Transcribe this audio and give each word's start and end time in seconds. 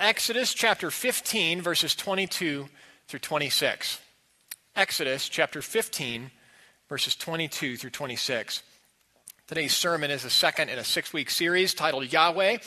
Exodus 0.00 0.54
chapter 0.54 0.92
15, 0.92 1.60
verses 1.60 1.96
22 1.96 2.68
through 3.08 3.18
26. 3.18 3.98
Exodus 4.76 5.28
chapter 5.28 5.60
15, 5.60 6.30
verses 6.88 7.16
22 7.16 7.76
through 7.76 7.90
26. 7.90 8.62
Today's 9.48 9.74
sermon 9.74 10.12
is 10.12 10.22
the 10.22 10.30
second 10.30 10.68
in 10.68 10.78
a 10.78 10.84
six 10.84 11.12
week 11.12 11.30
series 11.30 11.74
titled 11.74 12.12
Yahweh. 12.12 12.58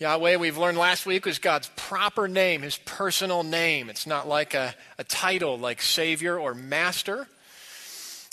Yahweh, 0.00 0.36
we've 0.36 0.58
learned 0.58 0.76
last 0.76 1.06
week, 1.06 1.24
was 1.24 1.38
God's 1.38 1.70
proper 1.76 2.26
name, 2.26 2.62
his 2.62 2.78
personal 2.78 3.44
name. 3.44 3.88
It's 3.88 4.06
not 4.06 4.26
like 4.26 4.52
a, 4.54 4.74
a 4.98 5.04
title 5.04 5.56
like 5.58 5.80
Savior 5.80 6.36
or 6.36 6.52
Master. 6.52 7.28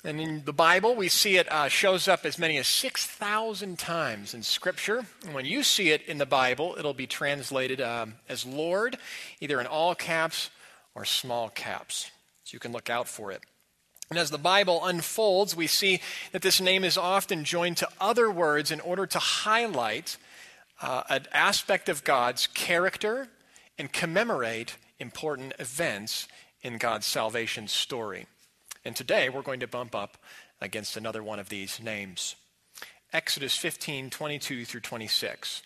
And 0.05 0.19
in 0.19 0.43
the 0.43 0.51
Bible, 0.51 0.95
we 0.95 1.07
see 1.07 1.37
it 1.37 1.49
uh, 1.49 1.69
shows 1.69 2.09
up 2.09 2.25
as 2.25 2.37
many 2.37 2.57
as 2.57 2.67
6,000 2.67 3.79
times 3.79 4.33
in 4.33 4.43
Scripture. 4.43 5.05
And 5.25 5.33
when 5.33 5.45
you 5.45 5.63
see 5.63 5.91
it 5.91 6.01
in 6.01 6.17
the 6.17 6.25
Bible, 6.25 6.75
it'll 6.77 6.93
be 6.93 7.07
translated 7.07 7.79
um, 7.79 8.15
as 8.27 8.45
Lord, 8.45 8.97
either 9.39 9.61
in 9.61 9.67
all 9.67 9.95
caps 9.95 10.49
or 10.93 11.05
small 11.05 11.47
caps. 11.47 12.11
So 12.43 12.55
you 12.55 12.59
can 12.59 12.73
look 12.73 12.89
out 12.89 13.07
for 13.07 13.31
it. 13.31 13.43
And 14.09 14.19
as 14.19 14.29
the 14.29 14.37
Bible 14.37 14.85
unfolds, 14.85 15.55
we 15.55 15.67
see 15.67 16.01
that 16.33 16.41
this 16.41 16.59
name 16.59 16.83
is 16.83 16.97
often 16.97 17.45
joined 17.45 17.77
to 17.77 17.87
other 18.01 18.29
words 18.29 18.71
in 18.71 18.81
order 18.81 19.05
to 19.07 19.19
highlight 19.19 20.17
uh, 20.81 21.03
an 21.09 21.27
aspect 21.31 21.87
of 21.87 22.03
God's 22.03 22.47
character 22.47 23.29
and 23.77 23.91
commemorate 23.91 24.75
important 24.99 25.53
events 25.59 26.27
in 26.61 26.77
God's 26.77 27.05
salvation 27.05 27.69
story. 27.69 28.27
And 28.85 28.95
today 28.95 29.29
we're 29.29 29.41
going 29.41 29.61
to 29.61 29.67
bump 29.67 29.95
up 29.95 30.17
against 30.59 30.97
another 30.97 31.23
one 31.23 31.39
of 31.39 31.49
these 31.49 31.79
names. 31.81 32.35
Exodus 33.13 33.55
15, 33.55 34.09
22 34.09 34.65
through 34.65 34.81
26. 34.81 35.61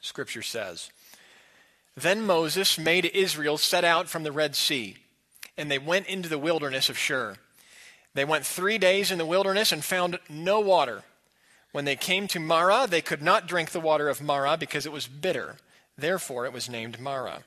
Scripture 0.00 0.42
says, 0.42 0.90
Then 1.96 2.26
Moses 2.26 2.78
made 2.78 3.06
Israel 3.06 3.56
set 3.56 3.84
out 3.84 4.08
from 4.08 4.22
the 4.22 4.32
Red 4.32 4.54
Sea, 4.54 4.96
and 5.56 5.70
they 5.70 5.78
went 5.78 6.08
into 6.08 6.28
the 6.28 6.38
wilderness 6.38 6.90
of 6.90 6.98
Shur. 6.98 7.36
They 8.12 8.24
went 8.24 8.44
three 8.44 8.78
days 8.78 9.10
in 9.10 9.18
the 9.18 9.26
wilderness 9.26 9.72
and 9.72 9.84
found 9.84 10.18
no 10.28 10.60
water. 10.60 11.04
When 11.72 11.84
they 11.84 11.96
came 11.96 12.26
to 12.28 12.40
Marah, 12.40 12.86
they 12.88 13.02
could 13.02 13.22
not 13.22 13.46
drink 13.46 13.70
the 13.70 13.80
water 13.80 14.08
of 14.08 14.22
Marah 14.22 14.56
because 14.58 14.86
it 14.86 14.92
was 14.92 15.06
bitter. 15.06 15.56
Therefore, 15.96 16.46
it 16.46 16.52
was 16.52 16.68
named 16.68 17.00
Marah. 17.00 17.44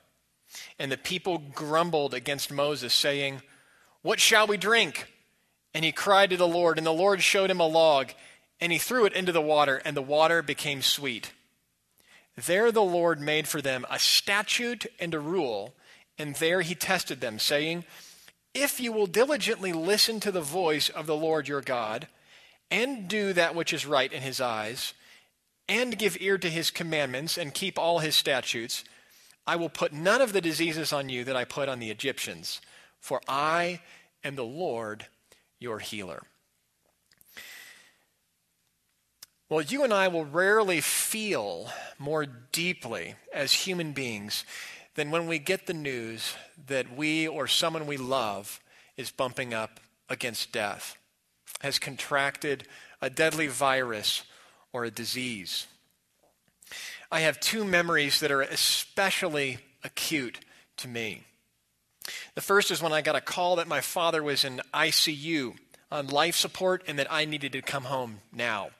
And 0.78 0.90
the 0.90 0.96
people 0.96 1.38
grumbled 1.38 2.14
against 2.14 2.52
Moses, 2.52 2.92
saying, 2.92 3.42
what 4.02 4.20
shall 4.20 4.46
we 4.46 4.56
drink? 4.56 5.06
And 5.74 5.84
he 5.84 5.92
cried 5.92 6.30
to 6.30 6.36
the 6.36 6.48
Lord, 6.48 6.78
and 6.78 6.86
the 6.86 6.92
Lord 6.92 7.22
showed 7.22 7.50
him 7.50 7.60
a 7.60 7.66
log, 7.66 8.12
and 8.60 8.72
he 8.72 8.78
threw 8.78 9.04
it 9.04 9.12
into 9.12 9.32
the 9.32 9.40
water, 9.40 9.80
and 9.84 9.96
the 9.96 10.02
water 10.02 10.42
became 10.42 10.82
sweet. 10.82 11.32
There 12.36 12.72
the 12.72 12.82
Lord 12.82 13.20
made 13.20 13.46
for 13.46 13.60
them 13.60 13.84
a 13.90 13.98
statute 13.98 14.86
and 14.98 15.14
a 15.14 15.20
rule, 15.20 15.74
and 16.18 16.34
there 16.36 16.62
he 16.62 16.74
tested 16.74 17.20
them, 17.20 17.38
saying, 17.38 17.84
If 18.54 18.80
you 18.80 18.92
will 18.92 19.06
diligently 19.06 19.72
listen 19.72 20.20
to 20.20 20.32
the 20.32 20.40
voice 20.40 20.88
of 20.88 21.06
the 21.06 21.16
Lord 21.16 21.46
your 21.46 21.60
God, 21.60 22.08
and 22.70 23.08
do 23.08 23.32
that 23.32 23.54
which 23.54 23.72
is 23.72 23.86
right 23.86 24.12
in 24.12 24.22
his 24.22 24.40
eyes, 24.40 24.94
and 25.68 25.98
give 25.98 26.20
ear 26.20 26.38
to 26.38 26.50
his 26.50 26.70
commandments, 26.70 27.36
and 27.36 27.54
keep 27.54 27.78
all 27.78 27.98
his 27.98 28.16
statutes, 28.16 28.82
I 29.46 29.56
will 29.56 29.68
put 29.68 29.92
none 29.92 30.20
of 30.20 30.32
the 30.32 30.40
diseases 30.40 30.92
on 30.92 31.08
you 31.08 31.24
that 31.24 31.36
I 31.36 31.44
put 31.44 31.68
on 31.68 31.78
the 31.78 31.90
Egyptians 31.90 32.60
for 33.00 33.20
I 33.28 33.80
am 34.22 34.36
the 34.36 34.44
Lord 34.44 35.06
your 35.58 35.78
healer. 35.78 36.22
Well, 39.48 39.62
you 39.62 39.82
and 39.82 39.92
I 39.92 40.06
will 40.06 40.24
rarely 40.24 40.80
feel 40.80 41.70
more 41.98 42.24
deeply 42.24 43.16
as 43.32 43.52
human 43.52 43.92
beings 43.92 44.44
than 44.94 45.10
when 45.10 45.26
we 45.26 45.40
get 45.40 45.66
the 45.66 45.74
news 45.74 46.34
that 46.68 46.96
we 46.96 47.26
or 47.26 47.48
someone 47.48 47.86
we 47.86 47.96
love 47.96 48.60
is 48.96 49.10
bumping 49.10 49.52
up 49.52 49.80
against 50.08 50.52
death, 50.52 50.96
has 51.60 51.78
contracted 51.80 52.64
a 53.02 53.10
deadly 53.10 53.48
virus 53.48 54.22
or 54.72 54.84
a 54.84 54.90
disease. 54.90 55.66
I 57.10 57.20
have 57.20 57.40
two 57.40 57.64
memories 57.64 58.20
that 58.20 58.30
are 58.30 58.42
especially 58.42 59.58
acute 59.82 60.38
to 60.76 60.86
me. 60.86 61.24
The 62.40 62.46
first 62.46 62.70
is 62.70 62.82
when 62.82 62.94
I 62.94 63.02
got 63.02 63.16
a 63.16 63.20
call 63.20 63.56
that 63.56 63.68
my 63.68 63.82
father 63.82 64.22
was 64.22 64.46
in 64.46 64.62
ICU 64.72 65.58
on 65.92 66.06
life 66.06 66.34
support 66.34 66.82
and 66.86 66.98
that 66.98 67.12
I 67.12 67.26
needed 67.26 67.52
to 67.52 67.60
come 67.60 67.84
home 67.84 68.20
now. 68.32 68.70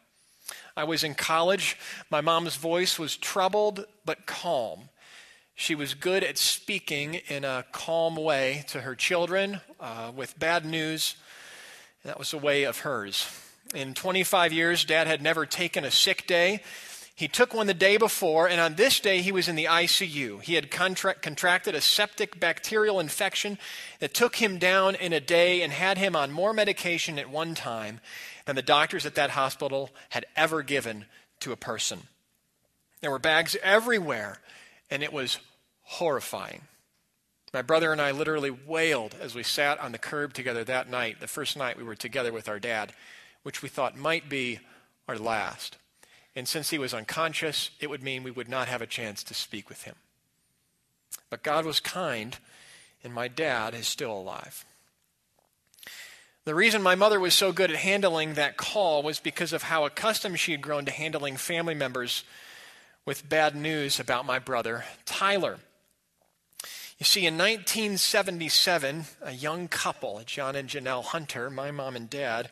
I 0.75 0.85
was 0.85 1.05
in 1.05 1.15
college. 1.15 1.77
My 2.09 2.23
mom's 2.23 2.57
voice 2.57 2.99
was 2.99 3.19
troubled 3.19 3.85
but 4.07 4.25
calm. 4.25 4.89
She 5.55 5.75
was 5.75 5.93
good 5.93 6.25
at 6.25 6.39
speaking 6.39 7.17
in 7.29 7.45
a 7.45 7.67
calm 7.71 8.17
way 8.17 8.65
to 8.69 8.81
her 8.81 8.95
children 8.95 9.61
uh, 9.79 10.11
with 10.17 10.39
bad 10.39 10.65
news. 10.65 11.17
That 12.03 12.19
was 12.19 12.33
a 12.33 12.39
way 12.39 12.63
of 12.63 12.79
hers. 12.79 13.29
In 13.75 13.93
25 13.93 14.55
years, 14.55 14.87
Dad 14.87 15.07
had 15.07 15.21
never 15.21 15.45
taken 15.45 15.85
a 15.85 15.91
sick 15.91 16.27
day. 16.27 16.63
He 17.21 17.29
took 17.29 17.53
one 17.53 17.67
the 17.67 17.75
day 17.75 17.99
before, 17.99 18.49
and 18.49 18.59
on 18.59 18.77
this 18.77 18.99
day 18.99 19.21
he 19.21 19.31
was 19.31 19.47
in 19.47 19.55
the 19.55 19.67
ICU. 19.67 20.41
He 20.43 20.55
had 20.55 20.71
contra- 20.71 21.17
contracted 21.17 21.75
a 21.75 21.81
septic 21.83 22.41
bacterial 22.41 22.99
infection 22.99 23.59
that 23.99 24.15
took 24.15 24.37
him 24.37 24.57
down 24.57 24.95
in 24.95 25.13
a 25.13 25.21
day 25.21 25.61
and 25.61 25.71
had 25.71 25.99
him 25.99 26.17
on 26.17 26.33
more 26.33 26.55
medication 26.55 27.19
at 27.19 27.29
one 27.29 27.55
time 27.55 28.01
than 28.47 28.57
the 28.57 28.63
doctors 28.63 29.05
at 29.05 29.17
that 29.17 29.33
hospital 29.33 29.91
had 30.09 30.25
ever 30.35 30.63
given 30.63 31.05
to 31.41 31.53
a 31.53 31.57
person. 31.57 32.05
There 33.03 33.11
were 33.11 33.19
bags 33.19 33.55
everywhere, 33.63 34.39
and 34.91 35.03
it 35.03 35.13
was 35.13 35.41
horrifying. 35.83 36.63
My 37.53 37.61
brother 37.61 37.93
and 37.93 38.01
I 38.01 38.13
literally 38.13 38.51
wailed 38.51 39.15
as 39.21 39.35
we 39.35 39.43
sat 39.43 39.79
on 39.79 39.93
the 39.93 39.99
curb 39.99 40.33
together 40.33 40.65
that 40.65 40.89
night, 40.89 41.21
the 41.21 41.29
first 41.29 41.55
night 41.55 41.77
we 41.77 41.85
were 41.85 41.95
together 41.95 42.33
with 42.33 42.49
our 42.49 42.59
dad, 42.59 42.95
which 43.43 43.61
we 43.61 43.69
thought 43.69 43.95
might 43.95 44.31
be 44.31 44.61
our 45.07 45.19
last. 45.19 45.77
And 46.37 46.47
since 46.47 46.71
he 46.71 46.79
was 46.79 46.95
unconscious, 46.95 47.71
it 47.81 47.91
would 47.91 48.03
mean 48.03 48.23
we 48.23 48.31
would 48.31 48.49
not 48.49 48.69
have 48.69 48.83
a 48.83 48.87
chance 48.87 49.23
to 49.25 49.35
speak 49.35 49.69
with 49.69 49.83
him. 49.83 49.97
But 51.29 51.43
God 51.43 51.65
was 51.65 51.81
kind, 51.81 52.39
and 53.03 53.13
my 53.13 53.29
dad 53.29 53.75
is 53.75 53.89
still 53.89 54.13
alive. 54.13 54.65
The 56.45 56.55
reason 56.55 56.83
my 56.83 56.95
mother 56.95 57.21
was 57.21 57.35
so 57.35 57.53
good 57.53 57.71
at 57.71 57.77
handling 57.77 58.35
that 58.35 58.57
call 58.57 59.03
was 59.03 59.21
because 59.21 59.53
of 59.53 59.65
how 59.65 59.85
accustomed 59.85 60.39
she 60.39 60.53
had 60.53 60.63
grown 60.63 60.85
to 60.87 60.91
handling 60.91 61.37
family 61.37 61.75
members 61.75 62.25
with 63.05 63.29
bad 63.29 63.55
news 63.55 64.01
about 64.01 64.27
my 64.27 64.39
brother, 64.39 64.85
Tyler. 65.05 65.59
You 66.99 67.05
see, 67.05 67.27
in 67.27 67.35
1977, 67.35 69.05
a 69.23 69.33
young 69.33 69.69
couple, 69.69 70.21
John 70.27 70.55
and 70.55 70.69
Janelle 70.69 71.05
Hunter, 71.05 71.51
my 71.51 71.71
mom 71.71 71.97
and 71.97 72.09
dad, 72.09 72.51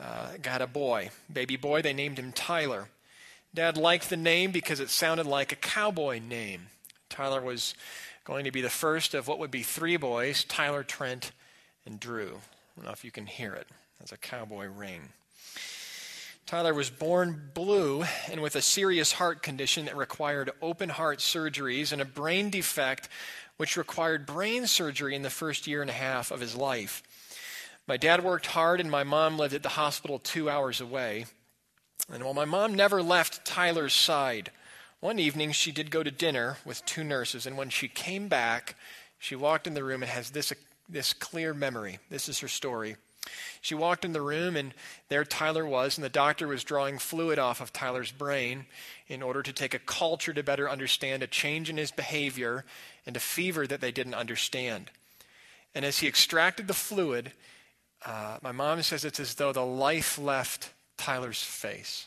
uh, 0.00 0.36
got 0.40 0.62
a 0.62 0.66
boy, 0.66 1.10
baby 1.32 1.56
boy. 1.56 1.82
They 1.82 1.92
named 1.92 2.18
him 2.18 2.32
Tyler. 2.32 2.88
Dad 3.54 3.76
liked 3.76 4.10
the 4.10 4.16
name 4.16 4.50
because 4.52 4.80
it 4.80 4.90
sounded 4.90 5.26
like 5.26 5.52
a 5.52 5.56
cowboy 5.56 6.20
name. 6.20 6.66
Tyler 7.08 7.40
was 7.40 7.74
going 8.24 8.44
to 8.44 8.52
be 8.52 8.60
the 8.60 8.68
first 8.68 9.14
of 9.14 9.26
what 9.26 9.38
would 9.38 9.50
be 9.50 9.62
three 9.62 9.96
boys 9.96 10.44
Tyler, 10.44 10.82
Trent, 10.82 11.32
and 11.86 11.98
Drew. 11.98 12.26
I 12.28 12.76
don't 12.76 12.84
know 12.84 12.92
if 12.92 13.04
you 13.04 13.10
can 13.10 13.26
hear 13.26 13.54
it. 13.54 13.66
That's 13.98 14.12
a 14.12 14.18
cowboy 14.18 14.66
ring. 14.66 15.08
Tyler 16.46 16.72
was 16.72 16.88
born 16.88 17.50
blue 17.52 18.04
and 18.30 18.40
with 18.40 18.56
a 18.56 18.62
serious 18.62 19.12
heart 19.12 19.42
condition 19.42 19.84
that 19.84 19.96
required 19.96 20.50
open 20.62 20.88
heart 20.88 21.18
surgeries 21.18 21.92
and 21.92 22.00
a 22.00 22.06
brain 22.06 22.48
defect 22.48 23.08
which 23.58 23.76
required 23.76 24.24
brain 24.24 24.66
surgery 24.66 25.14
in 25.14 25.22
the 25.22 25.30
first 25.30 25.66
year 25.66 25.82
and 25.82 25.90
a 25.90 25.94
half 25.94 26.30
of 26.30 26.40
his 26.40 26.54
life. 26.54 27.02
My 27.88 27.96
dad 27.96 28.22
worked 28.22 28.48
hard, 28.48 28.80
and 28.80 28.90
my 28.90 29.02
mom 29.02 29.38
lived 29.38 29.54
at 29.54 29.62
the 29.62 29.70
hospital 29.70 30.18
two 30.18 30.50
hours 30.50 30.78
away. 30.82 31.24
And 32.12 32.22
while 32.22 32.34
my 32.34 32.44
mom 32.44 32.74
never 32.74 33.02
left 33.02 33.46
Tyler's 33.46 33.94
side, 33.94 34.50
one 35.00 35.18
evening 35.18 35.52
she 35.52 35.72
did 35.72 35.90
go 35.90 36.02
to 36.02 36.10
dinner 36.10 36.58
with 36.66 36.84
two 36.84 37.02
nurses, 37.02 37.46
and 37.46 37.56
when 37.56 37.70
she 37.70 37.88
came 37.88 38.28
back, 38.28 38.76
she 39.18 39.34
walked 39.34 39.66
in 39.66 39.72
the 39.72 39.82
room 39.82 40.02
and 40.02 40.10
has 40.10 40.30
this, 40.30 40.52
this 40.86 41.14
clear 41.14 41.54
memory. 41.54 41.98
This 42.10 42.28
is 42.28 42.40
her 42.40 42.48
story. 42.48 42.96
She 43.62 43.74
walked 43.74 44.04
in 44.04 44.12
the 44.12 44.20
room, 44.20 44.54
and 44.54 44.74
there 45.08 45.24
Tyler 45.24 45.64
was, 45.64 45.96
and 45.96 46.04
the 46.04 46.10
doctor 46.10 46.46
was 46.46 46.64
drawing 46.64 46.98
fluid 46.98 47.38
off 47.38 47.62
of 47.62 47.72
Tyler's 47.72 48.12
brain 48.12 48.66
in 49.06 49.22
order 49.22 49.42
to 49.42 49.52
take 49.52 49.72
a 49.72 49.78
culture 49.78 50.34
to 50.34 50.42
better 50.42 50.68
understand 50.68 51.22
a 51.22 51.26
change 51.26 51.70
in 51.70 51.78
his 51.78 51.90
behavior 51.90 52.66
and 53.06 53.16
a 53.16 53.20
fever 53.20 53.66
that 53.66 53.80
they 53.80 53.92
didn't 53.92 54.14
understand. 54.14 54.90
And 55.74 55.86
as 55.86 56.00
he 56.00 56.06
extracted 56.06 56.68
the 56.68 56.74
fluid, 56.74 57.32
uh, 58.04 58.38
my 58.42 58.52
mom 58.52 58.82
says 58.82 59.04
it's 59.04 59.20
as 59.20 59.34
though 59.34 59.52
the 59.52 59.64
life 59.64 60.18
left 60.18 60.72
Tyler's 60.96 61.42
face. 61.42 62.06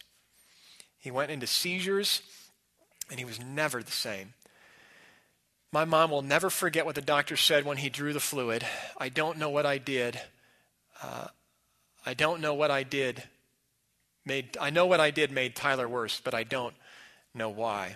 He 1.00 1.12
went 1.12 1.32
into 1.32 1.48
seizures 1.48 2.22
and 3.10 3.20
he 3.20 3.26
was 3.26 3.42
never 3.42 3.84
the 3.84 3.92
same. 3.92 4.34
My 5.72 5.86
mom 5.86 6.12
will 6.12 6.22
never 6.22 6.50
forget 6.50 6.86
what 6.86 6.96
the 6.96 7.02
doctor 7.02 7.38
said 7.38 7.66
when 7.66 7.78
he 7.78 7.90
drew 7.90 8.14
the 8.14 8.20
fluid. 8.20 8.66
I 8.98 9.10
don't 9.10 9.38
know 9.38 9.50
what 9.50 9.66
I 9.66 9.78
did. 9.78 10.20
Uh, 11.02 11.28
I 12.06 12.14
don't 12.14 12.42
know 12.42 12.54
what 12.54 12.72
I 12.72 12.84
did. 12.84 13.24
Made, 14.26 14.58
I 14.60 14.70
know 14.70 14.86
what 14.86 15.00
I 15.00 15.12
did 15.12 15.32
made 15.32 15.56
Tyler 15.56 15.88
worse, 15.88 16.22
but 16.24 16.34
I 16.34 16.44
don't 16.44 16.76
know 17.34 17.50
why. 17.50 17.96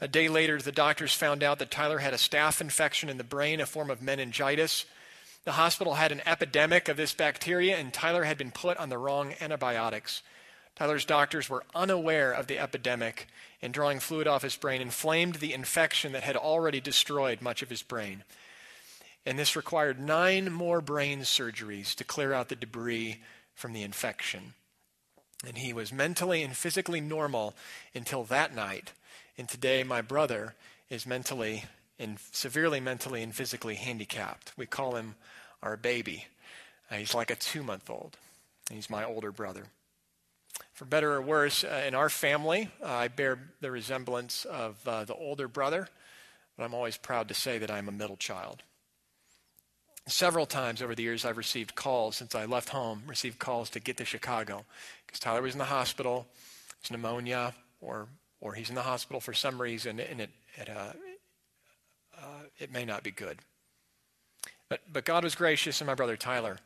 A 0.00 0.08
day 0.08 0.28
later, 0.28 0.58
the 0.58 0.72
doctors 0.72 1.12
found 1.12 1.42
out 1.42 1.58
that 1.58 1.70
Tyler 1.70 1.98
had 1.98 2.14
a 2.14 2.18
staph 2.18 2.60
infection 2.60 3.08
in 3.08 3.18
the 3.18 3.24
brain, 3.24 3.60
a 3.60 3.66
form 3.66 3.90
of 3.90 4.02
meningitis. 4.02 4.86
The 5.44 5.52
hospital 5.52 5.94
had 5.94 6.12
an 6.12 6.22
epidemic 6.26 6.88
of 6.88 6.96
this 6.96 7.14
bacteria, 7.14 7.76
and 7.76 7.92
Tyler 7.92 8.24
had 8.24 8.36
been 8.38 8.50
put 8.50 8.76
on 8.76 8.88
the 8.88 8.98
wrong 8.98 9.34
antibiotics. 9.40 10.22
Tyler's 10.76 11.04
doctors 11.04 11.48
were 11.48 11.64
unaware 11.74 12.32
of 12.32 12.46
the 12.46 12.58
epidemic, 12.58 13.26
and 13.60 13.74
drawing 13.74 13.98
fluid 13.98 14.28
off 14.28 14.42
his 14.42 14.56
brain 14.56 14.80
inflamed 14.80 15.36
the 15.36 15.52
infection 15.52 16.12
that 16.12 16.22
had 16.22 16.36
already 16.36 16.80
destroyed 16.80 17.40
much 17.40 17.62
of 17.62 17.70
his 17.70 17.82
brain. 17.82 18.24
And 19.26 19.38
this 19.38 19.56
required 19.56 19.98
nine 19.98 20.52
more 20.52 20.80
brain 20.80 21.20
surgeries 21.20 21.94
to 21.96 22.04
clear 22.04 22.32
out 22.32 22.48
the 22.48 22.56
debris 22.56 23.20
from 23.54 23.72
the 23.72 23.82
infection. 23.82 24.54
And 25.46 25.58
he 25.58 25.72
was 25.72 25.92
mentally 25.92 26.42
and 26.42 26.56
physically 26.56 27.00
normal 27.00 27.54
until 27.94 28.24
that 28.24 28.54
night. 28.54 28.92
And 29.36 29.48
today, 29.48 29.82
my 29.82 30.00
brother 30.00 30.54
is 30.90 31.06
mentally 31.06 31.64
and 31.98 32.18
severely 32.32 32.80
mentally 32.80 33.22
and 33.22 33.34
physically 33.34 33.74
handicapped. 33.74 34.52
We 34.56 34.66
call 34.66 34.96
him 34.96 35.16
our 35.62 35.76
baby. 35.76 36.26
Uh, 36.90 36.96
he's 36.96 37.14
like 37.14 37.30
a 37.30 37.36
two 37.36 37.62
month 37.62 37.90
old. 37.90 38.16
He's 38.70 38.90
my 38.90 39.04
older 39.04 39.32
brother. 39.32 39.64
For 40.72 40.84
better 40.84 41.14
or 41.14 41.22
worse, 41.22 41.64
uh, 41.64 41.84
in 41.86 41.94
our 41.94 42.08
family, 42.08 42.70
uh, 42.82 42.86
I 42.86 43.08
bear 43.08 43.38
the 43.60 43.70
resemblance 43.70 44.44
of 44.44 44.76
uh, 44.86 45.04
the 45.04 45.14
older 45.14 45.48
brother, 45.48 45.88
but 46.56 46.64
I'm 46.64 46.74
always 46.74 46.96
proud 46.96 47.28
to 47.28 47.34
say 47.34 47.58
that 47.58 47.70
I'm 47.70 47.88
a 47.88 47.92
middle 47.92 48.16
child. 48.16 48.62
Several 50.06 50.46
times 50.46 50.80
over 50.80 50.94
the 50.94 51.02
years, 51.02 51.24
I've 51.24 51.36
received 51.36 51.74
calls 51.74 52.16
since 52.16 52.34
I 52.34 52.46
left 52.46 52.70
home, 52.70 53.02
received 53.06 53.38
calls 53.38 53.70
to 53.70 53.80
get 53.80 53.96
to 53.98 54.04
Chicago 54.04 54.64
because 55.04 55.20
Tyler 55.20 55.42
was 55.42 55.54
in 55.54 55.58
the 55.58 55.64
hospital, 55.64 56.26
it's 56.80 56.90
pneumonia, 56.90 57.54
or 57.80 58.08
or 58.40 58.54
he's 58.54 58.68
in 58.68 58.74
the 58.74 58.82
hospital 58.82 59.20
for 59.20 59.34
some 59.34 59.60
reason, 59.60 60.00
and 60.00 60.20
it 60.20 60.30
it, 60.56 60.68
uh, 60.68 60.92
uh, 62.28 62.44
it 62.58 62.72
may 62.72 62.84
not 62.84 63.02
be 63.02 63.10
good. 63.10 63.38
But 64.68 64.80
but 64.92 65.04
God 65.04 65.24
was 65.24 65.34
gracious, 65.34 65.80
and 65.80 65.86
my 65.86 65.94
brother 65.94 66.16
Tyler 66.16 66.58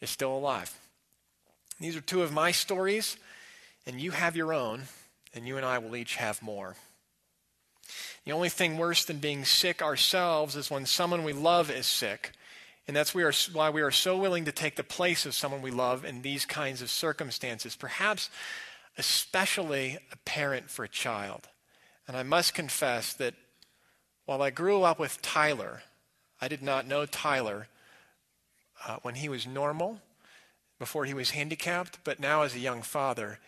is 0.00 0.10
still 0.10 0.36
alive. 0.36 0.72
These 1.80 1.96
are 1.96 2.00
two 2.00 2.22
of 2.22 2.32
my 2.32 2.52
stories, 2.52 3.16
and 3.86 4.00
you 4.00 4.12
have 4.12 4.36
your 4.36 4.52
own, 4.52 4.82
and 5.34 5.46
you 5.46 5.56
and 5.56 5.66
I 5.66 5.78
will 5.78 5.96
each 5.96 6.16
have 6.16 6.42
more. 6.42 6.76
The 8.24 8.32
only 8.32 8.48
thing 8.48 8.78
worse 8.78 9.04
than 9.04 9.18
being 9.18 9.44
sick 9.44 9.82
ourselves 9.82 10.54
is 10.54 10.70
when 10.70 10.86
someone 10.86 11.24
we 11.24 11.32
love 11.32 11.70
is 11.70 11.86
sick 11.86 12.32
and 12.86 12.96
that's 12.96 13.14
we 13.14 13.22
are, 13.22 13.32
why 13.52 13.70
we 13.70 13.82
are 13.82 13.90
so 13.90 14.16
willing 14.16 14.44
to 14.46 14.52
take 14.52 14.76
the 14.76 14.84
place 14.84 15.24
of 15.24 15.34
someone 15.34 15.62
we 15.62 15.70
love 15.70 16.04
in 16.04 16.22
these 16.22 16.44
kinds 16.44 16.82
of 16.82 16.90
circumstances, 16.90 17.76
perhaps 17.76 18.28
especially 18.98 19.98
a 20.10 20.16
parent 20.24 20.68
for 20.68 20.84
a 20.84 20.88
child. 20.88 21.48
And 22.08 22.16
I 22.16 22.24
must 22.24 22.54
confess 22.54 23.12
that 23.14 23.34
while 24.32 24.40
I 24.40 24.48
grew 24.48 24.82
up 24.82 24.98
with 24.98 25.20
Tyler, 25.20 25.82
I 26.40 26.48
did 26.48 26.62
not 26.62 26.86
know 26.88 27.04
Tyler 27.04 27.68
uh, 28.86 28.96
when 29.02 29.16
he 29.16 29.28
was 29.28 29.46
normal, 29.46 30.00
before 30.78 31.04
he 31.04 31.12
was 31.12 31.32
handicapped, 31.32 31.98
but 32.02 32.18
now 32.18 32.40
as 32.40 32.54
a 32.54 32.58
young 32.58 32.80
father, 32.80 33.40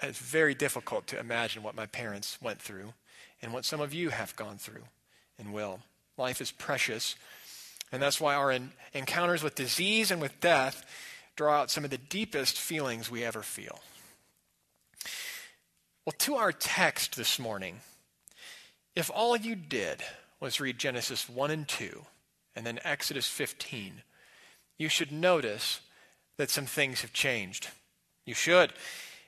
it's 0.00 0.20
very 0.20 0.54
difficult 0.54 1.08
to 1.08 1.18
imagine 1.18 1.64
what 1.64 1.74
my 1.74 1.86
parents 1.86 2.38
went 2.40 2.62
through 2.62 2.94
and 3.42 3.52
what 3.52 3.64
some 3.64 3.80
of 3.80 3.92
you 3.92 4.10
have 4.10 4.36
gone 4.36 4.56
through 4.56 4.84
and 5.36 5.52
will. 5.52 5.80
Life 6.16 6.40
is 6.40 6.52
precious. 6.52 7.16
And 7.90 8.00
that's 8.00 8.20
why 8.20 8.36
our 8.36 8.56
encounters 8.94 9.42
with 9.42 9.56
disease 9.56 10.12
and 10.12 10.20
with 10.20 10.38
death 10.38 10.86
draw 11.34 11.58
out 11.58 11.72
some 11.72 11.82
of 11.82 11.90
the 11.90 11.98
deepest 11.98 12.56
feelings 12.56 13.10
we 13.10 13.24
ever 13.24 13.42
feel. 13.42 13.80
Well, 16.06 16.14
to 16.18 16.36
our 16.36 16.52
text 16.52 17.16
this 17.16 17.40
morning, 17.40 17.80
if 18.94 19.10
all 19.12 19.36
you 19.36 19.54
did 19.54 20.02
was 20.40 20.60
read 20.60 20.78
Genesis 20.78 21.28
1 21.28 21.50
and 21.50 21.68
2 21.68 22.04
and 22.56 22.66
then 22.66 22.80
Exodus 22.84 23.26
15, 23.26 24.02
you 24.78 24.88
should 24.88 25.12
notice 25.12 25.80
that 26.36 26.50
some 26.50 26.66
things 26.66 27.02
have 27.02 27.12
changed. 27.12 27.68
You 28.24 28.34
should. 28.34 28.72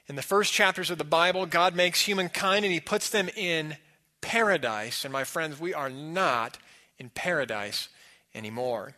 In 0.08 0.16
the 0.16 0.22
first 0.22 0.52
chapters 0.52 0.90
of 0.90 0.98
the 0.98 1.04
Bible, 1.04 1.46
God 1.46 1.74
makes 1.74 2.00
humankind 2.02 2.64
and 2.64 2.72
he 2.72 2.80
puts 2.80 3.10
them 3.10 3.28
in 3.36 3.76
paradise. 4.20 5.04
And 5.04 5.12
my 5.12 5.24
friends, 5.24 5.60
we 5.60 5.74
are 5.74 5.90
not 5.90 6.58
in 6.98 7.10
paradise 7.10 7.88
anymore. 8.34 8.94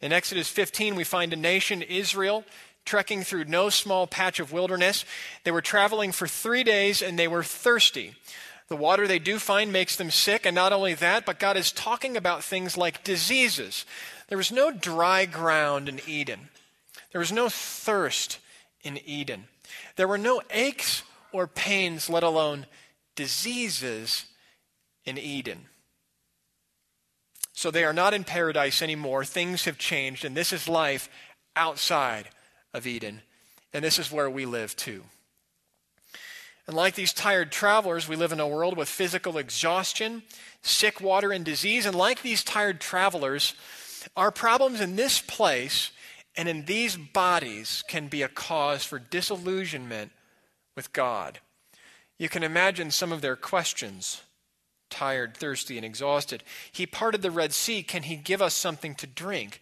In 0.00 0.12
Exodus 0.12 0.48
15, 0.48 0.96
we 0.96 1.04
find 1.04 1.32
a 1.32 1.36
nation, 1.36 1.80
Israel, 1.82 2.44
trekking 2.84 3.22
through 3.22 3.44
no 3.44 3.68
small 3.68 4.06
patch 4.06 4.40
of 4.40 4.52
wilderness. 4.52 5.04
They 5.44 5.52
were 5.52 5.62
traveling 5.62 6.10
for 6.10 6.26
three 6.26 6.64
days 6.64 7.00
and 7.02 7.18
they 7.18 7.28
were 7.28 7.44
thirsty. 7.44 8.14
The 8.72 8.76
water 8.76 9.06
they 9.06 9.18
do 9.18 9.38
find 9.38 9.70
makes 9.70 9.96
them 9.96 10.10
sick, 10.10 10.46
and 10.46 10.54
not 10.54 10.72
only 10.72 10.94
that, 10.94 11.26
but 11.26 11.38
God 11.38 11.58
is 11.58 11.72
talking 11.72 12.16
about 12.16 12.42
things 12.42 12.74
like 12.74 13.04
diseases. 13.04 13.84
There 14.28 14.38
was 14.38 14.50
no 14.50 14.70
dry 14.70 15.26
ground 15.26 15.90
in 15.90 16.00
Eden, 16.06 16.48
there 17.12 17.18
was 17.18 17.30
no 17.30 17.50
thirst 17.50 18.38
in 18.82 18.98
Eden. 19.04 19.44
There 19.96 20.08
were 20.08 20.16
no 20.16 20.40
aches 20.50 21.02
or 21.32 21.46
pains, 21.46 22.08
let 22.08 22.22
alone 22.22 22.64
diseases 23.14 24.24
in 25.04 25.18
Eden. 25.18 25.66
So 27.52 27.70
they 27.70 27.84
are 27.84 27.92
not 27.92 28.14
in 28.14 28.24
paradise 28.24 28.80
anymore. 28.80 29.26
Things 29.26 29.66
have 29.66 29.76
changed, 29.76 30.24
and 30.24 30.34
this 30.34 30.50
is 30.50 30.66
life 30.66 31.10
outside 31.54 32.30
of 32.72 32.86
Eden. 32.86 33.20
And 33.74 33.84
this 33.84 33.98
is 33.98 34.10
where 34.10 34.30
we 34.30 34.46
live 34.46 34.74
too. 34.76 35.02
And 36.66 36.76
like 36.76 36.94
these 36.94 37.12
tired 37.12 37.50
travelers, 37.50 38.08
we 38.08 38.16
live 38.16 38.32
in 38.32 38.40
a 38.40 38.46
world 38.46 38.76
with 38.76 38.88
physical 38.88 39.38
exhaustion, 39.38 40.22
sick 40.62 41.00
water, 41.00 41.32
and 41.32 41.44
disease. 41.44 41.86
And 41.86 41.96
like 41.96 42.22
these 42.22 42.44
tired 42.44 42.80
travelers, 42.80 43.54
our 44.16 44.30
problems 44.30 44.80
in 44.80 44.96
this 44.96 45.20
place 45.20 45.90
and 46.36 46.48
in 46.48 46.64
these 46.64 46.96
bodies 46.96 47.82
can 47.88 48.08
be 48.08 48.22
a 48.22 48.28
cause 48.28 48.84
for 48.84 48.98
disillusionment 48.98 50.12
with 50.76 50.92
God. 50.92 51.40
You 52.18 52.28
can 52.28 52.42
imagine 52.42 52.90
some 52.90 53.12
of 53.12 53.20
their 53.20 53.36
questions 53.36 54.22
tired, 54.88 55.34
thirsty, 55.34 55.78
and 55.78 55.86
exhausted. 55.86 56.44
He 56.70 56.86
parted 56.86 57.22
the 57.22 57.30
Red 57.30 57.54
Sea. 57.54 57.82
Can 57.82 58.02
he 58.02 58.16
give 58.16 58.42
us 58.42 58.52
something 58.52 58.94
to 58.96 59.06
drink? 59.06 59.58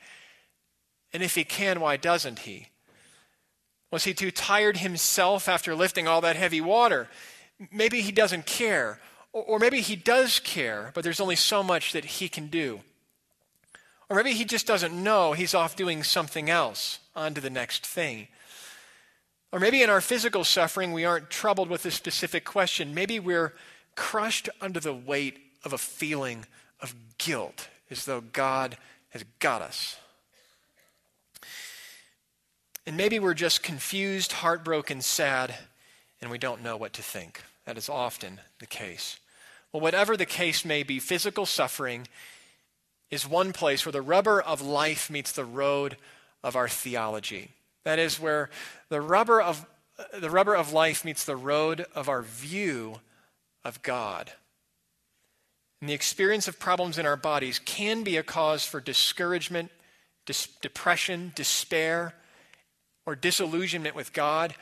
And 1.12 1.22
if 1.22 1.36
he 1.36 1.44
can, 1.44 1.80
why 1.80 1.96
doesn't 1.96 2.40
he? 2.40 2.69
Was 3.90 4.04
he 4.04 4.14
too 4.14 4.30
tired 4.30 4.78
himself 4.78 5.48
after 5.48 5.74
lifting 5.74 6.06
all 6.06 6.20
that 6.20 6.36
heavy 6.36 6.60
water? 6.60 7.08
Maybe 7.72 8.00
he 8.00 8.12
doesn't 8.12 8.46
care. 8.46 9.00
Or 9.32 9.58
maybe 9.58 9.80
he 9.80 9.96
does 9.96 10.38
care, 10.40 10.90
but 10.94 11.04
there's 11.04 11.20
only 11.20 11.36
so 11.36 11.62
much 11.62 11.92
that 11.92 12.04
he 12.04 12.28
can 12.28 12.48
do. 12.48 12.80
Or 14.08 14.16
maybe 14.16 14.32
he 14.32 14.44
just 14.44 14.66
doesn't 14.66 14.92
know 14.92 15.32
he's 15.32 15.54
off 15.54 15.76
doing 15.76 16.02
something 16.02 16.50
else, 16.50 16.98
on 17.14 17.34
to 17.34 17.40
the 17.40 17.50
next 17.50 17.86
thing. 17.86 18.26
Or 19.52 19.60
maybe 19.60 19.82
in 19.82 19.90
our 19.90 20.00
physical 20.00 20.44
suffering, 20.44 20.92
we 20.92 21.04
aren't 21.04 21.30
troubled 21.30 21.68
with 21.68 21.84
a 21.86 21.90
specific 21.90 22.44
question. 22.44 22.94
Maybe 22.94 23.20
we're 23.20 23.54
crushed 23.94 24.48
under 24.60 24.80
the 24.80 24.94
weight 24.94 25.38
of 25.64 25.72
a 25.72 25.78
feeling 25.78 26.46
of 26.80 26.94
guilt, 27.18 27.68
as 27.90 28.04
though 28.04 28.20
God 28.20 28.76
has 29.10 29.24
got 29.38 29.62
us. 29.62 29.96
And 32.90 32.96
maybe 32.96 33.20
we're 33.20 33.34
just 33.34 33.62
confused, 33.62 34.32
heartbroken, 34.32 35.00
sad, 35.00 35.54
and 36.20 36.28
we 36.28 36.38
don't 36.38 36.64
know 36.64 36.76
what 36.76 36.92
to 36.94 37.02
think. 37.02 37.40
That 37.64 37.78
is 37.78 37.88
often 37.88 38.40
the 38.58 38.66
case. 38.66 39.20
Well, 39.72 39.80
whatever 39.80 40.16
the 40.16 40.26
case 40.26 40.64
may 40.64 40.82
be, 40.82 40.98
physical 40.98 41.46
suffering 41.46 42.08
is 43.08 43.28
one 43.28 43.52
place 43.52 43.86
where 43.86 43.92
the 43.92 44.02
rubber 44.02 44.42
of 44.42 44.60
life 44.60 45.08
meets 45.08 45.30
the 45.30 45.44
road 45.44 45.98
of 46.42 46.56
our 46.56 46.68
theology. 46.68 47.52
That 47.84 48.00
is 48.00 48.18
where 48.18 48.50
the 48.88 49.00
rubber 49.00 49.40
of 49.40 49.64
the 50.18 50.28
rubber 50.28 50.56
of 50.56 50.72
life 50.72 51.04
meets 51.04 51.24
the 51.24 51.36
road 51.36 51.86
of 51.94 52.08
our 52.08 52.22
view 52.22 52.98
of 53.64 53.80
God. 53.82 54.32
And 55.80 55.88
the 55.88 55.94
experience 55.94 56.48
of 56.48 56.58
problems 56.58 56.98
in 56.98 57.06
our 57.06 57.16
bodies 57.16 57.60
can 57.60 58.02
be 58.02 58.16
a 58.16 58.24
cause 58.24 58.64
for 58.64 58.80
discouragement, 58.80 59.70
dis- 60.26 60.48
depression, 60.60 61.30
despair, 61.36 62.14
or 63.06 63.14
disillusionment 63.14 63.94
with 63.94 64.12
God. 64.12 64.54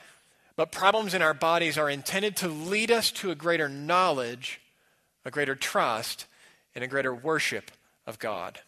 But 0.56 0.72
problems 0.72 1.14
in 1.14 1.22
our 1.22 1.34
bodies 1.34 1.78
are 1.78 1.90
intended 1.90 2.36
to 2.36 2.48
lead 2.48 2.90
us 2.90 3.10
to 3.12 3.30
a 3.30 3.34
greater 3.34 3.68
knowledge, 3.68 4.60
a 5.24 5.30
greater 5.30 5.54
trust, 5.54 6.26
and 6.74 6.82
a 6.82 6.88
greater 6.88 7.14
worship 7.14 7.70
of 8.06 8.18
God. 8.18 8.60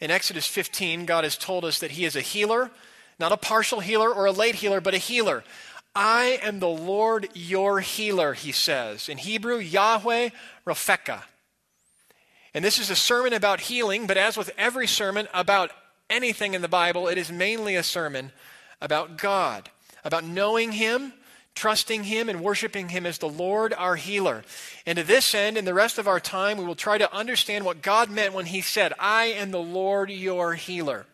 In 0.00 0.10
Exodus 0.10 0.46
15, 0.46 1.06
God 1.06 1.24
has 1.24 1.36
told 1.36 1.64
us 1.64 1.78
that 1.78 1.92
He 1.92 2.04
is 2.04 2.16
a 2.16 2.20
healer, 2.20 2.70
not 3.18 3.32
a 3.32 3.36
partial 3.36 3.80
healer 3.80 4.12
or 4.12 4.26
a 4.26 4.32
late 4.32 4.56
healer, 4.56 4.80
but 4.80 4.94
a 4.94 4.98
healer. 4.98 5.42
I 5.94 6.38
am 6.42 6.60
the 6.60 6.68
Lord 6.68 7.30
your 7.32 7.80
healer, 7.80 8.34
he 8.34 8.52
says. 8.52 9.08
In 9.08 9.16
Hebrew, 9.16 9.56
Yahweh 9.56 10.28
Ropheka. 10.66 11.22
And 12.52 12.62
this 12.62 12.78
is 12.78 12.90
a 12.90 12.96
sermon 12.96 13.32
about 13.32 13.60
healing, 13.60 14.06
but 14.06 14.18
as 14.18 14.36
with 14.36 14.50
every 14.58 14.86
sermon 14.86 15.26
about 15.32 15.70
anything 16.10 16.54
in 16.54 16.62
the 16.62 16.68
Bible, 16.68 17.08
it 17.08 17.18
is 17.18 17.30
mainly 17.30 17.76
a 17.76 17.82
sermon 17.82 18.32
about 18.80 19.18
God, 19.18 19.70
about 20.04 20.24
knowing 20.24 20.72
Him, 20.72 21.12
trusting 21.54 22.04
Him 22.04 22.28
and 22.28 22.42
worshiping 22.42 22.90
Him 22.90 23.06
as 23.06 23.18
the 23.18 23.28
Lord, 23.28 23.72
our 23.72 23.96
healer. 23.96 24.44
And 24.84 24.98
to 24.98 25.04
this 25.04 25.34
end, 25.34 25.56
in 25.56 25.64
the 25.64 25.74
rest 25.74 25.98
of 25.98 26.06
our 26.06 26.20
time, 26.20 26.58
we 26.58 26.64
will 26.64 26.74
try 26.74 26.98
to 26.98 27.14
understand 27.14 27.64
what 27.64 27.82
God 27.82 28.10
meant 28.10 28.34
when 28.34 28.46
He 28.46 28.60
said, 28.60 28.92
I 28.98 29.26
am 29.26 29.50
the 29.50 29.58
Lord, 29.58 30.10
your 30.10 30.54
healer. 30.54 31.06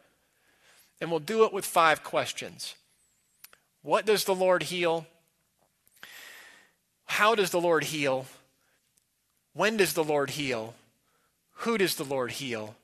And 1.00 1.10
we'll 1.10 1.20
do 1.20 1.44
it 1.44 1.52
with 1.52 1.64
five 1.64 2.04
questions 2.04 2.74
What 3.82 4.06
does 4.06 4.24
the 4.24 4.34
Lord 4.34 4.64
heal? 4.64 5.06
How 7.06 7.34
does 7.34 7.50
the 7.50 7.60
Lord 7.60 7.84
heal? 7.84 8.26
When 9.54 9.76
does 9.76 9.92
the 9.92 10.04
Lord 10.04 10.30
heal? 10.30 10.74
Who 11.56 11.76
does 11.76 11.96
the 11.96 12.04
Lord 12.04 12.32
heal? 12.32 12.74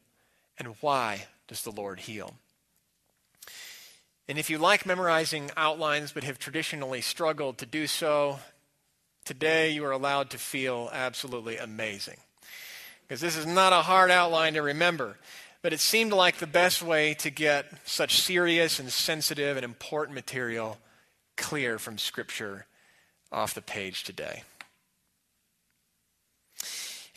And 0.58 0.74
why 0.80 1.26
does 1.48 1.62
the 1.62 1.72
Lord 1.72 2.00
heal? 2.00 2.34
And 4.28 4.38
if 4.38 4.50
you 4.50 4.58
like 4.58 4.84
memorizing 4.84 5.50
outlines 5.56 6.12
but 6.12 6.22
have 6.22 6.38
traditionally 6.38 7.00
struggled 7.00 7.58
to 7.58 7.66
do 7.66 7.86
so, 7.86 8.40
today 9.24 9.70
you 9.70 9.84
are 9.84 9.90
allowed 9.90 10.30
to 10.30 10.38
feel 10.38 10.90
absolutely 10.92 11.56
amazing. 11.56 12.18
Because 13.02 13.22
this 13.22 13.36
is 13.36 13.46
not 13.46 13.72
a 13.72 13.82
hard 13.82 14.10
outline 14.10 14.52
to 14.54 14.62
remember, 14.62 15.16
but 15.62 15.72
it 15.72 15.80
seemed 15.80 16.12
like 16.12 16.36
the 16.36 16.46
best 16.46 16.82
way 16.82 17.14
to 17.14 17.30
get 17.30 17.66
such 17.86 18.20
serious 18.20 18.78
and 18.78 18.92
sensitive 18.92 19.56
and 19.56 19.64
important 19.64 20.14
material 20.14 20.76
clear 21.38 21.78
from 21.78 21.96
Scripture 21.96 22.66
off 23.32 23.54
the 23.54 23.62
page 23.62 24.04
today 24.04 24.42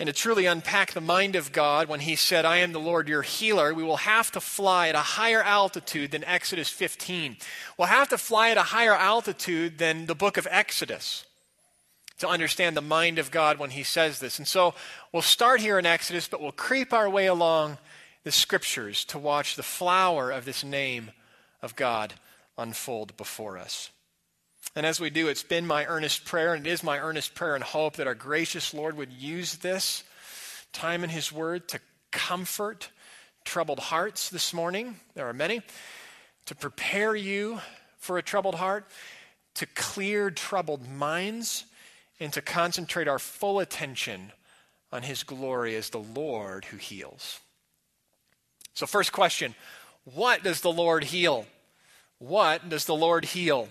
and 0.02 0.08
to 0.08 0.14
truly 0.14 0.48
unpack 0.48 0.94
the 0.94 1.00
mind 1.00 1.36
of 1.36 1.52
God 1.52 1.88
when 1.88 2.00
he 2.00 2.16
said, 2.16 2.44
I 2.44 2.58
am 2.58 2.72
the 2.72 2.80
Lord 2.80 3.08
your 3.08 3.22
healer, 3.22 3.72
we 3.72 3.84
will 3.84 3.98
have 3.98 4.32
to 4.32 4.42
fly 4.42 4.88
at 4.88 4.96
a 4.96 4.98
higher 4.98 5.44
altitude 5.44 6.10
than 6.10 6.24
Exodus 6.24 6.70
15. 6.70 7.38
We'll 7.78 7.88
have 7.88 8.10
to 8.10 8.18
fly 8.18 8.50
at 8.50 8.58
a 8.58 8.64
higher 8.64 8.96
altitude 8.96 9.78
than 9.78 10.08
the 10.08 10.16
book 10.16 10.38
of 10.38 10.48
Exodus 10.50 11.24
to 12.18 12.28
understand 12.28 12.76
the 12.76 12.82
mind 12.82 13.20
of 13.20 13.30
God 13.30 13.60
when 13.60 13.70
he 13.70 13.84
says 13.84 14.18
this. 14.18 14.40
And 14.40 14.48
so 14.48 14.74
we'll 15.12 15.22
start 15.22 15.62
here 15.62 15.78
in 15.78 15.86
Exodus, 15.86 16.28
but 16.28 16.42
we'll 16.42 16.52
creep 16.52 16.94
our 16.94 17.08
way 17.08 17.28
along 17.28 17.78
the 18.24 18.32
scriptures 18.32 19.06
to 19.06 19.20
watch 19.20 19.56
the 19.56 19.62
flower 19.62 20.32
of 20.32 20.46
this 20.46 20.64
name 20.64 21.12
of 21.62 21.76
God 21.76 22.16
unfold 22.58 23.16
before 23.18 23.56
us. 23.56 23.91
And 24.76 24.86
as 24.86 25.00
we 25.00 25.10
do, 25.10 25.28
it's 25.28 25.44
been 25.44 25.68
my 25.68 25.86
earnest 25.86 26.24
prayer, 26.24 26.54
and 26.54 26.66
it 26.66 26.70
is 26.70 26.84
my 26.84 26.98
earnest 27.00 27.36
prayer 27.36 27.56
and 27.56 27.64
hope 27.64 27.98
that 27.98 28.08
our 28.08 28.16
gracious 28.16 28.74
Lord 28.74 28.96
would 28.96 29.12
use 29.12 29.56
this 29.58 30.04
time 30.72 31.04
in 31.04 31.10
His 31.10 31.32
Word 31.32 31.68
to 31.70 31.80
comfort 32.12 32.90
troubled 33.44 33.80
hearts 33.80 34.30
this 34.30 34.54
morning. 34.54 34.96
There 35.14 35.28
are 35.28 35.34
many. 35.34 35.62
To 36.46 36.56
prepare 36.56 37.16
you 37.16 37.60
for 37.98 38.18
a 38.18 38.24
troubled 38.24 38.56
heart, 38.56 38.90
to 39.56 39.66
clear 39.66 40.32
troubled 40.32 40.88
minds, 40.88 41.66
and 42.20 42.32
to 42.34 42.42
concentrate 42.42 43.10
our 43.10 43.20
full 43.20 43.60
attention 43.60 44.32
on 44.92 45.04
His 45.04 45.24
glory 45.24 45.76
as 45.76 45.90
the 45.90 46.00
Lord 46.00 46.66
who 46.66 46.78
heals. 46.78 47.42
So, 48.74 48.86
first 48.86 49.12
question 49.12 49.54
What 50.06 50.44
does 50.44 50.62
the 50.62 50.72
Lord 50.72 51.04
heal? 51.04 51.46
What 52.20 52.70
does 52.70 52.86
the 52.86 52.96
Lord 52.96 53.26
heal? 53.26 53.68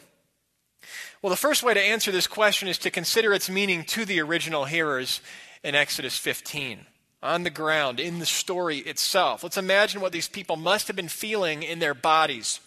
Well, 1.22 1.30
the 1.30 1.36
first 1.36 1.62
way 1.62 1.74
to 1.74 1.80
answer 1.80 2.10
this 2.10 2.26
question 2.26 2.66
is 2.66 2.78
to 2.78 2.90
consider 2.90 3.34
its 3.34 3.50
meaning 3.50 3.84
to 3.84 4.04
the 4.04 4.20
original 4.20 4.64
hearers 4.64 5.20
in 5.62 5.74
Exodus 5.74 6.16
15, 6.16 6.86
on 7.22 7.42
the 7.42 7.50
ground, 7.50 8.00
in 8.00 8.18
the 8.18 8.26
story 8.26 8.78
itself. 8.78 9.42
Let's 9.42 9.58
imagine 9.58 10.00
what 10.00 10.12
these 10.12 10.28
people 10.28 10.56
must 10.56 10.86
have 10.86 10.96
been 10.96 11.08
feeling 11.08 11.62
in 11.62 11.78
their 11.78 11.92
bodies. 11.92 12.60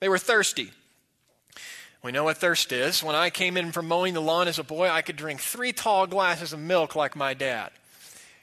They 0.00 0.08
were 0.08 0.18
thirsty. 0.18 0.70
We 2.02 2.12
know 2.12 2.24
what 2.24 2.38
thirst 2.38 2.72
is. 2.72 3.02
When 3.02 3.14
I 3.14 3.28
came 3.28 3.56
in 3.56 3.72
from 3.72 3.88
mowing 3.88 4.14
the 4.14 4.20
lawn 4.20 4.48
as 4.48 4.58
a 4.58 4.64
boy, 4.64 4.88
I 4.88 5.02
could 5.02 5.16
drink 5.16 5.40
three 5.40 5.72
tall 5.72 6.06
glasses 6.06 6.54
of 6.54 6.60
milk 6.60 6.96
like 6.96 7.16
my 7.16 7.34
dad. 7.34 7.70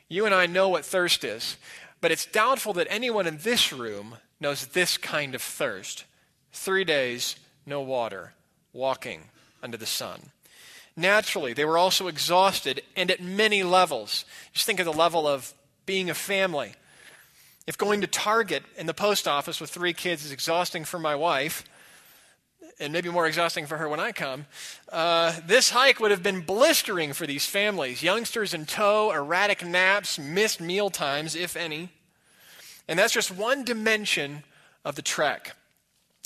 You 0.08 0.26
and 0.26 0.36
I 0.36 0.46
know 0.46 0.70
what 0.70 0.86
thirst 0.86 1.24
is, 1.24 1.58
but 2.00 2.12
it's 2.12 2.26
doubtful 2.26 2.74
that 2.74 2.88
anyone 2.90 3.26
in 3.26 3.38
this 3.38 3.74
room 3.74 4.18
knows 4.40 4.68
this 4.68 4.98
kind 4.98 5.34
of 5.34 5.42
thirst. 5.42 6.06
Three 6.52 6.84
days, 6.84 7.38
no 7.66 7.82
water 7.82 8.34
walking 8.74 9.30
under 9.62 9.78
the 9.78 9.86
sun. 9.86 10.32
Naturally, 10.96 11.54
they 11.54 11.66
were 11.66 11.78
also 11.78 12.08
exhausted 12.08 12.82
and 12.96 13.10
at 13.10 13.22
many 13.22 13.64
levels. 13.64 14.26
Just 14.54 14.66
think 14.66 14.80
of 14.80 14.86
the 14.86 14.94
level 14.94 15.28
of 15.28 15.54
being 15.86 16.10
a 16.10 16.14
family. 16.14 16.74
If 17.68 17.78
going 17.78 18.02
to 18.02 18.08
Target 18.08 18.64
and 18.78 18.90
the 18.90 18.94
post 18.94 19.28
office 19.28 19.62
with 19.62 19.70
three 19.70 19.94
kids 19.94 20.26
is 20.26 20.32
exhausting 20.32 20.84
for 20.84 21.00
my 21.00 21.16
wife, 21.16 21.64
and 22.80 22.92
maybe 22.92 23.10
more 23.10 23.28
exhausting 23.28 23.68
for 23.68 23.78
her 23.78 23.88
when 23.88 24.00
I 24.00 24.12
come, 24.12 24.48
uh, 24.92 25.40
this 25.46 25.70
hike 25.70 26.00
would 26.00 26.12
have 26.12 26.24
been 26.24 26.42
blistering 26.42 27.14
for 27.14 27.28
these 27.28 27.46
families. 27.46 28.02
Youngsters 28.02 28.54
in 28.54 28.66
tow, 28.66 29.12
erratic 29.12 29.64
naps, 29.64 30.18
missed 30.18 30.60
meal 30.60 30.90
times, 30.90 31.36
if 31.36 31.56
any. 31.56 31.90
And 32.88 32.98
that's 32.98 33.14
just 33.14 33.32
one 33.32 33.64
dimension 33.64 34.44
of 34.84 34.96
the 34.96 35.04
trek. 35.04 35.56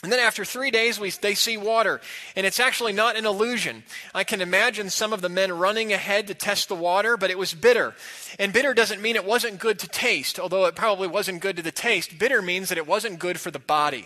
And 0.05 0.12
then 0.12 0.19
after 0.19 0.45
three 0.45 0.69
days, 0.69 1.00
we, 1.00 1.09
they 1.09 1.33
see 1.33 1.57
water. 1.57 2.00
And 2.35 2.45
it's 2.45 2.59
actually 2.59 2.93
not 2.93 3.15
an 3.15 3.25
illusion. 3.25 3.81
I 4.13 4.24
can 4.24 4.39
imagine 4.39 4.91
some 4.91 5.13
of 5.13 5.21
the 5.21 5.29
men 5.29 5.51
running 5.51 5.91
ahead 5.91 6.27
to 6.27 6.35
test 6.35 6.69
the 6.69 6.75
water, 6.75 7.17
but 7.17 7.31
it 7.31 7.39
was 7.39 7.55
bitter. 7.55 7.95
And 8.38 8.53
bitter 8.53 8.75
doesn't 8.75 9.01
mean 9.01 9.15
it 9.15 9.25
wasn't 9.25 9.57
good 9.57 9.79
to 9.79 9.88
taste, 9.88 10.39
although 10.39 10.65
it 10.65 10.75
probably 10.75 11.07
wasn't 11.07 11.41
good 11.41 11.55
to 11.55 11.63
the 11.63 11.71
taste. 11.71 12.19
Bitter 12.19 12.43
means 12.43 12.69
that 12.69 12.77
it 12.77 12.85
wasn't 12.85 13.17
good 13.17 13.39
for 13.39 13.50
the 13.50 13.57
body. 13.57 14.05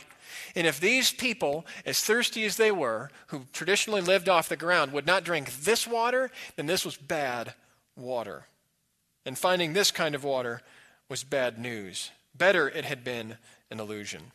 And 0.55 0.65
if 0.65 0.79
these 0.79 1.11
people, 1.11 1.65
as 1.85 1.99
thirsty 1.99 2.45
as 2.45 2.55
they 2.55 2.71
were, 2.71 3.09
who 3.27 3.41
traditionally 3.51 3.99
lived 3.99 4.29
off 4.29 4.47
the 4.47 4.55
ground, 4.55 4.93
would 4.93 5.05
not 5.05 5.25
drink 5.25 5.53
this 5.63 5.85
water, 5.85 6.31
then 6.55 6.65
this 6.65 6.85
was 6.85 6.95
bad 6.95 7.55
water. 7.97 8.45
And 9.25 9.37
finding 9.37 9.73
this 9.73 9.91
kind 9.91 10.15
of 10.15 10.23
water 10.23 10.61
was 11.09 11.25
bad 11.25 11.59
news. 11.59 12.09
Better 12.33 12.69
it 12.69 12.85
had 12.85 13.03
been 13.03 13.35
an 13.69 13.81
illusion. 13.81 14.31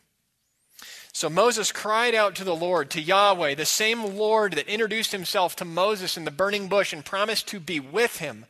So 1.15 1.29
Moses 1.29 1.71
cried 1.71 2.13
out 2.13 2.35
to 2.35 2.43
the 2.43 2.53
Lord, 2.53 2.89
to 2.89 3.01
Yahweh, 3.01 3.55
the 3.55 3.63
same 3.63 4.17
Lord 4.17 4.51
that 4.55 4.67
introduced 4.67 5.13
himself 5.13 5.55
to 5.55 5.63
Moses 5.63 6.17
in 6.17 6.25
the 6.25 6.29
burning 6.29 6.67
bush 6.67 6.91
and 6.91 7.05
promised 7.05 7.47
to 7.47 7.61
be 7.61 7.79
with 7.79 8.17
him. 8.17 8.45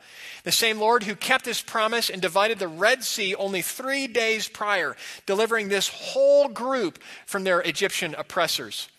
The 0.45 0.51
same 0.51 0.79
Lord 0.79 1.03
who 1.03 1.13
kept 1.13 1.45
his 1.45 1.62
promise 1.62 2.10
and 2.10 2.24
divided 2.24 2.57
the 2.57 2.67
Red 2.67 3.03
Sea 3.03 3.36
only 3.36 3.62
three 3.62 4.07
days 4.07 4.48
prior, 4.48 4.98
delivering 5.27 5.69
this 5.69 5.89
whole 5.89 6.48
group 6.48 6.98
from 7.27 7.43
their 7.43 7.62
Egyptian 7.62 8.15
oppressors. 8.15 8.89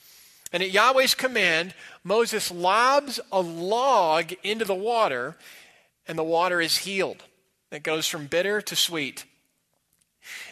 And 0.52 0.62
at 0.62 0.70
Yahweh's 0.70 1.16
command, 1.16 1.74
Moses 2.04 2.52
lobs 2.52 3.18
a 3.32 3.40
log 3.40 4.32
into 4.44 4.64
the 4.64 4.76
water, 4.76 5.34
and 6.06 6.16
the 6.16 6.22
water 6.22 6.60
is 6.60 6.76
healed. 6.76 7.24
It 7.72 7.82
goes 7.82 8.06
from 8.06 8.28
bitter 8.28 8.62
to 8.62 8.76
sweet. 8.76 9.24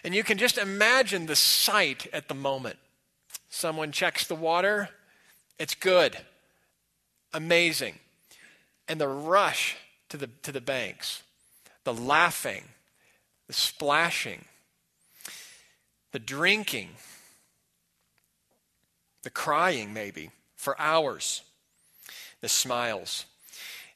And 0.02 0.16
you 0.16 0.24
can 0.24 0.36
just 0.36 0.58
imagine 0.58 1.26
the 1.26 1.36
sight 1.36 2.08
at 2.12 2.26
the 2.26 2.34
moment. 2.34 2.76
Someone 3.54 3.92
checks 3.92 4.26
the 4.26 4.34
water, 4.34 4.88
it's 5.60 5.76
good, 5.76 6.18
amazing. 7.32 7.94
And 8.88 9.00
the 9.00 9.06
rush 9.06 9.76
to 10.08 10.16
the, 10.16 10.26
to 10.42 10.50
the 10.50 10.60
banks, 10.60 11.22
the 11.84 11.94
laughing, 11.94 12.64
the 13.46 13.52
splashing, 13.52 14.46
the 16.10 16.18
drinking, 16.18 16.88
the 19.22 19.30
crying, 19.30 19.94
maybe, 19.94 20.30
for 20.56 20.78
hours, 20.80 21.42
the 22.40 22.48
smiles. 22.48 23.24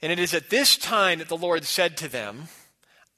And 0.00 0.12
it 0.12 0.20
is 0.20 0.34
at 0.34 0.50
this 0.50 0.76
time 0.76 1.18
that 1.18 1.28
the 1.28 1.36
Lord 1.36 1.64
said 1.64 1.96
to 1.96 2.08
them, 2.08 2.44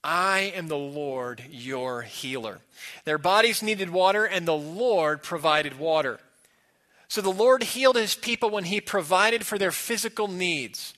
I 0.02 0.54
am 0.56 0.68
the 0.68 0.78
Lord 0.78 1.44
your 1.50 2.00
healer. 2.00 2.60
Their 3.04 3.18
bodies 3.18 3.62
needed 3.62 3.90
water, 3.90 4.24
and 4.24 4.48
the 4.48 4.54
Lord 4.54 5.22
provided 5.22 5.78
water. 5.78 6.18
So 7.10 7.20
the 7.20 7.28
Lord 7.28 7.64
healed 7.64 7.96
his 7.96 8.14
people 8.14 8.50
when 8.50 8.62
he 8.62 8.80
provided 8.80 9.44
for 9.44 9.58
their 9.58 9.72
physical 9.72 10.28
needs, 10.28 10.94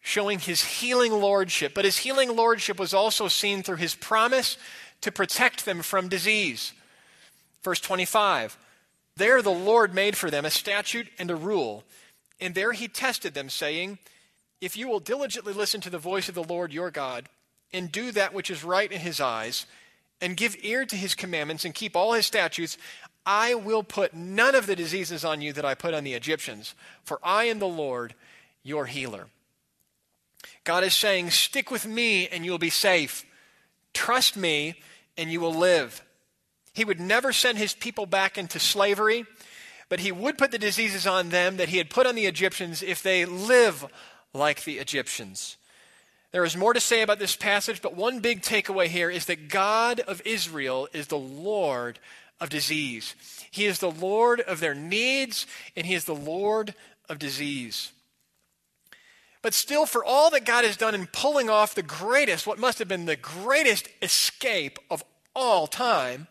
showing 0.00 0.38
his 0.38 0.62
healing 0.62 1.12
lordship. 1.12 1.74
But 1.74 1.84
his 1.84 1.98
healing 1.98 2.36
lordship 2.36 2.78
was 2.78 2.94
also 2.94 3.26
seen 3.26 3.64
through 3.64 3.78
his 3.78 3.96
promise 3.96 4.56
to 5.00 5.10
protect 5.10 5.64
them 5.64 5.82
from 5.82 6.08
disease. 6.08 6.72
Verse 7.64 7.80
25 7.80 8.56
There 9.16 9.42
the 9.42 9.50
Lord 9.50 9.92
made 9.92 10.16
for 10.16 10.30
them 10.30 10.44
a 10.44 10.50
statute 10.50 11.08
and 11.18 11.32
a 11.32 11.36
rule, 11.36 11.82
and 12.40 12.54
there 12.54 12.70
he 12.72 12.86
tested 12.86 13.34
them, 13.34 13.50
saying, 13.50 13.98
If 14.60 14.76
you 14.76 14.86
will 14.86 15.00
diligently 15.00 15.52
listen 15.52 15.80
to 15.80 15.90
the 15.90 15.98
voice 15.98 16.28
of 16.28 16.36
the 16.36 16.44
Lord 16.44 16.72
your 16.72 16.92
God, 16.92 17.28
and 17.72 17.90
do 17.90 18.12
that 18.12 18.32
which 18.32 18.52
is 18.52 18.62
right 18.62 18.90
in 18.90 19.00
his 19.00 19.20
eyes, 19.20 19.66
and 20.20 20.36
give 20.36 20.56
ear 20.62 20.84
to 20.84 20.96
his 20.96 21.16
commandments, 21.16 21.64
and 21.64 21.74
keep 21.74 21.96
all 21.96 22.12
his 22.12 22.26
statutes, 22.26 22.78
I 23.26 23.54
will 23.54 23.82
put 23.82 24.14
none 24.14 24.54
of 24.54 24.66
the 24.66 24.76
diseases 24.76 25.24
on 25.24 25.42
you 25.42 25.52
that 25.52 25.64
I 25.64 25.74
put 25.74 25.94
on 25.94 26.04
the 26.04 26.14
Egyptians, 26.14 26.74
for 27.04 27.18
I 27.22 27.44
am 27.44 27.58
the 27.58 27.66
Lord, 27.66 28.14
your 28.62 28.86
healer. 28.86 29.26
God 30.64 30.84
is 30.84 30.94
saying, 30.94 31.30
Stick 31.30 31.70
with 31.70 31.86
me 31.86 32.28
and 32.28 32.44
you 32.44 32.50
will 32.50 32.58
be 32.58 32.70
safe. 32.70 33.24
Trust 33.94 34.36
me 34.36 34.80
and 35.16 35.30
you 35.30 35.40
will 35.40 35.54
live. 35.54 36.02
He 36.74 36.84
would 36.84 37.00
never 37.00 37.32
send 37.32 37.58
his 37.58 37.74
people 37.74 38.06
back 38.06 38.38
into 38.38 38.58
slavery, 38.58 39.26
but 39.88 40.00
he 40.00 40.12
would 40.12 40.38
put 40.38 40.50
the 40.50 40.58
diseases 40.58 41.06
on 41.06 41.30
them 41.30 41.56
that 41.56 41.70
he 41.70 41.78
had 41.78 41.90
put 41.90 42.06
on 42.06 42.14
the 42.14 42.26
Egyptians 42.26 42.82
if 42.82 43.02
they 43.02 43.24
live 43.24 43.86
like 44.32 44.64
the 44.64 44.78
Egyptians. 44.78 45.56
There 46.30 46.44
is 46.44 46.56
more 46.56 46.74
to 46.74 46.80
say 46.80 47.02
about 47.02 47.18
this 47.18 47.36
passage, 47.36 47.80
but 47.80 47.96
one 47.96 48.20
big 48.20 48.42
takeaway 48.42 48.86
here 48.86 49.10
is 49.10 49.24
that 49.26 49.48
God 49.48 50.00
of 50.00 50.20
Israel 50.24 50.88
is 50.92 51.06
the 51.06 51.18
Lord 51.18 51.98
of 52.40 52.50
disease. 52.50 53.14
He 53.50 53.66
is 53.66 53.78
the 53.78 53.90
Lord 53.90 54.40
of 54.40 54.60
their 54.60 54.74
needs, 54.74 55.46
and 55.76 55.86
He 55.86 55.94
is 55.94 56.04
the 56.04 56.14
Lord 56.14 56.74
of 57.08 57.18
disease. 57.18 57.92
But 59.42 59.54
still, 59.54 59.86
for 59.86 60.04
all 60.04 60.30
that 60.30 60.44
God 60.44 60.64
has 60.64 60.76
done 60.76 60.94
in 60.94 61.06
pulling 61.06 61.48
off 61.48 61.74
the 61.74 61.82
greatest, 61.82 62.46
what 62.46 62.58
must 62.58 62.78
have 62.80 62.88
been 62.88 63.06
the 63.06 63.16
greatest 63.16 63.88
escape 64.02 64.78
of 64.90 65.04
all 65.34 65.66
time, 65.66 66.26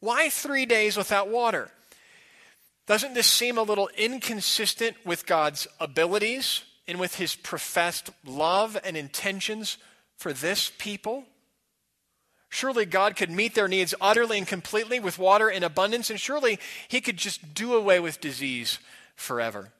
why 0.00 0.30
three 0.30 0.66
days 0.66 0.96
without 0.96 1.28
water? 1.28 1.70
Doesn't 2.86 3.14
this 3.14 3.26
seem 3.26 3.58
a 3.58 3.62
little 3.62 3.90
inconsistent 3.96 4.96
with 5.04 5.26
God's 5.26 5.66
abilities 5.80 6.62
and 6.86 7.00
with 7.00 7.16
his 7.16 7.34
professed 7.34 8.10
love 8.24 8.78
and 8.84 8.96
intentions 8.96 9.78
for 10.16 10.32
this 10.32 10.70
people? 10.78 11.24
Surely 12.48 12.86
God 12.86 13.16
could 13.16 13.30
meet 13.30 13.54
their 13.54 13.68
needs 13.68 13.94
utterly 14.00 14.38
and 14.38 14.46
completely 14.46 15.00
with 15.00 15.18
water 15.18 15.50
in 15.50 15.64
abundance, 15.64 16.10
and 16.10 16.20
surely 16.20 16.58
he 16.88 17.00
could 17.00 17.16
just 17.16 17.54
do 17.54 17.74
away 17.74 18.00
with 18.00 18.20
disease 18.20 18.78
forever. 19.14 19.72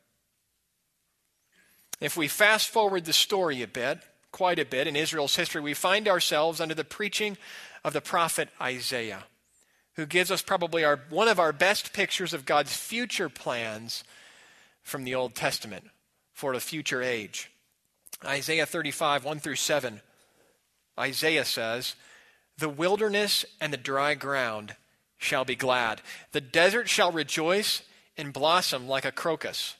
If 2.01 2.17
we 2.17 2.29
fast 2.29 2.69
forward 2.69 3.05
the 3.05 3.13
story 3.13 3.63
a 3.63 3.67
bit, 3.67 4.01
quite 4.33 4.59
a 4.59 4.65
bit, 4.65 4.87
in 4.87 4.97
Israel's 4.97 5.37
history, 5.37 5.63
we 5.63 5.75
find 5.75 6.09
ourselves 6.09 6.61
under 6.61 6.75
the 6.75 6.85
preaching 6.85 7.39
of 7.85 7.93
the 7.93 8.01
prophet 8.01 8.49
Isaiah 8.61 9.25
who 9.97 10.07
gives 10.07 10.31
us 10.31 10.43
probably 10.43 10.85
our, 10.85 11.01
one 11.09 11.29
of 11.29 11.41
our 11.41 11.53
best 11.53 11.93
pictures 11.93 12.35
of 12.35 12.45
God's 12.45 12.75
future 12.77 13.29
plans 13.29 14.05
from 14.83 15.05
the 15.05 15.15
Old 15.15 15.35
Testament 15.35 15.85
for 16.33 16.53
a 16.53 16.61
future 16.61 17.03
age. 17.03 17.51
Isaiah 18.25 18.67
35, 18.67 19.25
1 19.25 19.41
through 19.41 19.57
7. 19.57 20.01
Isaiah 20.99 21.45
says, 21.45 21.95
The 22.59 22.69
wilderness 22.69 23.45
and 23.61 23.73
the 23.73 23.79
dry 23.79 24.15
ground 24.15 24.77
shall 25.19 25.45
be 25.45 25.57
glad. 25.57 26.01
The 26.33 26.41
desert 26.41 26.89
shall 26.89 27.13
rejoice 27.13 27.83
and 28.17 28.33
blossom 28.33 28.89
like 28.89 29.05
a 29.05 29.13
crocus. 29.13 29.77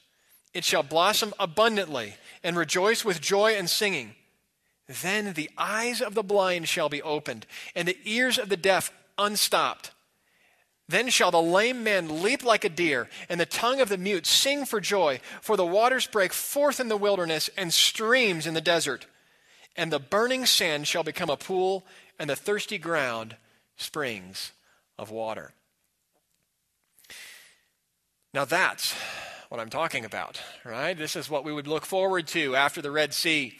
It 0.53 0.63
shall 0.63 0.83
blossom 0.83 1.33
abundantly 1.39 2.15
and 2.43 2.55
rejoice 2.55 3.03
with 3.03 3.21
joy 3.21 3.55
and 3.55 3.69
singing. 3.69 4.15
Then 4.87 5.33
the 5.33 5.49
eyes 5.57 6.01
of 6.01 6.13
the 6.13 6.23
blind 6.23 6.67
shall 6.69 6.87
be 6.87 7.01
opened, 7.01 7.45
and 7.75 7.87
the 7.87 7.97
ears 8.05 8.37
of 8.37 8.49
the 8.49 8.57
deaf 8.57 8.91
unstopped. 9.17 9.91
Then 10.87 11.09
shall 11.09 11.31
the 11.31 11.41
lame 11.41 11.83
man 11.83 12.23
leap 12.23 12.45
like 12.45 12.63
a 12.63 12.69
deer, 12.69 13.09
and 13.27 13.39
the 13.39 13.45
tongue 13.45 13.81
of 13.81 13.89
the 13.89 13.97
mute 13.97 14.25
sing 14.25 14.65
for 14.65 14.79
joy, 14.79 15.19
for 15.41 15.57
the 15.57 15.65
waters 15.65 16.07
break 16.07 16.31
forth 16.31 16.79
in 16.79 16.87
the 16.87 16.95
wilderness 16.95 17.49
and 17.57 17.73
streams 17.73 18.47
in 18.47 18.53
the 18.53 18.61
desert. 18.61 19.05
And 19.75 19.91
the 19.91 19.99
burning 19.99 20.45
sand 20.45 20.87
shall 20.87 21.03
become 21.03 21.29
a 21.29 21.37
pool, 21.37 21.85
and 22.19 22.29
the 22.29 22.35
thirsty 22.35 22.77
ground 22.77 23.35
springs 23.75 24.51
of 24.97 25.11
water. 25.11 25.51
Now 28.33 28.45
that's 28.45 28.93
what 29.49 29.59
I'm 29.59 29.69
talking 29.69 30.05
about, 30.05 30.41
right? 30.65 30.97
This 30.97 31.15
is 31.15 31.29
what 31.29 31.43
we 31.43 31.53
would 31.53 31.67
look 31.67 31.85
forward 31.85 32.27
to 32.27 32.55
after 32.55 32.81
the 32.81 32.91
Red 32.91 33.13
Sea. 33.13 33.57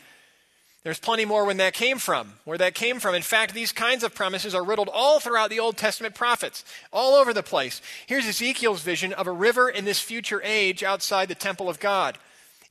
There's 0.83 0.99
plenty 0.99 1.25
more 1.25 1.45
when 1.45 1.57
that 1.57 1.73
came 1.73 1.97
from, 1.97 2.33
where 2.45 2.57
that 2.57 2.75
came 2.75 2.99
from. 2.99 3.15
In 3.15 3.21
fact, 3.21 3.53
these 3.53 3.71
kinds 3.71 4.03
of 4.03 4.15
promises 4.15 4.55
are 4.55 4.63
riddled 4.63 4.89
all 4.93 5.19
throughout 5.19 5.49
the 5.49 5.59
Old 5.59 5.77
Testament 5.77 6.15
prophets, 6.15 6.63
all 6.93 7.15
over 7.15 7.33
the 7.33 7.43
place. 7.43 7.81
Here's 8.05 8.27
Ezekiel's 8.27 8.81
vision 8.81 9.13
of 9.13 9.27
a 9.27 9.31
river 9.31 9.69
in 9.69 9.85
this 9.85 9.99
future 9.99 10.41
age 10.43 10.83
outside 10.83 11.27
the 11.27 11.35
temple 11.35 11.69
of 11.69 11.79
God. 11.79 12.17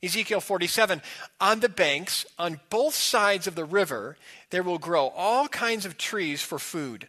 Ezekiel 0.01 0.41
47 0.41 1.01
On 1.41 1.59
the 1.59 1.69
banks, 1.69 2.25
on 2.37 2.59
both 2.69 2.95
sides 2.95 3.47
of 3.47 3.55
the 3.55 3.65
river, 3.65 4.17
there 4.49 4.63
will 4.63 4.77
grow 4.77 5.07
all 5.07 5.47
kinds 5.47 5.85
of 5.85 5.97
trees 5.97 6.41
for 6.41 6.59
food. 6.59 7.07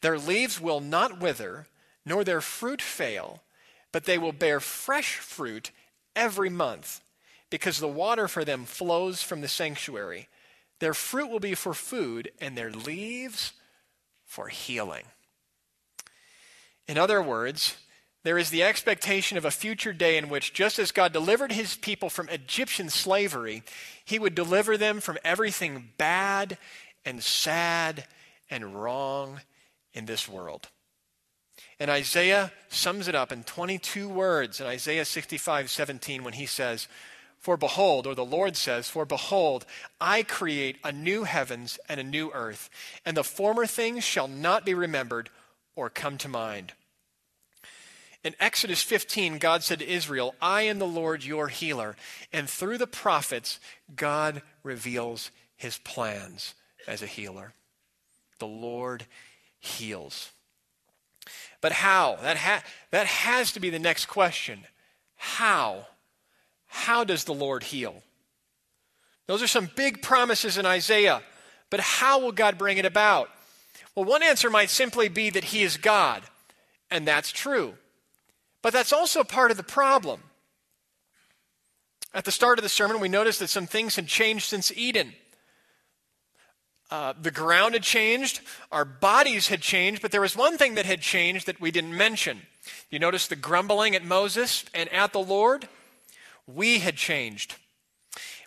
Their 0.00 0.18
leaves 0.18 0.60
will 0.60 0.80
not 0.80 1.20
wither, 1.20 1.66
nor 2.04 2.24
their 2.24 2.40
fruit 2.40 2.82
fail, 2.82 3.42
but 3.92 4.04
they 4.04 4.18
will 4.18 4.32
bear 4.32 4.60
fresh 4.60 5.16
fruit 5.16 5.70
every 6.14 6.50
month, 6.50 7.00
because 7.50 7.78
the 7.78 7.88
water 7.88 8.28
for 8.28 8.44
them 8.44 8.64
flows 8.64 9.22
from 9.22 9.40
the 9.40 9.48
sanctuary. 9.48 10.28
Their 10.78 10.94
fruit 10.94 11.28
will 11.28 11.40
be 11.40 11.54
for 11.54 11.74
food, 11.74 12.30
and 12.40 12.56
their 12.56 12.70
leaves 12.70 13.52
for 14.24 14.48
healing. 14.48 15.04
In 16.88 16.98
other 16.98 17.22
words, 17.22 17.76
there 18.24 18.38
is 18.38 18.50
the 18.50 18.62
expectation 18.62 19.36
of 19.36 19.44
a 19.44 19.50
future 19.50 19.92
day 19.92 20.16
in 20.16 20.28
which, 20.28 20.52
just 20.52 20.78
as 20.78 20.92
God 20.92 21.12
delivered 21.12 21.52
his 21.52 21.76
people 21.76 22.08
from 22.08 22.28
Egyptian 22.28 22.88
slavery, 22.88 23.62
he 24.04 24.18
would 24.18 24.34
deliver 24.34 24.76
them 24.76 25.00
from 25.00 25.18
everything 25.24 25.90
bad 25.98 26.58
and 27.04 27.22
sad 27.22 28.04
and 28.48 28.80
wrong 28.80 29.40
in 29.92 30.06
this 30.06 30.28
world. 30.28 30.68
And 31.80 31.90
Isaiah 31.90 32.52
sums 32.68 33.08
it 33.08 33.14
up 33.14 33.32
in 33.32 33.42
22 33.42 34.08
words 34.08 34.60
in 34.60 34.66
Isaiah 34.66 35.04
65 35.04 35.68
17 35.68 36.22
when 36.22 36.34
he 36.34 36.46
says, 36.46 36.86
for 37.42 37.56
behold, 37.56 38.06
or 38.06 38.14
the 38.14 38.24
Lord 38.24 38.56
says, 38.56 38.88
For 38.88 39.04
behold, 39.04 39.66
I 40.00 40.22
create 40.22 40.76
a 40.84 40.92
new 40.92 41.24
heavens 41.24 41.76
and 41.88 41.98
a 41.98 42.04
new 42.04 42.30
earth, 42.32 42.70
and 43.04 43.16
the 43.16 43.24
former 43.24 43.66
things 43.66 44.04
shall 44.04 44.28
not 44.28 44.64
be 44.64 44.74
remembered 44.74 45.28
or 45.74 45.90
come 45.90 46.18
to 46.18 46.28
mind. 46.28 46.72
In 48.24 48.34
Exodus 48.38 48.82
15, 48.82 49.38
God 49.38 49.62
said 49.62 49.80
to 49.80 49.88
Israel, 49.88 50.34
I 50.40 50.62
am 50.62 50.78
the 50.78 50.86
Lord 50.86 51.24
your 51.24 51.48
healer. 51.48 51.96
And 52.32 52.48
through 52.48 52.78
the 52.78 52.86
prophets, 52.86 53.58
God 53.96 54.42
reveals 54.62 55.30
his 55.56 55.78
plans 55.78 56.54
as 56.86 57.02
a 57.02 57.06
healer. 57.06 57.52
The 58.38 58.46
Lord 58.46 59.06
heals. 59.58 60.30
But 61.60 61.72
how? 61.72 62.16
That, 62.22 62.36
ha- 62.36 62.62
that 62.90 63.06
has 63.06 63.52
to 63.52 63.60
be 63.60 63.70
the 63.70 63.78
next 63.78 64.06
question. 64.06 64.60
How 65.16 65.86
how 66.72 67.04
does 67.04 67.24
the 67.24 67.34
Lord 67.34 67.64
heal? 67.64 68.02
Those 69.26 69.42
are 69.42 69.46
some 69.46 69.68
big 69.76 70.00
promises 70.00 70.56
in 70.56 70.64
Isaiah, 70.64 71.22
but 71.68 71.80
how 71.80 72.18
will 72.18 72.32
God 72.32 72.56
bring 72.56 72.78
it 72.78 72.86
about? 72.86 73.28
Well, 73.94 74.06
one 74.06 74.22
answer 74.22 74.48
might 74.48 74.70
simply 74.70 75.08
be 75.08 75.28
that 75.28 75.44
He 75.44 75.62
is 75.62 75.76
God, 75.76 76.22
and 76.90 77.06
that's 77.06 77.30
true. 77.30 77.74
But 78.62 78.72
that's 78.72 78.92
also 78.92 79.24
part 79.24 79.50
of 79.50 79.56
the 79.56 79.62
problem. 79.62 80.22
At 82.14 82.24
the 82.24 82.32
start 82.32 82.58
of 82.58 82.62
the 82.62 82.68
sermon, 82.68 83.00
we 83.00 83.08
noticed 83.08 83.40
that 83.40 83.48
some 83.48 83.66
things 83.66 83.96
had 83.96 84.06
changed 84.06 84.44
since 84.46 84.72
Eden. 84.74 85.14
Uh, 86.90 87.14
the 87.20 87.30
ground 87.30 87.74
had 87.74 87.82
changed, 87.82 88.40
our 88.70 88.84
bodies 88.84 89.48
had 89.48 89.62
changed, 89.62 90.02
but 90.02 90.12
there 90.12 90.20
was 90.20 90.36
one 90.36 90.58
thing 90.58 90.74
that 90.74 90.84
had 90.84 91.00
changed 91.00 91.46
that 91.46 91.60
we 91.60 91.70
didn't 91.70 91.96
mention. 91.96 92.42
You 92.90 92.98
notice 92.98 93.26
the 93.26 93.36
grumbling 93.36 93.96
at 93.96 94.04
Moses 94.04 94.64
and 94.74 94.92
at 94.92 95.12
the 95.12 95.20
Lord? 95.20 95.68
we 96.46 96.80
had 96.80 96.96
changed. 96.96 97.56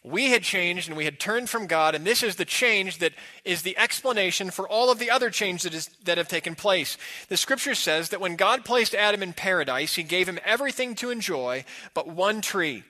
We 0.06 0.30
had 0.30 0.44
changed 0.44 0.88
and 0.88 0.96
we 0.96 1.06
had 1.06 1.20
turned 1.20 1.50
from 1.50 1.66
God, 1.66 1.96
and 1.96 2.06
this 2.06 2.22
is 2.22 2.36
the 2.36 2.46
change 2.46 3.00
that 3.00 3.14
is 3.44 3.64
the 3.64 3.76
explanation 3.76 4.52
for 4.52 4.70
all 4.70 4.92
of 4.92 5.00
the 5.00 5.10
other 5.10 5.32
changes 5.32 5.90
that, 6.04 6.20
have 6.20 6.28
taken 6.28 6.54
place. 6.54 7.00
The 7.28 7.38
scripture 7.38 7.74
says 7.74 8.10
that 8.10 8.22
when 8.22 8.36
God 8.36 8.64
placed 8.64 8.94
Adam 8.94 9.24
in 9.24 9.34
paradise, 9.34 9.96
he 9.96 10.04
gave 10.04 10.30
him 10.30 10.38
everything 10.46 10.94
to 10.96 11.10
enjoy 11.10 11.66
but 11.96 12.08
one 12.08 12.42
tree, 12.42 12.84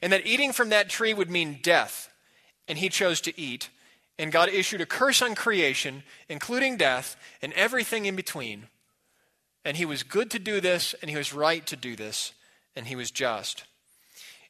and 0.00 0.12
that 0.12 0.24
eating 0.24 0.52
from 0.52 0.68
that 0.68 0.88
tree 0.88 1.12
would 1.12 1.28
mean 1.28 1.58
death, 1.60 2.08
and 2.68 2.78
he 2.78 2.88
chose 2.88 3.20
to 3.22 3.38
eat. 3.38 3.68
And 4.16 4.30
God 4.30 4.48
issued 4.48 4.80
a 4.80 4.86
curse 4.86 5.22
on 5.22 5.34
creation, 5.34 6.04
including 6.28 6.76
death 6.76 7.16
and 7.42 7.52
everything 7.54 8.06
in 8.06 8.14
between. 8.14 8.68
And 9.64 9.76
he 9.76 9.84
was 9.84 10.04
good 10.04 10.30
to 10.30 10.38
do 10.38 10.60
this, 10.60 10.94
and 11.02 11.10
he 11.10 11.16
was 11.16 11.34
right 11.34 11.66
to 11.66 11.74
do 11.74 11.96
this, 11.96 12.32
and 12.76 12.86
he 12.86 12.94
was 12.94 13.10
just. 13.10 13.64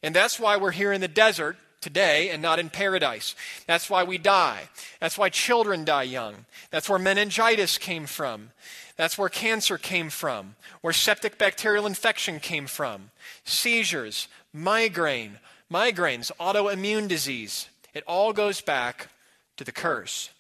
And 0.03 0.15
that's 0.15 0.39
why 0.39 0.59
we're 0.59 0.73
here 0.73 0.93
in 0.93 1.01
the 1.01 1.09
desert 1.09 1.57
today 1.81 2.31
and 2.31 2.43
not 2.43 2.59
in 2.59 2.71
paradise. 2.71 3.35
That's 3.67 3.89
why 3.89 4.05
we 4.05 4.19
die. 4.19 4.69
That's 5.01 5.19
why 5.19 5.29
children 5.29 5.85
die 5.85 6.05
young. 6.05 6.47
That's 6.71 6.89
where 6.89 6.99
meningitis 6.99 7.79
came 7.79 8.07
from. 8.07 8.51
That's 8.97 9.17
where 9.17 9.31
cancer 9.31 9.79
came 9.79 10.11
from, 10.11 10.57
where 10.83 10.93
septic 10.93 11.39
bacterial 11.39 11.87
infection 11.87 12.39
came 12.39 12.67
from, 12.67 13.11
seizures, 13.45 14.29
migraine, 14.53 15.39
migraines, 15.73 16.31
autoimmune 16.39 17.09
disease. 17.09 17.69
It 17.95 18.05
all 18.07 18.33
goes 18.33 18.61
back 18.61 19.09
to 19.57 19.65
the 19.65 19.73
curse. 19.73 20.31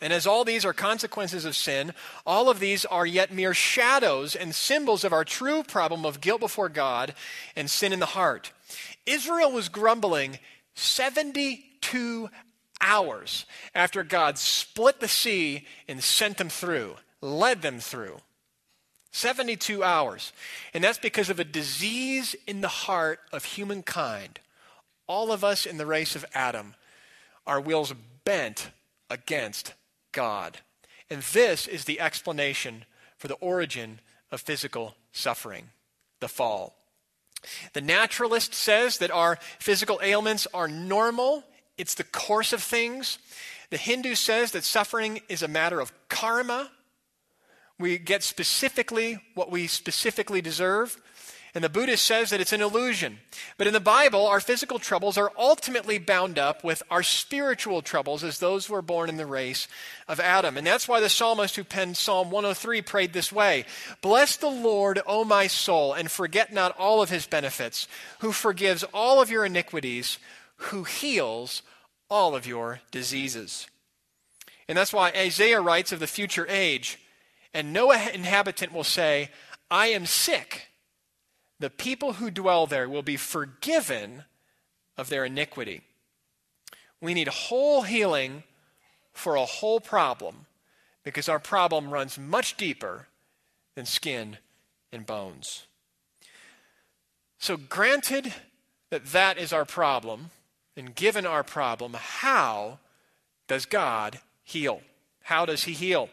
And 0.00 0.12
as 0.12 0.26
all 0.26 0.44
these 0.44 0.64
are 0.64 0.74
consequences 0.74 1.44
of 1.44 1.56
sin, 1.56 1.92
all 2.26 2.50
of 2.50 2.60
these 2.60 2.84
are 2.84 3.06
yet 3.06 3.32
mere 3.32 3.54
shadows 3.54 4.36
and 4.36 4.54
symbols 4.54 5.04
of 5.04 5.12
our 5.12 5.24
true 5.24 5.62
problem 5.62 6.04
of 6.04 6.20
guilt 6.20 6.40
before 6.40 6.68
God 6.68 7.14
and 7.54 7.70
sin 7.70 7.92
in 7.92 8.00
the 8.00 8.06
heart. 8.06 8.52
Israel 9.06 9.52
was 9.52 9.68
grumbling 9.68 10.38
72 10.74 12.28
hours 12.80 13.46
after 13.74 14.02
God 14.02 14.38
split 14.38 15.00
the 15.00 15.08
sea 15.08 15.66
and 15.88 16.02
sent 16.02 16.38
them 16.38 16.48
through, 16.48 16.96
led 17.20 17.62
them 17.62 17.78
through. 17.78 18.18
72 19.12 19.82
hours. 19.82 20.32
And 20.74 20.84
that's 20.84 20.98
because 20.98 21.30
of 21.30 21.40
a 21.40 21.44
disease 21.44 22.36
in 22.46 22.60
the 22.60 22.68
heart 22.68 23.20
of 23.32 23.44
humankind. 23.44 24.40
All 25.06 25.32
of 25.32 25.42
us 25.42 25.64
in 25.64 25.78
the 25.78 25.86
race 25.86 26.14
of 26.16 26.26
Adam, 26.34 26.74
our 27.46 27.60
wills 27.60 27.94
bent 28.24 28.70
against 29.08 29.72
God. 30.12 30.58
And 31.08 31.22
this 31.22 31.66
is 31.66 31.84
the 31.84 32.00
explanation 32.00 32.84
for 33.16 33.28
the 33.28 33.34
origin 33.34 34.00
of 34.30 34.40
physical 34.40 34.96
suffering 35.12 35.70
the 36.20 36.28
fall. 36.28 36.76
The 37.72 37.80
naturalist 37.80 38.54
says 38.54 38.98
that 38.98 39.10
our 39.10 39.38
physical 39.58 40.00
ailments 40.02 40.46
are 40.54 40.68
normal, 40.68 41.44
it's 41.78 41.94
the 41.94 42.04
course 42.04 42.52
of 42.52 42.62
things. 42.62 43.18
The 43.70 43.76
Hindu 43.76 44.14
says 44.14 44.52
that 44.52 44.64
suffering 44.64 45.20
is 45.28 45.42
a 45.42 45.48
matter 45.48 45.80
of 45.80 45.92
karma. 46.08 46.70
We 47.78 47.98
get 47.98 48.22
specifically 48.22 49.18
what 49.34 49.50
we 49.50 49.66
specifically 49.66 50.40
deserve. 50.40 50.96
And 51.54 51.64
the 51.64 51.68
Buddhist 51.70 52.04
says 52.04 52.30
that 52.30 52.40
it's 52.40 52.52
an 52.52 52.60
illusion. 52.60 53.18
But 53.56 53.66
in 53.66 53.72
the 53.72 53.80
Bible, 53.80 54.26
our 54.26 54.40
physical 54.40 54.78
troubles 54.78 55.16
are 55.16 55.32
ultimately 55.38 55.98
bound 55.98 56.38
up 56.38 56.62
with 56.62 56.82
our 56.90 57.02
spiritual 57.02 57.82
troubles 57.82 58.22
as 58.22 58.38
those 58.38 58.66
who 58.66 58.74
are 58.74 58.82
born 58.82 59.08
in 59.08 59.16
the 59.16 59.26
race 59.26 59.66
of 60.06 60.20
Adam. 60.20 60.56
And 60.56 60.66
that's 60.66 60.86
why 60.86 61.00
the 61.00 61.08
psalmist 61.08 61.56
who 61.56 61.64
penned 61.64 61.96
Psalm 61.96 62.30
103 62.30 62.82
prayed 62.82 63.12
this 63.12 63.32
way 63.32 63.64
Bless 64.02 64.36
the 64.36 64.50
Lord, 64.50 65.00
O 65.06 65.24
my 65.24 65.46
soul, 65.46 65.94
and 65.94 66.10
forget 66.10 66.52
not 66.52 66.76
all 66.78 67.00
of 67.00 67.10
his 67.10 67.26
benefits, 67.26 67.88
who 68.20 68.32
forgives 68.32 68.84
all 68.92 69.22
of 69.22 69.30
your 69.30 69.44
iniquities, 69.44 70.18
who 70.56 70.84
heals 70.84 71.62
all 72.10 72.34
of 72.34 72.46
your 72.46 72.80
diseases. 72.90 73.66
And 74.68 74.76
that's 74.76 74.92
why 74.92 75.12
Isaiah 75.16 75.60
writes 75.60 75.92
of 75.92 76.00
the 76.00 76.06
future 76.06 76.46
age, 76.48 76.98
and 77.54 77.72
no 77.72 77.92
inhabitant 77.92 78.72
will 78.72 78.84
say, 78.84 79.30
I 79.70 79.88
am 79.88 80.06
sick 80.06 80.68
the 81.58 81.70
people 81.70 82.14
who 82.14 82.30
dwell 82.30 82.66
there 82.66 82.88
will 82.88 83.02
be 83.02 83.16
forgiven 83.16 84.24
of 84.96 85.08
their 85.08 85.24
iniquity. 85.24 85.82
We 87.00 87.14
need 87.14 87.28
whole 87.28 87.82
healing 87.82 88.42
for 89.12 89.36
a 89.36 89.44
whole 89.44 89.80
problem 89.80 90.46
because 91.02 91.28
our 91.28 91.38
problem 91.38 91.90
runs 91.90 92.18
much 92.18 92.56
deeper 92.56 93.06
than 93.74 93.86
skin 93.86 94.38
and 94.92 95.06
bones. 95.06 95.66
So, 97.38 97.56
granted 97.56 98.34
that 98.90 99.06
that 99.06 99.38
is 99.38 99.52
our 99.52 99.64
problem, 99.64 100.30
and 100.76 100.94
given 100.94 101.26
our 101.26 101.42
problem, 101.42 101.94
how 101.94 102.78
does 103.46 103.66
God 103.66 104.20
heal? 104.42 104.80
How 105.22 105.44
does 105.44 105.64
He 105.64 105.72
heal? 105.72 106.08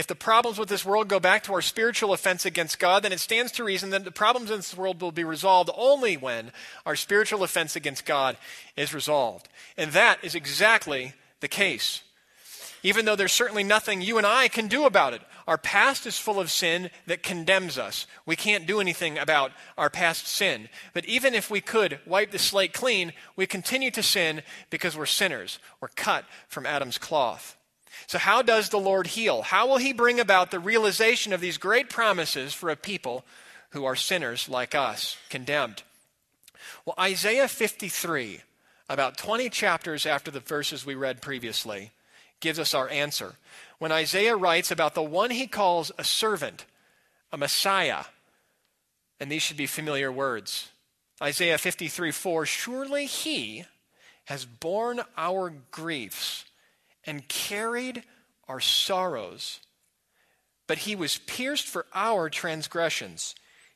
If 0.00 0.06
the 0.06 0.14
problems 0.14 0.56
with 0.56 0.70
this 0.70 0.82
world 0.82 1.08
go 1.08 1.20
back 1.20 1.42
to 1.42 1.52
our 1.52 1.60
spiritual 1.60 2.14
offense 2.14 2.46
against 2.46 2.78
God, 2.78 3.02
then 3.02 3.12
it 3.12 3.20
stands 3.20 3.52
to 3.52 3.64
reason 3.64 3.90
that 3.90 4.02
the 4.02 4.10
problems 4.10 4.50
in 4.50 4.56
this 4.56 4.74
world 4.74 5.02
will 5.02 5.12
be 5.12 5.24
resolved 5.24 5.68
only 5.76 6.16
when 6.16 6.52
our 6.86 6.96
spiritual 6.96 7.42
offense 7.42 7.76
against 7.76 8.06
God 8.06 8.38
is 8.78 8.94
resolved. 8.94 9.50
And 9.76 9.92
that 9.92 10.24
is 10.24 10.34
exactly 10.34 11.12
the 11.40 11.48
case. 11.48 12.00
Even 12.82 13.04
though 13.04 13.14
there's 13.14 13.30
certainly 13.30 13.62
nothing 13.62 14.00
you 14.00 14.16
and 14.16 14.26
I 14.26 14.48
can 14.48 14.68
do 14.68 14.86
about 14.86 15.12
it. 15.12 15.20
Our 15.46 15.58
past 15.58 16.06
is 16.06 16.18
full 16.18 16.40
of 16.40 16.50
sin 16.50 16.88
that 17.06 17.22
condemns 17.22 17.76
us. 17.76 18.06
We 18.24 18.36
can't 18.36 18.66
do 18.66 18.80
anything 18.80 19.18
about 19.18 19.52
our 19.76 19.90
past 19.90 20.26
sin. 20.26 20.70
But 20.94 21.04
even 21.04 21.34
if 21.34 21.50
we 21.50 21.60
could 21.60 22.00
wipe 22.06 22.30
the 22.30 22.38
slate 22.38 22.72
clean, 22.72 23.12
we 23.36 23.46
continue 23.46 23.90
to 23.90 24.02
sin 24.02 24.40
because 24.70 24.96
we're 24.96 25.04
sinners. 25.04 25.58
We're 25.78 25.88
cut 25.88 26.24
from 26.48 26.64
Adam's 26.64 26.96
cloth. 26.96 27.58
So, 28.06 28.18
how 28.18 28.42
does 28.42 28.68
the 28.68 28.78
Lord 28.78 29.08
heal? 29.08 29.42
How 29.42 29.66
will 29.66 29.78
He 29.78 29.92
bring 29.92 30.20
about 30.20 30.50
the 30.50 30.58
realization 30.58 31.32
of 31.32 31.40
these 31.40 31.58
great 31.58 31.88
promises 31.88 32.54
for 32.54 32.70
a 32.70 32.76
people 32.76 33.24
who 33.70 33.84
are 33.84 33.96
sinners 33.96 34.48
like 34.48 34.74
us, 34.74 35.16
condemned? 35.28 35.82
Well, 36.84 36.94
Isaiah 36.98 37.48
53, 37.48 38.40
about 38.88 39.16
20 39.16 39.50
chapters 39.50 40.06
after 40.06 40.30
the 40.30 40.40
verses 40.40 40.86
we 40.86 40.94
read 40.94 41.22
previously, 41.22 41.90
gives 42.40 42.58
us 42.58 42.74
our 42.74 42.88
answer. 42.88 43.34
When 43.78 43.92
Isaiah 43.92 44.36
writes 44.36 44.70
about 44.70 44.94
the 44.94 45.02
one 45.02 45.30
he 45.30 45.46
calls 45.46 45.92
a 45.98 46.04
servant, 46.04 46.64
a 47.32 47.38
Messiah, 47.38 48.04
and 49.18 49.30
these 49.30 49.42
should 49.42 49.56
be 49.56 49.66
familiar 49.66 50.10
words. 50.10 50.70
Isaiah 51.22 51.58
53 51.58 52.10
4 52.10 52.46
Surely 52.46 53.06
he 53.06 53.64
has 54.24 54.44
borne 54.44 55.00
our 55.16 55.52
griefs 55.70 56.44
and 57.06 57.28
carried 57.28 58.04
our 58.48 58.60
sorrows. 58.60 59.60
But 60.66 60.78
he 60.78 60.94
was 60.94 61.18
pierced 61.18 61.66
for 61.66 61.86
our 61.94 62.30
transgressions, 62.30 63.34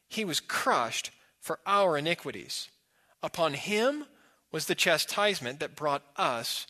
he 0.09 0.25
was 0.25 0.41
crushed 0.41 1.11
for 1.41 1.59
our 1.67 1.99
iniquities. 1.99 2.69
Upon 3.23 3.55
him 3.55 4.05
was 4.53 4.67
the 4.67 4.75
chastisement 4.75 5.61
that 5.61 5.77
brought 5.77 6.03
us 6.17 6.67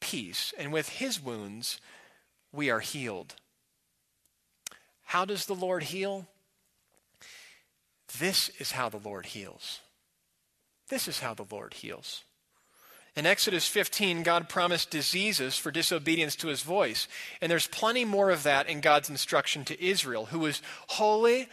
peace, 0.00 0.52
and 0.56 0.72
with 0.72 0.88
his 0.88 1.20
wounds 1.20 1.80
we 2.52 2.70
are 2.70 2.80
healed. 2.80 3.34
How 5.04 5.24
does 5.24 5.46
the 5.46 5.54
Lord 5.54 5.84
heal? 5.84 6.28
This 8.18 8.50
is 8.58 8.72
how 8.72 8.88
the 8.88 8.98
Lord 8.98 9.26
heals. 9.26 9.80
This 10.88 11.08
is 11.08 11.20
how 11.20 11.34
the 11.34 11.46
Lord 11.50 11.74
heals. 11.74 12.24
In 13.18 13.26
Exodus 13.26 13.66
15, 13.66 14.22
God 14.22 14.48
promised 14.48 14.90
diseases 14.90 15.56
for 15.56 15.72
disobedience 15.72 16.36
to 16.36 16.46
his 16.46 16.62
voice. 16.62 17.08
And 17.40 17.50
there's 17.50 17.66
plenty 17.66 18.04
more 18.04 18.30
of 18.30 18.44
that 18.44 18.68
in 18.68 18.80
God's 18.80 19.10
instruction 19.10 19.64
to 19.64 19.84
Israel, 19.84 20.26
who 20.26 20.38
was 20.38 20.62
holy, 20.90 21.48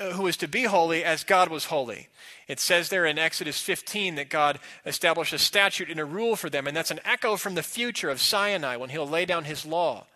uh, 0.00 0.12
who 0.12 0.22
was 0.22 0.38
to 0.38 0.48
be 0.48 0.62
holy 0.62 1.04
as 1.04 1.24
God 1.24 1.50
was 1.50 1.66
holy. 1.66 2.08
It 2.46 2.58
says 2.58 2.88
there 2.88 3.04
in 3.04 3.18
Exodus 3.18 3.60
15 3.60 4.14
that 4.14 4.30
God 4.30 4.60
established 4.86 5.34
a 5.34 5.38
statute 5.38 5.90
and 5.90 6.00
a 6.00 6.06
rule 6.06 6.36
for 6.36 6.48
them, 6.48 6.66
and 6.66 6.74
that's 6.74 6.90
an 6.90 7.00
echo 7.04 7.36
from 7.36 7.54
the 7.54 7.62
future 7.62 8.08
of 8.08 8.18
Sinai 8.18 8.76
when 8.76 8.88
he'll 8.88 9.06
lay 9.06 9.26
down 9.26 9.44
his 9.44 9.66
law. 9.66 10.06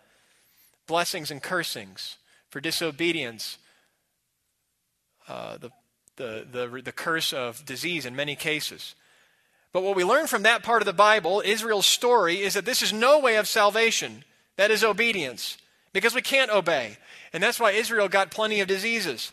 Blessings 0.87 1.29
and 1.29 1.43
cursings 1.43 2.17
for 2.49 2.59
disobedience, 2.59 3.59
uh, 5.27 5.55
the, 5.59 5.69
the, 6.15 6.47
the, 6.51 6.81
the 6.83 6.91
curse 6.91 7.31
of 7.31 7.63
disease 7.63 8.07
in 8.07 8.15
many 8.15 8.35
cases. 8.35 8.95
But 9.73 9.81
what 9.81 9.95
we 9.95 10.03
learn 10.03 10.27
from 10.27 10.43
that 10.43 10.63
part 10.63 10.83
of 10.83 10.85
the 10.85 10.93
Bible, 10.93 11.41
Israel's 11.43 11.87
story, 11.87 12.41
is 12.41 12.53
that 12.53 12.63
this 12.63 12.83
is 12.83 12.93
no 12.93 13.19
way 13.19 13.37
of 13.37 13.47
salvation. 13.47 14.23
That 14.55 14.71
is 14.71 14.83
obedience. 14.83 15.57
Because 15.93 16.13
we 16.13 16.21
can't 16.21 16.51
obey. 16.51 16.97
And 17.33 17.41
that's 17.41 17.59
why 17.59 17.71
Israel 17.71 18.07
got 18.07 18.31
plenty 18.31 18.61
of 18.61 18.67
diseases. 18.67 19.31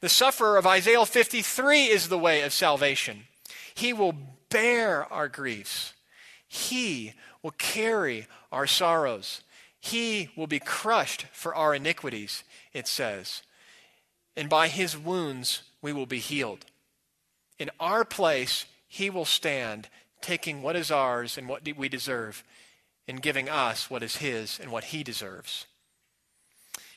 The 0.00 0.08
sufferer 0.08 0.56
of 0.56 0.66
Isaiah 0.66 1.04
53 1.04 1.84
is 1.84 2.08
the 2.08 2.18
way 2.18 2.40
of 2.42 2.52
salvation. 2.52 3.24
He 3.74 3.92
will 3.92 4.14
bear 4.48 5.10
our 5.12 5.28
griefs. 5.28 5.92
He 6.48 7.12
will 7.42 7.52
carry 7.52 8.26
our 8.50 8.66
sorrows. 8.66 9.42
He 9.80 10.30
will 10.34 10.46
be 10.46 10.60
crushed 10.60 11.26
for 11.32 11.54
our 11.54 11.74
iniquities, 11.74 12.42
it 12.72 12.88
says. 12.88 13.42
And 14.36 14.48
by 14.48 14.68
his 14.68 14.96
wounds 14.96 15.62
we 15.82 15.92
will 15.92 16.06
be 16.06 16.20
healed. 16.20 16.64
In 17.58 17.70
our 17.78 18.04
place, 18.04 18.64
he 18.94 19.10
will 19.10 19.24
stand, 19.24 19.88
taking 20.20 20.62
what 20.62 20.76
is 20.76 20.92
ours 20.92 21.36
and 21.36 21.48
what 21.48 21.62
we 21.76 21.88
deserve, 21.88 22.44
and 23.08 23.20
giving 23.20 23.48
us 23.48 23.90
what 23.90 24.04
is 24.04 24.18
His 24.18 24.60
and 24.60 24.70
what 24.70 24.84
He 24.84 25.02
deserves. 25.02 25.66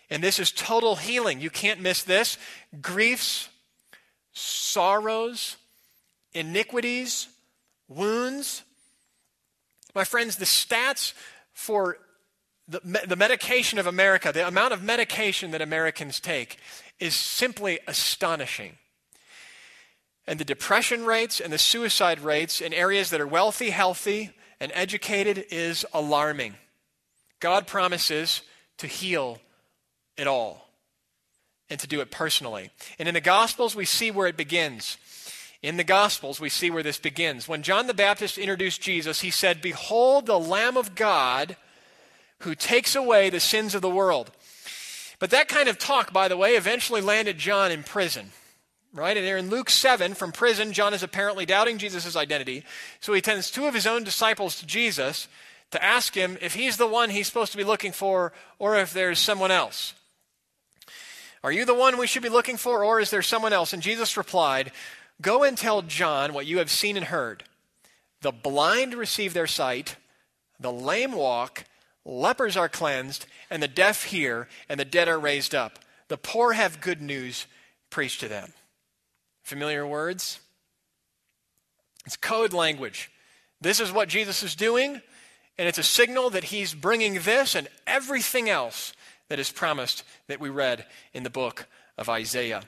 And 0.07 0.21
this 0.21 0.37
is 0.37 0.51
total 0.51 0.97
healing. 0.97 1.41
You 1.41 1.49
can't 1.49 1.81
miss 1.81 2.03
this. 2.03 2.37
Griefs, 2.83 3.49
sorrows, 4.31 5.57
iniquities, 6.33 7.29
wounds. 7.87 8.61
My 9.95 10.03
friends, 10.03 10.35
the 10.35 10.45
stats 10.45 11.13
for 11.51 11.97
the, 12.67 12.79
the 13.07 13.15
medication 13.15 13.79
of 13.79 13.87
America, 13.87 14.31
the 14.31 14.47
amount 14.47 14.71
of 14.71 14.83
medication 14.83 15.49
that 15.49 15.63
Americans 15.63 16.19
take, 16.19 16.59
is 16.99 17.15
simply 17.15 17.79
astonishing. 17.87 18.77
And 20.27 20.39
the 20.39 20.45
depression 20.45 21.05
rates 21.05 21.39
and 21.39 21.53
the 21.53 21.57
suicide 21.57 22.19
rates 22.19 22.59
in 22.59 22.73
areas 22.73 23.09
that 23.11 23.21
are 23.21 23.27
wealthy, 23.27 23.69
healthy, 23.69 24.31
and 24.59 24.71
educated 24.75 25.45
is 25.49 25.85
alarming. 25.93 26.55
God 27.39 27.65
promises 27.65 28.41
to 28.77 28.87
heal 28.87 29.39
it 30.17 30.27
all 30.27 30.67
and 31.69 31.79
to 31.79 31.87
do 31.87 32.01
it 32.01 32.11
personally. 32.11 32.71
And 32.99 33.07
in 33.07 33.13
the 33.13 33.21
Gospels, 33.21 33.75
we 33.75 33.85
see 33.85 34.11
where 34.11 34.27
it 34.27 34.37
begins. 34.37 34.97
In 35.61 35.77
the 35.77 35.83
Gospels, 35.83 36.39
we 36.39 36.49
see 36.49 36.69
where 36.69 36.83
this 36.83 36.97
begins. 36.97 37.47
When 37.47 37.63
John 37.63 37.87
the 37.87 37.93
Baptist 37.93 38.37
introduced 38.37 38.81
Jesus, 38.81 39.21
he 39.21 39.31
said, 39.31 39.61
Behold 39.61 40.25
the 40.25 40.39
Lamb 40.39 40.77
of 40.77 40.95
God 40.95 41.55
who 42.39 42.53
takes 42.53 42.95
away 42.95 43.29
the 43.29 43.39
sins 43.39 43.73
of 43.73 43.81
the 43.81 43.89
world. 43.89 44.31
But 45.19 45.31
that 45.31 45.47
kind 45.47 45.67
of 45.67 45.79
talk, 45.79 46.13
by 46.13 46.27
the 46.27 46.37
way, 46.37 46.55
eventually 46.55 47.01
landed 47.01 47.37
John 47.37 47.71
in 47.71 47.83
prison 47.83 48.31
right? 48.93 49.15
And 49.15 49.25
there 49.25 49.37
in 49.37 49.49
Luke 49.49 49.69
7, 49.69 50.13
from 50.13 50.31
prison, 50.31 50.73
John 50.73 50.93
is 50.93 51.03
apparently 51.03 51.45
doubting 51.45 51.77
Jesus' 51.77 52.15
identity. 52.15 52.63
So 52.99 53.13
he 53.13 53.21
sends 53.23 53.51
two 53.51 53.65
of 53.65 53.73
his 53.73 53.87
own 53.87 54.03
disciples 54.03 54.59
to 54.59 54.65
Jesus 54.65 55.27
to 55.71 55.83
ask 55.83 56.15
him 56.15 56.37
if 56.41 56.53
he's 56.53 56.77
the 56.77 56.87
one 56.87 57.09
he's 57.09 57.27
supposed 57.27 57.51
to 57.51 57.57
be 57.57 57.63
looking 57.63 57.91
for 57.91 58.33
or 58.59 58.77
if 58.77 58.93
there's 58.93 59.19
someone 59.19 59.51
else. 59.51 59.93
Are 61.43 61.51
you 61.51 61.65
the 61.65 61.73
one 61.73 61.97
we 61.97 62.07
should 62.07 62.23
be 62.23 62.29
looking 62.29 62.57
for, 62.57 62.83
or 62.83 62.99
is 62.99 63.11
there 63.11 63.21
someone 63.21 63.53
else? 63.53 63.71
And 63.71 63.83
Jesus 63.83 64.17
replied, 64.17 64.71
Go 65.21 65.43
and 65.43 65.57
tell 65.57 65.81
John 65.81 66.33
what 66.33 66.45
you 66.45 66.57
have 66.57 66.69
seen 66.69 66.97
and 66.97 67.05
heard. 67.05 67.43
The 68.21 68.31
blind 68.31 68.93
receive 68.95 69.33
their 69.33 69.47
sight, 69.47 69.95
the 70.59 70.71
lame 70.71 71.11
walk, 71.11 71.65
lepers 72.03 72.57
are 72.57 72.69
cleansed, 72.69 73.27
and 73.49 73.61
the 73.61 73.67
deaf 73.67 74.05
hear, 74.05 74.47
and 74.67 74.79
the 74.79 74.85
dead 74.85 75.07
are 75.07 75.19
raised 75.19 75.53
up. 75.53 75.79
The 76.07 76.17
poor 76.17 76.53
have 76.53 76.81
good 76.81 77.01
news 77.01 77.45
preached 77.89 78.21
to 78.21 78.27
them. 78.27 78.53
Familiar 79.47 79.87
words? 79.87 80.41
It's 82.05 82.17
code 82.17 82.51
language. 82.51 83.09
This 83.61 83.79
is 83.79 83.93
what 83.93 84.09
Jesus 84.09 84.43
is 84.43 84.55
doing, 84.55 85.01
and 85.57 85.69
it's 85.69 85.77
a 85.77 85.83
signal 85.83 86.29
that 86.31 86.43
he's 86.43 86.73
bringing 86.73 87.21
this 87.21 87.55
and 87.55 87.69
everything 87.87 88.49
else 88.49 88.91
that 89.29 89.39
is 89.39 89.49
promised 89.49 90.03
that 90.27 90.41
we 90.41 90.49
read 90.49 90.85
in 91.13 91.23
the 91.23 91.29
book 91.29 91.65
of 91.97 92.09
Isaiah. 92.09 92.63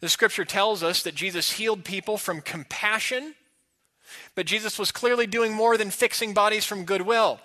The 0.00 0.08
scripture 0.08 0.44
tells 0.44 0.82
us 0.82 1.00
that 1.04 1.14
Jesus 1.14 1.52
healed 1.52 1.84
people 1.84 2.18
from 2.18 2.40
compassion, 2.40 3.36
but 4.34 4.46
Jesus 4.46 4.80
was 4.80 4.90
clearly 4.90 5.28
doing 5.28 5.52
more 5.52 5.76
than 5.76 5.90
fixing 5.90 6.34
bodies 6.34 6.64
from 6.64 6.84
goodwill. 6.84 7.38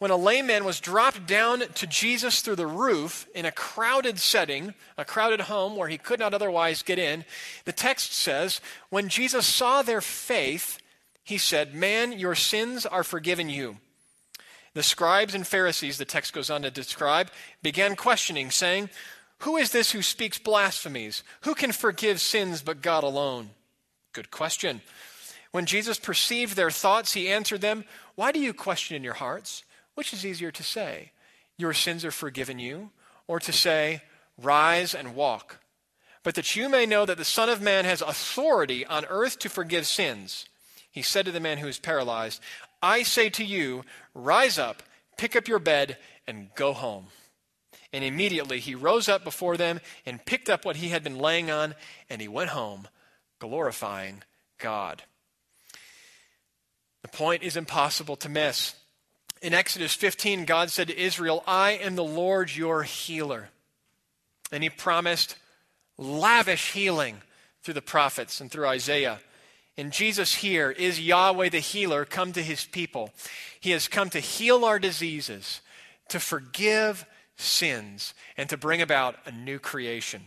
When 0.00 0.10
a 0.10 0.16
layman 0.16 0.64
was 0.64 0.80
dropped 0.80 1.26
down 1.26 1.60
to 1.60 1.86
Jesus 1.86 2.40
through 2.40 2.56
the 2.56 2.66
roof 2.66 3.28
in 3.34 3.44
a 3.44 3.52
crowded 3.52 4.18
setting, 4.18 4.72
a 4.96 5.04
crowded 5.04 5.42
home 5.42 5.76
where 5.76 5.88
he 5.88 5.98
could 5.98 6.18
not 6.18 6.32
otherwise 6.32 6.82
get 6.82 6.98
in, 6.98 7.26
the 7.66 7.72
text 7.72 8.14
says, 8.14 8.62
When 8.88 9.10
Jesus 9.10 9.46
saw 9.46 9.82
their 9.82 10.00
faith, 10.00 10.78
he 11.22 11.36
said, 11.36 11.74
Man, 11.74 12.18
your 12.18 12.34
sins 12.34 12.86
are 12.86 13.04
forgiven 13.04 13.50
you. 13.50 13.76
The 14.72 14.82
scribes 14.82 15.34
and 15.34 15.46
Pharisees, 15.46 15.98
the 15.98 16.06
text 16.06 16.32
goes 16.32 16.48
on 16.48 16.62
to 16.62 16.70
describe, 16.70 17.30
began 17.62 17.94
questioning, 17.94 18.50
saying, 18.50 18.88
Who 19.40 19.58
is 19.58 19.70
this 19.70 19.92
who 19.92 20.00
speaks 20.00 20.38
blasphemies? 20.38 21.22
Who 21.42 21.54
can 21.54 21.72
forgive 21.72 22.22
sins 22.22 22.62
but 22.62 22.80
God 22.80 23.04
alone? 23.04 23.50
Good 24.14 24.30
question. 24.30 24.80
When 25.50 25.66
Jesus 25.66 25.98
perceived 25.98 26.56
their 26.56 26.70
thoughts, 26.70 27.12
he 27.12 27.28
answered 27.28 27.60
them, 27.60 27.84
Why 28.14 28.32
do 28.32 28.40
you 28.40 28.54
question 28.54 28.96
in 28.96 29.04
your 29.04 29.12
hearts? 29.12 29.62
Which 30.00 30.14
is 30.14 30.24
easier 30.24 30.50
to 30.50 30.62
say, 30.62 31.12
Your 31.58 31.74
sins 31.74 32.06
are 32.06 32.10
forgiven 32.10 32.58
you, 32.58 32.88
or 33.26 33.38
to 33.38 33.52
say, 33.52 34.00
Rise 34.38 34.94
and 34.94 35.14
walk? 35.14 35.58
But 36.22 36.36
that 36.36 36.56
you 36.56 36.70
may 36.70 36.86
know 36.86 37.04
that 37.04 37.18
the 37.18 37.24
Son 37.26 37.50
of 37.50 37.60
Man 37.60 37.84
has 37.84 38.00
authority 38.00 38.86
on 38.86 39.04
earth 39.10 39.38
to 39.40 39.50
forgive 39.50 39.86
sins. 39.86 40.46
He 40.90 41.02
said 41.02 41.26
to 41.26 41.32
the 41.32 41.38
man 41.38 41.58
who 41.58 41.66
was 41.66 41.78
paralyzed, 41.78 42.40
I 42.82 43.02
say 43.02 43.28
to 43.28 43.44
you, 43.44 43.84
rise 44.14 44.58
up, 44.58 44.82
pick 45.18 45.36
up 45.36 45.48
your 45.48 45.58
bed, 45.58 45.98
and 46.26 46.48
go 46.54 46.72
home. 46.72 47.08
And 47.92 48.02
immediately 48.02 48.58
he 48.58 48.74
rose 48.74 49.06
up 49.06 49.22
before 49.22 49.58
them 49.58 49.80
and 50.06 50.24
picked 50.24 50.48
up 50.48 50.64
what 50.64 50.76
he 50.76 50.88
had 50.88 51.04
been 51.04 51.18
laying 51.18 51.50
on, 51.50 51.74
and 52.08 52.22
he 52.22 52.28
went 52.28 52.48
home, 52.48 52.88
glorifying 53.38 54.22
God. 54.56 55.02
The 57.02 57.08
point 57.08 57.42
is 57.42 57.54
impossible 57.54 58.16
to 58.16 58.30
miss. 58.30 58.76
In 59.42 59.54
Exodus 59.54 59.94
15, 59.94 60.44
God 60.44 60.70
said 60.70 60.88
to 60.88 60.98
Israel, 60.98 61.42
I 61.46 61.72
am 61.72 61.96
the 61.96 62.04
Lord 62.04 62.54
your 62.54 62.82
healer. 62.82 63.48
And 64.52 64.62
he 64.62 64.68
promised 64.68 65.36
lavish 65.96 66.72
healing 66.72 67.22
through 67.62 67.74
the 67.74 67.82
prophets 67.82 68.40
and 68.40 68.50
through 68.50 68.66
Isaiah. 68.66 69.20
And 69.78 69.92
Jesus 69.92 70.34
here 70.34 70.70
is 70.70 71.00
Yahweh 71.00 71.48
the 71.48 71.58
healer 71.58 72.04
come 72.04 72.32
to 72.32 72.42
his 72.42 72.66
people. 72.66 73.12
He 73.58 73.70
has 73.70 73.88
come 73.88 74.10
to 74.10 74.20
heal 74.20 74.64
our 74.64 74.78
diseases, 74.78 75.62
to 76.08 76.20
forgive 76.20 77.06
sins, 77.36 78.12
and 78.36 78.48
to 78.50 78.58
bring 78.58 78.82
about 78.82 79.16
a 79.24 79.32
new 79.32 79.58
creation. 79.58 80.22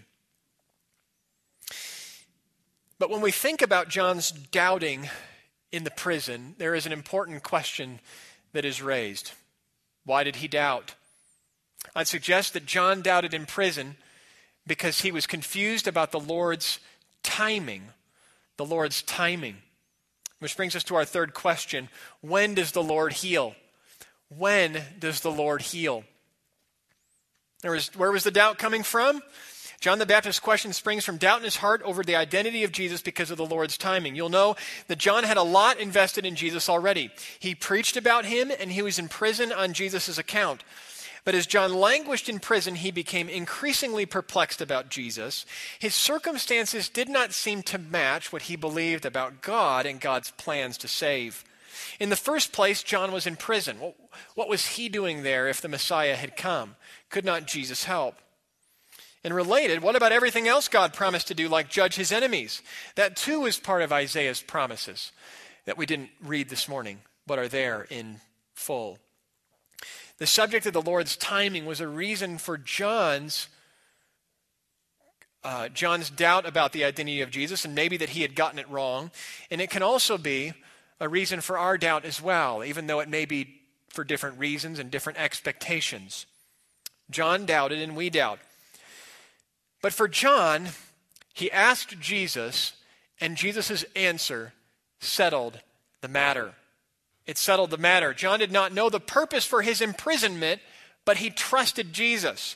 But 2.97 3.11
when 3.11 3.21
we 3.21 3.31
think 3.31 3.61
about 3.61 3.89
John's 3.89 4.31
doubting 4.31 5.09
in 5.71 5.83
the 5.83 5.91
prison, 5.91 6.55
there 6.57 6.73
is 6.73 6.85
an 6.85 6.91
important 6.91 7.43
question 7.43 7.99
that 8.53 8.65
is 8.65 8.81
raised. 8.81 9.31
Why 10.05 10.23
did 10.23 10.37
he 10.37 10.47
doubt? 10.47 10.95
I'd 11.95 12.07
suggest 12.07 12.53
that 12.53 12.65
John 12.65 13.01
doubted 13.01 13.33
in 13.33 13.45
prison 13.45 13.97
because 14.65 15.01
he 15.01 15.11
was 15.11 15.27
confused 15.27 15.87
about 15.87 16.11
the 16.11 16.19
Lord's 16.19 16.79
timing 17.21 17.89
the 18.57 18.65
Lord's 18.65 19.01
timing. 19.01 19.57
Which 20.39 20.57
brings 20.57 20.75
us 20.75 20.83
to 20.85 20.95
our 20.95 21.05
third 21.05 21.33
question 21.33 21.89
When 22.21 22.53
does 22.53 22.71
the 22.71 22.83
Lord 22.83 23.13
heal? 23.13 23.55
When 24.29 24.81
does 24.99 25.21
the 25.21 25.31
Lord 25.31 25.61
heal? 25.61 26.03
Was, 27.63 27.95
where 27.95 28.11
was 28.11 28.23
the 28.23 28.31
doubt 28.31 28.57
coming 28.57 28.83
from? 28.83 29.21
John 29.83 29.99
the 29.99 30.05
Baptist's 30.05 30.39
question 30.39 30.71
springs 30.71 31.03
from 31.03 31.17
doubt 31.17 31.39
in 31.39 31.43
his 31.43 31.57
heart 31.57 31.81
over 31.81 32.03
the 32.03 32.15
identity 32.15 32.63
of 32.63 32.71
Jesus 32.71 33.01
because 33.01 33.29
of 33.31 33.37
the 33.37 33.45
Lord's 33.45 33.77
timing. 33.77 34.15
You'll 34.15 34.29
know 34.29 34.55
that 34.87 34.97
John 34.97 35.25
had 35.25 35.35
a 35.35 35.43
lot 35.43 35.77
invested 35.77 36.25
in 36.25 36.37
Jesus 36.37 36.69
already. 36.69 37.11
He 37.37 37.53
preached 37.53 37.97
about 37.97 38.23
him 38.23 38.49
and 38.57 38.71
he 38.71 38.81
was 38.81 38.97
in 38.97 39.09
prison 39.09 39.51
on 39.51 39.73
Jesus' 39.73 40.17
account. 40.17 40.63
But 41.25 41.35
as 41.35 41.45
John 41.45 41.73
languished 41.73 42.29
in 42.29 42.39
prison, 42.39 42.75
he 42.75 42.91
became 42.91 43.27
increasingly 43.27 44.05
perplexed 44.05 44.61
about 44.61 44.87
Jesus. 44.87 45.45
His 45.77 45.93
circumstances 45.93 46.87
did 46.87 47.09
not 47.09 47.33
seem 47.33 47.61
to 47.63 47.77
match 47.77 48.31
what 48.31 48.43
he 48.43 48.55
believed 48.55 49.05
about 49.05 49.41
God 49.41 49.85
and 49.85 49.99
God's 49.99 50.31
plans 50.31 50.77
to 50.77 50.87
save. 50.87 51.43
In 51.99 52.09
the 52.09 52.15
first 52.15 52.53
place, 52.53 52.83
John 52.83 53.11
was 53.11 53.27
in 53.27 53.35
prison. 53.35 53.79
What 54.35 54.47
was 54.47 54.65
he 54.65 54.87
doing 54.87 55.23
there 55.23 55.49
if 55.49 55.59
the 55.59 55.67
Messiah 55.67 56.15
had 56.15 56.37
come? 56.37 56.77
Could 57.09 57.25
not 57.25 57.47
Jesus 57.47 57.83
help? 57.83 58.15
And 59.23 59.33
related, 59.33 59.81
what 59.81 59.95
about 59.95 60.11
everything 60.11 60.47
else 60.47 60.67
God 60.67 60.93
promised 60.93 61.27
to 61.29 61.33
do, 61.33 61.47
like 61.47 61.69
judge 61.69 61.95
his 61.95 62.11
enemies? 62.11 62.61
That 62.95 63.15
too 63.15 63.45
is 63.45 63.57
part 63.57 63.81
of 63.81 63.93
Isaiah's 63.93 64.41
promises 64.41 65.11
that 65.65 65.77
we 65.77 65.85
didn't 65.85 66.09
read 66.21 66.49
this 66.49 66.67
morning, 66.67 66.99
but 67.25 67.39
are 67.39 67.47
there 67.47 67.87
in 67.89 68.19
full. 68.53 68.99
The 70.17 70.27
subject 70.27 70.65
of 70.65 70.73
the 70.73 70.81
Lord's 70.81 71.15
timing 71.15 71.65
was 71.65 71.79
a 71.79 71.87
reason 71.87 72.37
for 72.37 72.57
John's 72.57 73.47
uh, 75.43 75.67
John's 75.69 76.09
doubt 76.09 76.45
about 76.45 76.71
the 76.71 76.85
identity 76.85 77.19
of 77.19 77.29
Jesus 77.29 77.65
and 77.65 77.75
maybe 77.75 77.97
that 77.97 78.09
he 78.09 78.21
had 78.21 78.33
gotten 78.33 78.59
it 78.59 78.69
wrong. 78.69 79.11
And 79.51 79.59
it 79.59 79.69
can 79.69 79.83
also 79.83 80.17
be 80.17 80.53
a 81.01 81.09
reason 81.09 81.41
for 81.41 81.57
our 81.57 81.77
doubt 81.77 82.05
as 82.05 82.21
well, 82.21 82.63
even 82.63 82.87
though 82.87 83.01
it 83.01 83.09
may 83.09 83.25
be 83.25 83.59
for 83.89 84.03
different 84.03 84.39
reasons 84.39 84.79
and 84.79 84.89
different 84.89 85.19
expectations. 85.19 86.25
John 87.09 87.45
doubted 87.45 87.79
and 87.81 87.95
we 87.95 88.09
doubt. 88.09 88.39
But 89.83 89.93
for 89.93 90.07
John, 90.07 90.69
he 91.33 91.51
asked 91.51 91.99
Jesus, 91.99 92.71
and 93.19 93.35
Jesus' 93.35 93.83
answer 93.97 94.53
settled 95.01 95.59
the 95.99 96.07
matter. 96.07 96.53
It 97.27 97.37
settled 97.37 97.69
the 97.69 97.77
matter. 97.77 98.13
John 98.13 98.39
did 98.39 98.51
not 98.51 98.73
know 98.73 98.89
the 98.89 99.01
purpose 99.01 99.45
for 99.45 99.61
his 99.61 99.81
imprisonment, 99.81 100.61
but 101.03 101.17
he 101.17 101.29
trusted 101.29 101.91
Jesus. 101.91 102.55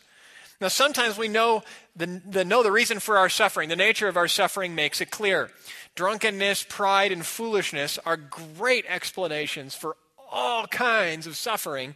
Now, 0.62 0.70
sometimes 0.70 1.18
we 1.18 1.28
know 1.28 1.64
the, 1.98 2.22
the, 2.26 2.46
know 2.46 2.64
the 2.64 2.72
reason 2.72 3.00
for 3.00 3.18
our 3.18 3.30
suffering. 3.30 3.68
The 3.68 3.76
nature 3.76 4.08
of 4.08 4.16
our 4.16 4.30
suffering 4.30 4.74
makes 4.74 5.02
it 5.02 5.12
clear. 5.12 5.52
Drunkenness, 5.96 6.64
pride, 6.70 7.12
and 7.12 7.26
foolishness 7.26 8.00
are 8.06 8.16
great 8.16 8.86
explanations 8.88 9.76
for 9.76 9.98
all 10.32 10.66
kinds 10.68 11.28
of 11.28 11.36
suffering 11.36 11.96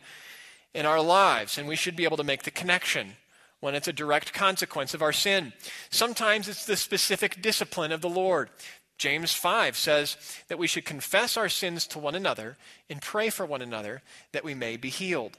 in 0.73 0.85
our 0.85 1.01
lives, 1.01 1.57
and 1.57 1.69
we 1.69 1.77
should 1.77 1.95
be 1.95 2.03
able 2.03 2.17
to 2.17 2.23
make 2.23 2.43
the 2.43 2.51
connection 2.51 3.13
when 3.61 3.73
it's 3.73 3.87
a 3.87 3.93
direct 3.93 4.33
consequence 4.33 4.93
of 4.93 5.01
our 5.01 5.13
sin. 5.13 5.53
Sometimes 5.89 6.49
it's 6.49 6.65
the 6.65 6.75
specific 6.75 7.41
discipline 7.41 7.93
of 7.93 8.01
the 8.01 8.09
Lord. 8.09 8.49
James 8.97 9.33
5 9.33 9.77
says 9.77 10.17
that 10.47 10.59
we 10.59 10.67
should 10.67 10.85
confess 10.85 11.37
our 11.37 11.49
sins 11.49 11.87
to 11.87 11.97
one 11.97 12.13
another 12.13 12.57
and 12.89 13.01
pray 13.01 13.29
for 13.29 13.45
one 13.45 13.61
another 13.61 14.01
that 14.31 14.43
we 14.43 14.53
may 14.53 14.77
be 14.77 14.89
healed. 14.89 15.37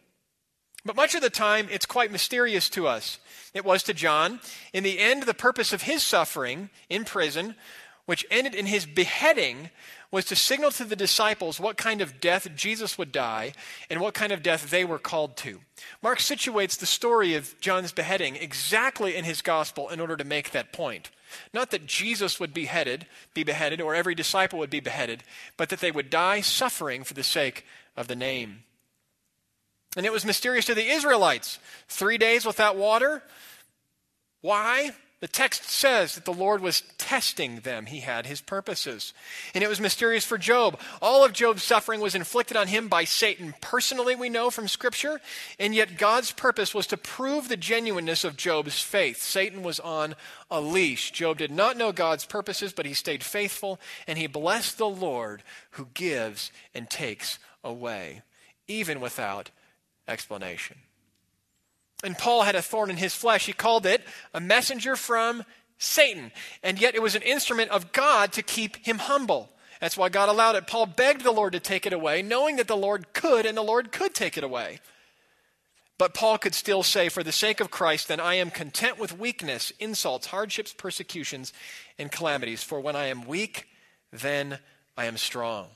But 0.85 0.97
much 0.97 1.15
of 1.15 1.23
the 1.23 1.31
time, 1.31 1.69
it's 1.71 1.87
quite 1.87 2.11
mysterious 2.11 2.69
to 2.71 2.89
us. 2.89 3.19
It 3.55 3.65
was 3.65 3.85
to 3.85 3.95
John. 3.95 4.41
In 4.73 4.83
the 4.83 4.99
end, 4.99 5.23
the 5.23 5.35
purpose 5.35 5.73
of 5.73 5.83
his 5.83 6.03
suffering 6.03 6.71
in 6.89 7.05
prison, 7.05 7.55
which 8.07 8.27
ended 8.31 8.55
in 8.55 8.67
his 8.67 8.85
beheading, 8.85 9.71
was 10.13 10.27
to 10.27 10.37
signal 10.37 10.71
to 10.71 10.85
the 10.85 10.95
disciples 10.95 11.59
what 11.59 11.77
kind 11.77 12.01
of 12.01 12.21
death 12.21 12.47
Jesus 12.55 12.97
would 12.99 13.11
die 13.11 13.55
and 13.91 14.01
what 14.01 14.15
kind 14.15 14.31
of 14.31 14.43
death 14.43 14.71
they 14.71 14.85
were 14.85 14.99
called 14.99 15.37
to. 15.39 15.59
Mark 16.03 16.19
situates 16.19 16.79
the 16.79 16.87
story 16.87 17.35
of 17.35 17.59
John's 17.61 17.91
beheading 17.91 18.37
exactly 18.37 19.17
in 19.17 19.25
his 19.25 19.43
gospel 19.43 19.89
in 19.89 19.99
order 19.99 20.17
to 20.17 20.25
make 20.25 20.51
that 20.51 20.73
point. 20.73 21.11
Not 21.55 21.71
that 21.71 21.87
Jesus 21.87 22.39
would 22.39 22.53
be 22.53 22.63
beheaded, 22.63 23.07
be 23.33 23.43
beheaded, 23.43 23.81
or 23.81 23.95
every 23.95 24.15
disciple 24.15 24.59
would 24.59 24.71
be 24.71 24.81
beheaded, 24.81 25.25
but 25.57 25.71
that 25.71 25.81
they 25.81 25.91
would 25.91 26.11
die 26.11 26.43
suffering 26.43 27.05
for 27.05 27.15
the 27.15 27.25
sake 27.25 27.65
of 27.97 28.07
the 28.07 28.15
name. 28.15 28.65
And 29.97 30.05
it 30.05 30.13
was 30.13 30.25
mysterious 30.25 30.67
to 30.67 30.75
the 30.75 30.89
Israelites. 30.89 31.59
Three 31.89 32.19
days 32.19 32.45
without 32.45 32.77
water. 32.77 33.23
Why? 34.43 34.91
The 35.23 35.29
text 35.29 35.71
says 35.71 36.17
that 36.17 36.25
the 36.25 36.33
Lord 36.33 36.61
was 36.61 36.83
testing 36.99 37.61
them. 37.61 37.87
He 37.87 38.01
had 38.01 38.27
his 38.27 38.41
purposes. 38.41 39.15
And 39.55 39.63
it 39.63 39.69
was 39.69 39.79
mysterious 39.79 40.25
for 40.25 40.37
Job. 40.37 40.81
All 41.01 41.25
of 41.25 41.33
Job's 41.33 41.63
suffering 41.63 42.01
was 42.01 42.17
inflicted 42.17 42.57
on 42.57 42.67
him 42.67 42.89
by 42.89 43.05
Satan. 43.05 43.55
Personally, 43.61 44.17
we 44.17 44.29
know 44.29 44.51
from 44.51 44.67
Scripture. 44.67 45.21
And 45.61 45.77
yet, 45.77 45.97
God's 45.97 46.33
purpose 46.33 46.75
was 46.75 46.89
to 46.89 46.97
prove 46.97 47.49
the 47.49 47.57
genuineness 47.57 48.25
of 48.25 48.37
Job's 48.37 48.83
faith. 48.83 49.23
Satan 49.23 49.63
was 49.63 49.79
on 49.79 50.17
a 50.51 50.61
leash. 50.61 51.13
Job 51.13 51.39
did 51.39 51.53
not 51.53 51.77
know 51.77 51.93
God's 51.93 52.25
purposes, 52.25 52.73
but 52.73 52.85
he 52.85 52.93
stayed 52.93 53.23
faithful, 53.23 53.79
and 54.09 54.19
he 54.19 54.27
blessed 54.27 54.77
the 54.77 54.89
Lord 54.89 55.45
who 55.71 55.87
gives 55.95 56.51
and 56.75 56.91
takes 56.91 57.39
away, 57.63 58.23
even 58.67 59.01
without 59.01 59.51
explanation. 60.09 60.79
And 62.03 62.19
Paul 62.19 62.43
had 62.43 62.55
a 62.55 62.63
thorn 62.63 62.91
in 62.91 62.97
his 62.97 63.15
flesh. 63.15 63.47
He 63.47 63.53
called 63.53 63.87
it 63.87 64.03
a 64.35 64.41
messenger 64.41 64.97
from 64.97 65.45
Satan. 65.79 66.33
And 66.63 66.81
yet 66.81 66.95
it 66.95 67.03
was 67.03 67.15
an 67.15 67.23
instrument 67.23 67.71
of 67.71 67.93
God 67.93 68.33
to 68.33 68.43
keep 68.43 68.77
him 68.85 68.99
humble. 68.99 69.51
That's 69.81 69.97
why 69.97 70.09
God 70.09 70.29
allowed 70.29 70.57
it. 70.57 70.67
Paul 70.67 70.87
begged 70.87 71.25
the 71.25 71.33
Lord 71.33 71.53
to 71.55 71.61
take 71.61 71.87
it 71.87 71.93
away, 71.93 72.23
knowing 72.23 72.57
that 72.57 72.69
the 72.69 72.77
Lord 72.77 73.13
could 73.13 73.47
and 73.47 73.57
the 73.57 73.63
Lord 73.63 73.91
could 73.91 74.15
take 74.15 74.37
it 74.37 74.45
away. 74.45 74.81
But 75.99 76.15
Paul 76.15 76.39
could 76.39 76.55
still 76.55 76.83
say, 76.83 77.09
For 77.09 77.23
the 77.23 77.33
sake 77.33 77.61
of 77.61 77.71
Christ, 77.71 78.09
then 78.09 78.21
I 78.21 78.35
am 78.35 78.51
content 78.51 78.99
with 78.99 79.19
weakness, 79.19 79.73
insults, 79.79 80.29
hardships, 80.29 80.73
persecutions, 80.73 81.53
and 81.99 82.11
calamities. 82.11 82.63
For 82.63 82.81
when 82.81 82.97
I 82.97 83.07
am 83.07 83.27
weak, 83.27 83.69
then 84.13 84.59
I 84.97 85.05
am 85.05 85.17
strong. 85.17 85.69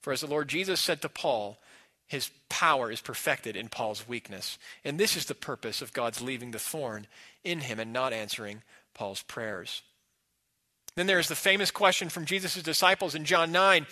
For 0.00 0.12
as 0.12 0.20
the 0.20 0.26
Lord 0.26 0.48
Jesus 0.48 0.80
said 0.80 1.02
to 1.02 1.08
Paul, 1.08 1.58
his 2.08 2.30
power 2.48 2.90
is 2.90 3.02
perfected 3.02 3.54
in 3.54 3.68
Paul's 3.68 4.08
weakness. 4.08 4.58
And 4.84 4.98
this 4.98 5.14
is 5.14 5.26
the 5.26 5.34
purpose 5.34 5.82
of 5.82 5.92
God's 5.92 6.22
leaving 6.22 6.50
the 6.50 6.58
thorn 6.58 7.06
in 7.44 7.60
him 7.60 7.78
and 7.78 7.92
not 7.92 8.14
answering 8.14 8.62
Paul's 8.94 9.22
prayers. 9.22 9.82
Then 10.96 11.06
there's 11.06 11.28
the 11.28 11.36
famous 11.36 11.70
question 11.70 12.08
from 12.08 12.24
Jesus' 12.24 12.62
disciples 12.62 13.14
in 13.14 13.24
John 13.24 13.52
9 13.52 13.86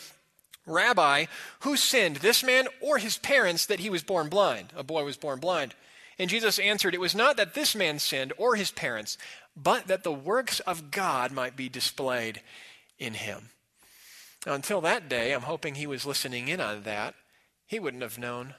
Rabbi, 0.69 1.27
who 1.61 1.77
sinned, 1.77 2.17
this 2.17 2.43
man 2.43 2.67
or 2.81 2.99
his 2.99 3.19
parents, 3.19 3.67
that 3.67 3.79
he 3.79 3.89
was 3.89 4.03
born 4.03 4.29
blind? 4.29 4.73
A 4.77 4.83
boy 4.83 5.05
was 5.05 5.17
born 5.17 5.39
blind. 5.39 5.77
And 6.19 6.29
Jesus 6.29 6.59
answered, 6.59 6.93
It 6.93 7.01
was 7.01 7.15
not 7.15 7.37
that 7.37 7.55
this 7.55 7.77
man 7.77 8.01
sinned 8.01 8.33
or 8.37 8.57
his 8.57 8.73
parents, 8.73 9.17
but 9.57 9.87
that 9.87 10.03
the 10.03 10.11
works 10.11 10.59
of 10.61 10.91
God 10.91 11.31
might 11.31 11.55
be 11.55 11.69
displayed 11.69 12.41
in 12.99 13.15
him. 13.15 13.51
Now, 14.45 14.55
until 14.55 14.81
that 14.81 15.09
day, 15.09 15.33
I'm 15.33 15.43
hoping 15.43 15.77
he 15.77 15.87
was 15.87 16.07
listening 16.07 16.49
in 16.49 16.61
on 16.61 16.83
that 16.83 17.15
he 17.67 17.79
wouldn't 17.79 18.03
have 18.03 18.19
known 18.19 18.55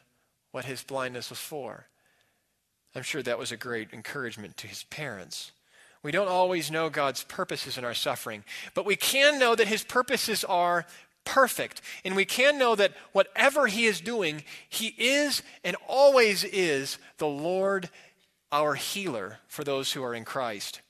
what 0.52 0.66
his 0.66 0.84
blindness 0.84 1.30
was 1.30 1.40
for. 1.40 1.88
I'm 2.96 3.04
sure 3.04 3.24
that 3.24 3.40
was 3.40 3.52
a 3.52 3.58
great 3.58 3.94
encouragement 3.94 4.58
to 4.58 4.68
his 4.68 4.84
parents. 4.84 5.52
We 6.04 6.12
don't 6.12 6.28
always 6.28 6.72
know 6.72 6.90
God's 6.90 7.24
purposes 7.24 7.78
in 7.78 7.86
our 7.86 7.94
suffering, 7.94 8.44
but 8.74 8.86
we 8.86 8.96
can 8.96 9.40
know 9.40 9.56
that 9.56 9.68
his 9.68 9.84
purposes 9.84 10.44
are 10.44 10.86
perfect. 11.26 11.82
And 12.06 12.16
we 12.16 12.26
can 12.26 12.58
know 12.58 12.76
that 12.76 12.94
whatever 13.12 13.68
he 13.68 13.86
is 13.86 14.00
doing, 14.00 14.44
he 14.70 14.96
is 14.98 15.44
and 15.64 15.76
always 15.88 16.44
is 16.44 16.98
the 17.18 17.28
Lord, 17.28 17.90
our 18.52 18.76
healer 18.76 19.40
for 19.48 19.64
those 19.64 19.92
who 19.92 20.04
are 20.04 20.16
in 20.16 20.24
Christ. 20.24 20.82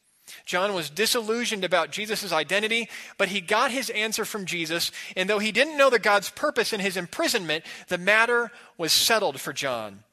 John 0.47 0.73
was 0.73 0.89
disillusioned 0.89 1.65
about 1.65 1.91
Jesus' 1.91 2.31
identity, 2.31 2.87
but 3.17 3.27
he 3.27 3.41
got 3.41 3.69
his 3.69 3.89
answer 3.89 4.23
from 4.23 4.45
Jesus, 4.45 4.93
and 5.17 5.29
though 5.29 5.39
he 5.39 5.51
didn't 5.51 5.77
know 5.77 5.89
the 5.89 5.99
God's 5.99 6.29
purpose 6.29 6.71
in 6.71 6.79
his 6.79 6.95
imprisonment, 6.95 7.65
the 7.89 7.97
matter 7.97 8.49
was 8.77 8.93
settled 8.93 9.41
for 9.41 9.51
John. 9.51 10.05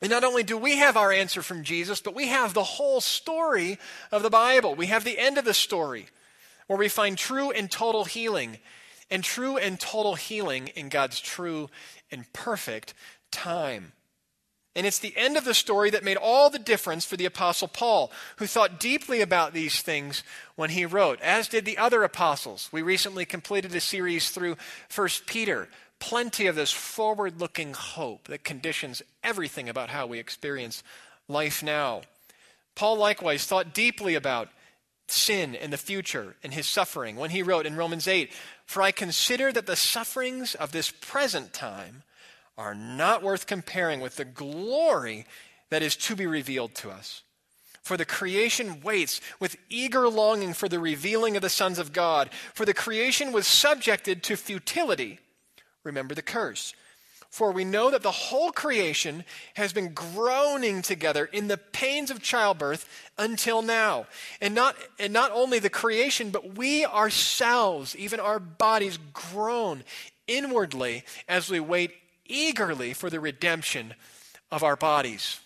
And 0.00 0.10
not 0.10 0.24
only 0.24 0.42
do 0.42 0.56
we 0.56 0.78
have 0.78 0.96
our 0.96 1.12
answer 1.12 1.42
from 1.42 1.64
Jesus, 1.64 2.00
but 2.00 2.14
we 2.14 2.28
have 2.28 2.54
the 2.54 2.64
whole 2.64 3.02
story 3.02 3.78
of 4.10 4.22
the 4.22 4.30
Bible. 4.30 4.74
We 4.74 4.86
have 4.86 5.04
the 5.04 5.18
end 5.18 5.36
of 5.36 5.44
the 5.44 5.52
story 5.52 6.06
where 6.66 6.78
we 6.78 6.88
find 6.88 7.18
true 7.18 7.50
and 7.50 7.70
total 7.70 8.04
healing, 8.04 8.56
and 9.10 9.22
true 9.22 9.58
and 9.58 9.78
total 9.78 10.14
healing 10.14 10.68
in 10.68 10.88
God's 10.88 11.20
true 11.20 11.68
and 12.10 12.32
perfect 12.32 12.94
time. 13.30 13.92
And 14.76 14.86
it's 14.86 14.98
the 14.98 15.16
end 15.16 15.36
of 15.36 15.44
the 15.44 15.54
story 15.54 15.90
that 15.90 16.02
made 16.02 16.16
all 16.16 16.50
the 16.50 16.58
difference 16.58 17.04
for 17.04 17.16
the 17.16 17.26
Apostle 17.26 17.68
Paul, 17.68 18.10
who 18.36 18.46
thought 18.46 18.80
deeply 18.80 19.20
about 19.20 19.52
these 19.52 19.80
things 19.80 20.24
when 20.56 20.70
he 20.70 20.84
wrote, 20.84 21.20
as 21.20 21.46
did 21.46 21.64
the 21.64 21.78
other 21.78 22.02
apostles. 22.02 22.68
We 22.72 22.82
recently 22.82 23.24
completed 23.24 23.74
a 23.74 23.80
series 23.80 24.30
through 24.30 24.56
1 24.92 25.08
Peter. 25.26 25.68
Plenty 26.00 26.46
of 26.46 26.56
this 26.56 26.72
forward 26.72 27.40
looking 27.40 27.72
hope 27.72 28.26
that 28.26 28.42
conditions 28.42 29.00
everything 29.22 29.68
about 29.68 29.90
how 29.90 30.06
we 30.06 30.18
experience 30.18 30.82
life 31.28 31.62
now. 31.62 32.02
Paul 32.74 32.96
likewise 32.96 33.46
thought 33.46 33.74
deeply 33.74 34.16
about 34.16 34.48
sin 35.06 35.54
and 35.54 35.72
the 35.72 35.76
future 35.76 36.34
and 36.42 36.52
his 36.52 36.66
suffering 36.66 37.16
when 37.16 37.30
he 37.30 37.42
wrote 37.42 37.66
in 37.66 37.76
Romans 37.76 38.08
8, 38.08 38.32
For 38.66 38.82
I 38.82 38.90
consider 38.90 39.52
that 39.52 39.66
the 39.66 39.76
sufferings 39.76 40.56
of 40.56 40.72
this 40.72 40.90
present 40.90 41.52
time 41.52 42.02
are 42.56 42.74
not 42.74 43.22
worth 43.22 43.46
comparing 43.46 44.00
with 44.00 44.16
the 44.16 44.24
glory 44.24 45.26
that 45.70 45.82
is 45.82 45.96
to 45.96 46.16
be 46.16 46.26
revealed 46.26 46.74
to 46.76 46.90
us. 46.90 47.22
For 47.82 47.96
the 47.96 48.06
creation 48.06 48.80
waits 48.80 49.20
with 49.38 49.56
eager 49.68 50.08
longing 50.08 50.54
for 50.54 50.68
the 50.68 50.78
revealing 50.78 51.36
of 51.36 51.42
the 51.42 51.50
sons 51.50 51.78
of 51.78 51.92
God. 51.92 52.30
For 52.54 52.64
the 52.64 52.72
creation 52.72 53.30
was 53.30 53.46
subjected 53.46 54.22
to 54.22 54.36
futility. 54.36 55.18
Remember 55.82 56.14
the 56.14 56.22
curse. 56.22 56.74
For 57.28 57.50
we 57.50 57.64
know 57.64 57.90
that 57.90 58.02
the 58.02 58.12
whole 58.12 58.52
creation 58.52 59.24
has 59.54 59.72
been 59.72 59.92
groaning 59.92 60.80
together 60.80 61.26
in 61.26 61.48
the 61.48 61.58
pains 61.58 62.10
of 62.10 62.22
childbirth 62.22 62.88
until 63.18 63.60
now. 63.60 64.06
And 64.40 64.54
not, 64.54 64.76
and 65.00 65.12
not 65.12 65.32
only 65.32 65.58
the 65.58 65.68
creation, 65.68 66.30
but 66.30 66.56
we 66.56 66.86
ourselves, 66.86 67.96
even 67.96 68.20
our 68.20 68.38
bodies, 68.38 68.98
groan 69.12 69.82
inwardly 70.28 71.02
as 71.28 71.50
we 71.50 71.58
wait 71.58 71.90
eagerly 72.26 72.92
for 72.92 73.10
the 73.10 73.20
redemption 73.20 73.94
of 74.50 74.62
our 74.62 74.76
bodies. 74.76 75.40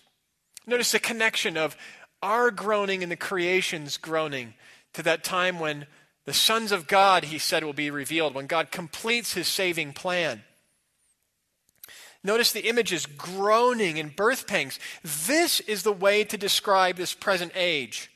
Notice 0.65 0.91
the 0.91 0.99
connection 0.99 1.57
of 1.57 1.75
our 2.21 2.51
groaning 2.51 3.01
and 3.03 3.11
the 3.11 3.15
creation's 3.15 3.97
groaning 3.97 4.53
to 4.93 5.03
that 5.03 5.23
time 5.23 5.59
when 5.59 5.87
the 6.25 6.33
sons 6.33 6.71
of 6.71 6.87
God, 6.87 7.25
he 7.25 7.39
said, 7.39 7.63
will 7.63 7.73
be 7.73 7.89
revealed, 7.89 8.35
when 8.35 8.45
God 8.45 8.71
completes 8.71 9.33
his 9.33 9.47
saving 9.47 9.93
plan. 9.93 10.43
Notice 12.23 12.51
the 12.51 12.67
images 12.67 13.05
groaning 13.05 13.97
and 13.97 14.15
birth 14.15 14.45
pangs. 14.45 14.77
This 15.03 15.59
is 15.61 15.83
the 15.83 15.93
way 15.93 16.23
to 16.25 16.37
describe 16.37 16.97
this 16.97 17.13
present 17.13 17.53
age. 17.55 18.11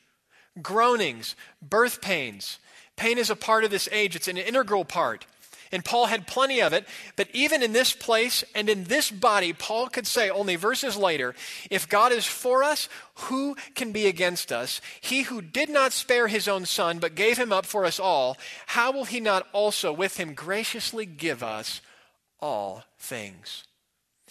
Groanings, 0.60 1.34
birth 1.62 2.00
pains. 2.00 2.58
Pain 2.96 3.18
is 3.18 3.30
a 3.30 3.36
part 3.36 3.64
of 3.64 3.70
this 3.70 3.88
age, 3.90 4.14
it's 4.14 4.28
an 4.28 4.36
integral 4.36 4.84
part. 4.84 5.26
And 5.74 5.84
Paul 5.84 6.06
had 6.06 6.28
plenty 6.28 6.62
of 6.62 6.72
it. 6.72 6.86
But 7.16 7.26
even 7.32 7.60
in 7.60 7.72
this 7.72 7.92
place 7.92 8.44
and 8.54 8.70
in 8.70 8.84
this 8.84 9.10
body, 9.10 9.52
Paul 9.52 9.88
could 9.88 10.06
say 10.06 10.30
only 10.30 10.54
verses 10.54 10.96
later 10.96 11.34
if 11.68 11.88
God 11.88 12.12
is 12.12 12.24
for 12.24 12.62
us, 12.62 12.88
who 13.14 13.56
can 13.74 13.90
be 13.90 14.06
against 14.06 14.52
us? 14.52 14.80
He 15.00 15.22
who 15.22 15.42
did 15.42 15.68
not 15.68 15.92
spare 15.92 16.28
his 16.28 16.46
own 16.46 16.64
son, 16.64 17.00
but 17.00 17.16
gave 17.16 17.38
him 17.38 17.52
up 17.52 17.66
for 17.66 17.84
us 17.84 17.98
all, 17.98 18.38
how 18.66 18.92
will 18.92 19.04
he 19.04 19.18
not 19.18 19.48
also 19.52 19.92
with 19.92 20.16
him 20.16 20.34
graciously 20.34 21.06
give 21.06 21.42
us 21.42 21.80
all 22.38 22.84
things? 22.96 23.64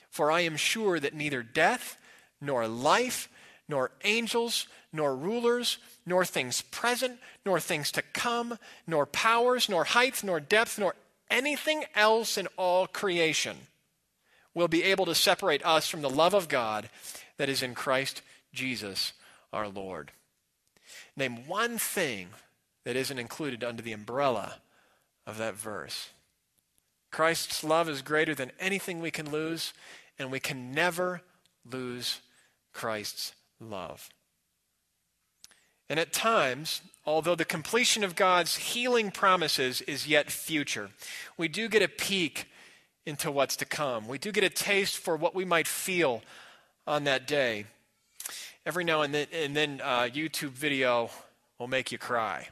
For 0.10 0.32
I 0.32 0.42
am 0.42 0.56
sure 0.56 0.98
that 0.98 1.14
neither 1.14 1.44
death, 1.44 1.98
nor 2.40 2.70
life, 2.70 3.28
nor 3.68 3.92
angels, 4.06 4.68
nor 4.94 5.14
rulers, 5.14 5.78
nor 6.06 6.24
things 6.24 6.62
present, 6.62 7.20
nor 7.46 7.60
things 7.60 7.92
to 7.92 8.02
come, 8.02 8.58
nor 8.88 9.06
powers, 9.06 9.68
nor 9.68 9.84
height, 9.84 10.24
nor 10.24 10.40
depth, 10.40 10.80
nor 10.80 10.96
anything 11.34 11.84
else 11.96 12.38
in 12.38 12.48
all 12.56 12.88
creation 12.88 13.58
will 14.54 14.68
be 14.68 14.84
able 14.84 15.06
to 15.08 15.16
separate 15.16 15.66
us 15.66 15.90
from 15.90 16.02
the 16.02 16.10
love 16.10 16.34
of 16.34 16.48
God 16.48 16.90
that 17.38 17.50
is 17.50 17.64
in 17.64 17.74
Christ 17.74 18.22
Jesus 18.54 19.14
our 19.52 19.68
Lord. 19.68 20.12
Name 21.18 21.48
one 21.48 21.78
thing 21.78 22.28
that 22.86 22.96
isn't 22.96 23.20
included 23.20 23.64
under 23.64 23.82
the 23.82 23.94
umbrella 23.94 24.56
of 25.26 25.38
that 25.40 25.56
verse. 25.56 26.10
Christ's 27.12 27.64
love 27.64 27.90
is 27.90 28.02
greater 28.02 28.36
than 28.36 28.52
anything 28.60 29.00
we 29.00 29.12
can 29.12 29.30
lose, 29.30 29.74
and 30.20 30.32
we 30.32 30.40
can 30.40 30.72
never 30.72 31.22
lose 31.70 32.20
Christ's 32.74 33.34
love. 33.60 34.10
And 35.94 36.00
at 36.00 36.12
times, 36.12 36.82
although 37.06 37.36
the 37.36 37.46
completion 37.46 38.04
of 38.04 38.16
God's 38.16 38.58
healing 38.58 39.12
promises 39.12 39.80
is 39.82 40.08
yet 40.08 40.32
future, 40.32 40.90
we 41.38 41.48
do 41.48 41.68
get 41.68 41.84
a 41.84 41.88
peek 41.88 42.48
into 43.06 43.30
what's 43.30 43.56
to 43.58 43.66
come. 43.66 44.08
We 44.08 44.18
do 44.18 44.32
get 44.32 44.44
a 44.44 44.50
taste 44.50 44.98
for 44.98 45.16
what 45.16 45.36
we 45.36 45.46
might 45.46 45.68
feel 45.68 46.24
on 46.88 47.04
that 47.04 47.28
day. 47.28 47.66
Every 48.66 48.84
now 48.84 49.04
and 49.04 49.14
then, 49.14 49.28
and 49.32 49.56
then 49.56 49.82
uh, 49.84 50.10
YouTube 50.12 50.54
video 50.54 51.12
will 51.60 51.68
make 51.68 51.92
you 51.92 52.00
cry. 52.00 52.48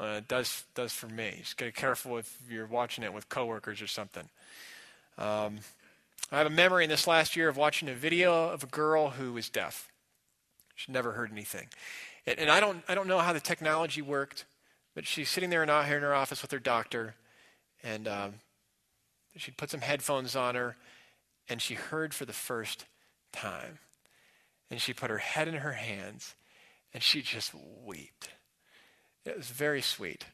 Uh, 0.00 0.18
it 0.18 0.28
does, 0.28 0.62
does 0.76 0.92
for 0.92 1.08
me. 1.08 1.38
Just 1.40 1.56
get 1.56 1.74
careful 1.74 2.18
if 2.18 2.38
you're 2.48 2.66
watching 2.66 3.02
it 3.02 3.12
with 3.12 3.28
coworkers 3.28 3.82
or 3.82 3.88
something. 3.88 4.28
Um, 5.18 5.58
I 6.30 6.38
have 6.38 6.46
a 6.46 6.50
memory 6.50 6.84
in 6.84 6.90
this 6.90 7.08
last 7.08 7.34
year 7.34 7.48
of 7.48 7.56
watching 7.56 7.88
a 7.88 7.94
video 7.94 8.48
of 8.48 8.62
a 8.62 8.68
girl 8.68 9.10
who 9.10 9.32
was 9.32 9.48
deaf. 9.48 9.88
She 10.76 10.92
never 10.92 11.12
heard 11.12 11.32
anything. 11.32 11.66
And 12.26 12.50
I 12.50 12.60
don't, 12.60 12.82
I 12.88 12.94
don't 12.94 13.08
know 13.08 13.18
how 13.18 13.32
the 13.32 13.40
technology 13.40 14.02
worked, 14.02 14.44
but 14.94 15.06
she's 15.06 15.30
sitting 15.30 15.50
there 15.50 15.62
in, 15.62 15.70
in 15.70 16.02
her 16.02 16.14
office 16.14 16.42
with 16.42 16.50
her 16.50 16.58
doctor, 16.58 17.14
and 17.82 18.06
um, 18.06 18.34
she'd 19.36 19.56
put 19.56 19.70
some 19.70 19.80
headphones 19.80 20.36
on 20.36 20.54
her, 20.54 20.76
and 21.48 21.62
she 21.62 21.74
heard 21.74 22.12
for 22.12 22.24
the 22.24 22.32
first 22.32 22.84
time. 23.32 23.78
And 24.70 24.80
she 24.80 24.92
put 24.92 25.10
her 25.10 25.18
head 25.18 25.48
in 25.48 25.54
her 25.54 25.72
hands, 25.72 26.34
and 26.92 27.02
she 27.02 27.22
just 27.22 27.52
wept. 27.54 28.30
It 29.24 29.36
was 29.36 29.48
very 29.48 29.82
sweet. 29.82 30.24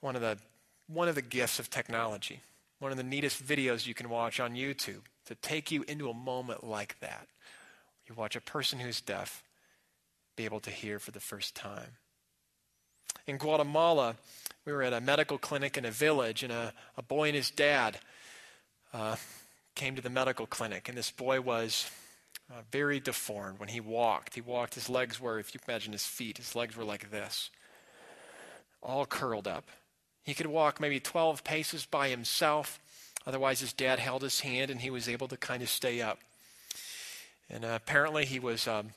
One 0.00 0.16
of 0.16 0.22
the, 0.22 0.38
one 0.86 1.08
of 1.08 1.14
the 1.14 1.22
gifts 1.22 1.58
of 1.58 1.70
technology, 1.70 2.40
one 2.78 2.90
of 2.90 2.98
the 2.98 3.04
neatest 3.04 3.44
videos 3.44 3.86
you 3.86 3.94
can 3.94 4.08
watch 4.08 4.40
on 4.40 4.54
YouTube 4.54 5.02
to 5.26 5.34
take 5.36 5.70
you 5.70 5.84
into 5.86 6.10
a 6.10 6.14
moment 6.14 6.64
like 6.64 6.98
that. 7.00 7.28
You 8.06 8.14
watch 8.14 8.34
a 8.34 8.40
person 8.40 8.80
who's 8.80 9.00
deaf 9.00 9.44
be 10.40 10.46
able 10.46 10.60
to 10.60 10.70
hear 10.70 10.98
for 10.98 11.10
the 11.10 11.20
first 11.20 11.54
time. 11.54 11.98
In 13.26 13.36
Guatemala, 13.36 14.16
we 14.64 14.72
were 14.72 14.82
at 14.82 14.94
a 14.94 15.00
medical 15.00 15.36
clinic 15.36 15.76
in 15.76 15.84
a 15.84 15.90
village, 15.90 16.42
and 16.42 16.50
a, 16.50 16.72
a 16.96 17.02
boy 17.02 17.28
and 17.28 17.36
his 17.36 17.50
dad 17.50 17.98
uh, 18.94 19.16
came 19.74 19.96
to 19.96 20.00
the 20.00 20.08
medical 20.08 20.46
clinic. 20.46 20.88
And 20.88 20.96
this 20.96 21.10
boy 21.10 21.42
was 21.42 21.90
uh, 22.50 22.62
very 22.72 23.00
deformed 23.00 23.58
when 23.58 23.68
he 23.68 23.80
walked. 23.80 24.34
He 24.34 24.40
walked, 24.40 24.76
his 24.76 24.88
legs 24.88 25.20
were, 25.20 25.38
if 25.38 25.52
you 25.52 25.60
imagine 25.68 25.92
his 25.92 26.06
feet, 26.06 26.38
his 26.38 26.56
legs 26.56 26.74
were 26.74 26.84
like 26.84 27.10
this, 27.10 27.50
all 28.82 29.04
curled 29.04 29.46
up. 29.46 29.68
He 30.22 30.32
could 30.32 30.46
walk 30.46 30.80
maybe 30.80 31.00
12 31.00 31.44
paces 31.44 31.84
by 31.84 32.08
himself. 32.08 32.80
Otherwise, 33.26 33.60
his 33.60 33.74
dad 33.74 33.98
held 33.98 34.22
his 34.22 34.40
hand 34.40 34.70
and 34.70 34.80
he 34.80 34.88
was 34.88 35.06
able 35.06 35.28
to 35.28 35.36
kind 35.36 35.62
of 35.62 35.68
stay 35.68 36.00
up. 36.00 36.18
And 37.50 37.62
uh, 37.62 37.72
apparently, 37.74 38.24
he 38.24 38.38
was 38.38 38.66
um, 38.66 38.92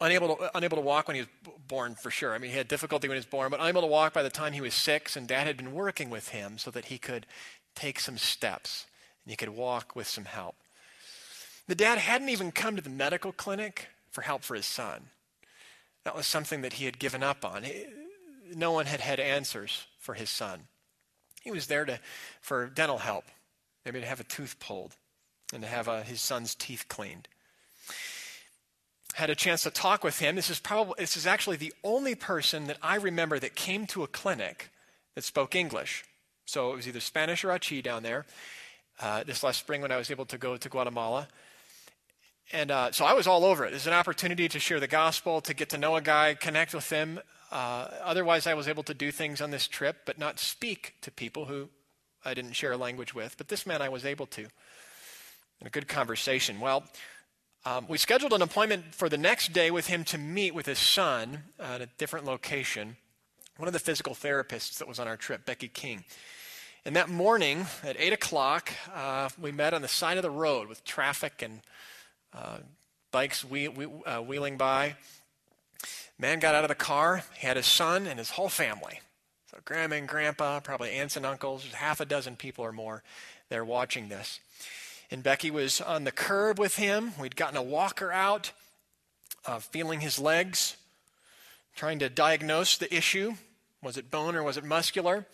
unable 0.00 0.36
to, 0.36 0.56
unable 0.56 0.76
to 0.76 0.82
walk 0.82 1.08
when 1.08 1.16
he 1.16 1.22
was 1.22 1.54
born 1.68 1.94
for 1.94 2.10
sure. 2.10 2.34
I 2.34 2.38
mean, 2.38 2.50
he 2.50 2.56
had 2.56 2.68
difficulty 2.68 3.08
when 3.08 3.16
he 3.16 3.20
was 3.20 3.26
born, 3.26 3.50
but 3.50 3.60
unable 3.60 3.82
to 3.82 3.86
walk 3.86 4.12
by 4.12 4.22
the 4.22 4.30
time 4.30 4.52
he 4.52 4.60
was 4.60 4.74
six, 4.74 5.16
and 5.16 5.26
dad 5.26 5.46
had 5.46 5.56
been 5.56 5.72
working 5.72 6.10
with 6.10 6.28
him 6.28 6.58
so 6.58 6.70
that 6.70 6.86
he 6.86 6.98
could 6.98 7.26
take 7.74 8.00
some 8.00 8.18
steps 8.18 8.86
and 9.24 9.30
he 9.30 9.36
could 9.36 9.50
walk 9.50 9.94
with 9.94 10.06
some 10.06 10.24
help. 10.24 10.56
The 11.66 11.74
dad 11.74 11.98
hadn't 11.98 12.30
even 12.30 12.50
come 12.50 12.76
to 12.76 12.82
the 12.82 12.90
medical 12.90 13.32
clinic 13.32 13.88
for 14.10 14.22
help 14.22 14.42
for 14.42 14.54
his 14.54 14.66
son. 14.66 15.10
That 16.04 16.16
was 16.16 16.26
something 16.26 16.62
that 16.62 16.74
he 16.74 16.86
had 16.86 16.98
given 16.98 17.22
up 17.22 17.44
on. 17.44 17.64
No 18.54 18.72
one 18.72 18.86
had 18.86 19.00
had 19.00 19.20
answers 19.20 19.86
for 19.98 20.14
his 20.14 20.30
son. 20.30 20.62
He 21.42 21.50
was 21.50 21.66
there 21.66 21.84
to, 21.84 22.00
for 22.40 22.66
dental 22.66 22.98
help, 22.98 23.24
maybe 23.84 24.00
to 24.00 24.06
have 24.06 24.20
a 24.20 24.24
tooth 24.24 24.56
pulled 24.58 24.96
and 25.52 25.62
to 25.62 25.68
have 25.68 25.88
uh, 25.88 26.02
his 26.02 26.20
son's 26.20 26.54
teeth 26.54 26.86
cleaned 26.88 27.28
had 29.20 29.30
a 29.30 29.34
chance 29.34 29.62
to 29.64 29.70
talk 29.70 30.02
with 30.02 30.18
him. 30.18 30.34
This 30.34 30.48
is 30.48 30.58
probably 30.58 30.94
this 30.98 31.16
is 31.16 31.26
actually 31.26 31.56
the 31.56 31.74
only 31.84 32.14
person 32.14 32.66
that 32.66 32.78
I 32.82 32.96
remember 32.96 33.38
that 33.38 33.54
came 33.54 33.86
to 33.88 34.02
a 34.02 34.06
clinic 34.06 34.70
that 35.14 35.24
spoke 35.24 35.54
English. 35.54 36.04
So 36.46 36.72
it 36.72 36.76
was 36.76 36.88
either 36.88 37.00
Spanish 37.00 37.44
or 37.44 37.52
Achi 37.52 37.82
down 37.82 38.02
there. 38.02 38.24
Uh, 38.98 39.22
this 39.22 39.42
last 39.42 39.58
spring 39.60 39.82
when 39.82 39.92
I 39.92 39.96
was 39.96 40.10
able 40.10 40.24
to 40.26 40.38
go 40.38 40.56
to 40.56 40.68
Guatemala. 40.68 41.28
And 42.52 42.70
uh, 42.70 42.92
so 42.92 43.04
I 43.04 43.12
was 43.12 43.26
all 43.26 43.44
over 43.44 43.64
it. 43.64 43.74
It's 43.74 43.86
an 43.86 43.92
opportunity 43.92 44.48
to 44.48 44.58
share 44.58 44.80
the 44.80 44.88
gospel, 44.88 45.40
to 45.42 45.54
get 45.54 45.68
to 45.68 45.78
know 45.78 45.96
a 45.96 46.00
guy, 46.00 46.34
connect 46.34 46.74
with 46.74 46.90
him. 46.90 47.20
Uh, 47.52 47.88
otherwise, 48.02 48.46
I 48.46 48.54
was 48.54 48.68
able 48.68 48.82
to 48.84 48.94
do 48.94 49.10
things 49.12 49.40
on 49.40 49.50
this 49.50 49.68
trip, 49.68 49.98
but 50.06 50.18
not 50.18 50.38
speak 50.38 50.94
to 51.02 51.10
people 51.10 51.44
who 51.44 51.68
I 52.24 52.34
didn't 52.34 52.52
share 52.52 52.72
a 52.72 52.76
language 52.76 53.14
with. 53.14 53.36
But 53.36 53.48
this 53.48 53.66
man 53.66 53.82
I 53.82 53.88
was 53.90 54.04
able 54.04 54.26
to. 54.26 54.46
A 55.62 55.70
good 55.70 55.88
conversation. 55.88 56.58
Well, 56.58 56.84
um, 57.66 57.86
we 57.88 57.98
scheduled 57.98 58.32
an 58.32 58.40
appointment 58.40 58.94
for 58.94 59.08
the 59.08 59.18
next 59.18 59.52
day 59.52 59.70
with 59.70 59.86
him 59.86 60.04
to 60.04 60.18
meet 60.18 60.54
with 60.54 60.66
his 60.66 60.78
son 60.78 61.44
at 61.58 61.82
a 61.82 61.88
different 61.98 62.24
location, 62.24 62.96
one 63.58 63.66
of 63.66 63.74
the 63.74 63.78
physical 63.78 64.14
therapists 64.14 64.78
that 64.78 64.88
was 64.88 64.98
on 64.98 65.06
our 65.06 65.16
trip, 65.16 65.44
Becky 65.44 65.68
King. 65.68 66.04
And 66.86 66.96
that 66.96 67.10
morning 67.10 67.66
at 67.84 67.96
8 67.98 68.14
o'clock, 68.14 68.72
uh, 68.94 69.28
we 69.38 69.52
met 69.52 69.74
on 69.74 69.82
the 69.82 69.88
side 69.88 70.16
of 70.16 70.22
the 70.22 70.30
road 70.30 70.68
with 70.68 70.82
traffic 70.84 71.42
and 71.42 71.60
uh, 72.32 72.58
bikes 73.10 73.44
uh, 73.44 74.18
wheeling 74.22 74.56
by. 74.56 74.96
Man 76.18 76.38
got 76.38 76.54
out 76.54 76.64
of 76.64 76.68
the 76.68 76.74
car, 76.74 77.24
he 77.38 77.46
had 77.46 77.58
his 77.58 77.66
son 77.66 78.06
and 78.06 78.18
his 78.18 78.30
whole 78.30 78.48
family. 78.48 79.00
So, 79.50 79.58
grandma 79.64 79.96
and 79.96 80.08
grandpa, 80.08 80.60
probably 80.60 80.92
aunts 80.92 81.16
and 81.16 81.26
uncles, 81.26 81.66
half 81.72 82.00
a 82.00 82.06
dozen 82.06 82.36
people 82.36 82.64
or 82.64 82.72
more 82.72 83.02
there 83.50 83.64
watching 83.64 84.08
this. 84.08 84.40
And 85.10 85.22
Becky 85.22 85.50
was 85.50 85.80
on 85.80 86.04
the 86.04 86.12
curb 86.12 86.58
with 86.58 86.76
him. 86.76 87.12
We'd 87.20 87.36
gotten 87.36 87.56
a 87.56 87.62
walker 87.62 88.12
out, 88.12 88.52
uh, 89.44 89.58
feeling 89.58 90.00
his 90.00 90.18
legs, 90.18 90.76
trying 91.74 91.98
to 91.98 92.08
diagnose 92.08 92.76
the 92.76 92.94
issue. 92.94 93.34
Was 93.82 93.96
it 93.96 94.10
bone 94.10 94.36
or 94.36 94.42
was 94.42 94.56
it 94.56 94.64
muscular? 94.64 95.26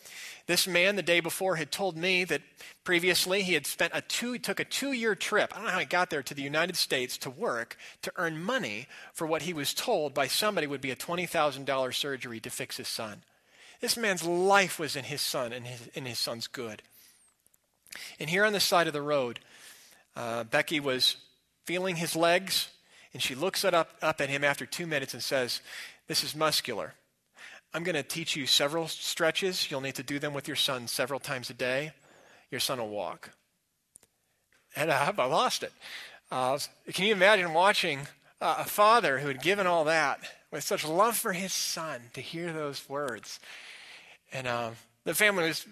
This 0.46 0.68
man 0.68 0.94
the 0.94 1.02
day 1.02 1.18
before 1.18 1.56
had 1.56 1.72
told 1.72 1.96
me 1.96 2.22
that 2.24 2.42
previously 2.84 3.42
he 3.42 3.54
had 3.54 3.66
spent 3.66 3.92
a 3.94 4.00
two 4.00 4.38
took 4.38 4.60
a 4.60 4.64
two-year 4.64 5.16
trip. 5.16 5.52
I 5.52 5.56
don't 5.56 5.66
know 5.66 5.72
how 5.72 5.80
he 5.80 5.86
got 5.86 6.08
there 6.08 6.22
to 6.22 6.34
the 6.34 6.42
United 6.42 6.76
States 6.76 7.18
to 7.18 7.30
work 7.30 7.76
to 8.02 8.12
earn 8.14 8.40
money 8.40 8.86
for 9.12 9.26
what 9.26 9.42
he 9.42 9.52
was 9.52 9.74
told 9.74 10.14
by 10.14 10.28
somebody 10.28 10.68
would 10.68 10.80
be 10.80 10.92
a 10.92 10.96
$20,000 10.96 11.94
surgery 11.94 12.38
to 12.38 12.50
fix 12.50 12.76
his 12.76 12.86
son. 12.86 13.24
This 13.80 13.96
man's 13.96 14.22
life 14.22 14.78
was 14.78 14.94
in 14.94 15.04
his 15.04 15.20
son 15.20 15.52
and 15.52 15.66
his, 15.66 15.88
in 15.88 16.06
his 16.06 16.20
son's 16.20 16.46
good. 16.46 16.82
And 18.20 18.30
here 18.30 18.44
on 18.44 18.52
the 18.52 18.60
side 18.60 18.86
of 18.86 18.92
the 18.92 19.02
road, 19.02 19.40
uh, 20.16 20.44
Becky 20.44 20.80
was 20.80 21.16
feeling 21.64 21.96
his 21.96 22.16
legs, 22.16 22.70
and 23.12 23.22
she 23.22 23.34
looks 23.34 23.64
up, 23.64 23.90
up 24.02 24.20
at 24.20 24.28
him 24.28 24.42
after 24.42 24.66
two 24.66 24.86
minutes 24.86 25.14
and 25.14 25.22
says, 25.22 25.60
This 26.08 26.24
is 26.24 26.34
muscular. 26.34 26.94
I'm 27.74 27.84
going 27.84 27.94
to 27.94 28.02
teach 28.02 28.36
you 28.36 28.46
several 28.46 28.88
stretches. 28.88 29.70
You'll 29.70 29.82
need 29.82 29.96
to 29.96 30.02
do 30.02 30.18
them 30.18 30.32
with 30.32 30.48
your 30.48 30.56
son 30.56 30.88
several 30.88 31.20
times 31.20 31.50
a 31.50 31.54
day. 31.54 31.92
Your 32.50 32.60
son 32.60 32.78
will 32.78 32.88
walk. 32.88 33.30
And 34.74 34.90
I, 34.90 35.12
I 35.16 35.24
lost 35.26 35.62
it. 35.62 35.72
Uh, 36.30 36.58
can 36.92 37.04
you 37.04 37.12
imagine 37.12 37.52
watching 37.52 38.08
uh, 38.40 38.56
a 38.60 38.64
father 38.64 39.18
who 39.18 39.28
had 39.28 39.42
given 39.42 39.66
all 39.66 39.84
that 39.84 40.20
with 40.50 40.64
such 40.64 40.86
love 40.86 41.16
for 41.16 41.32
his 41.32 41.52
son 41.52 42.00
to 42.14 42.20
hear 42.20 42.52
those 42.52 42.88
words? 42.88 43.40
And 44.32 44.46
um, 44.46 44.76
the 45.06 45.14
family 45.14 45.44
was 45.44 45.64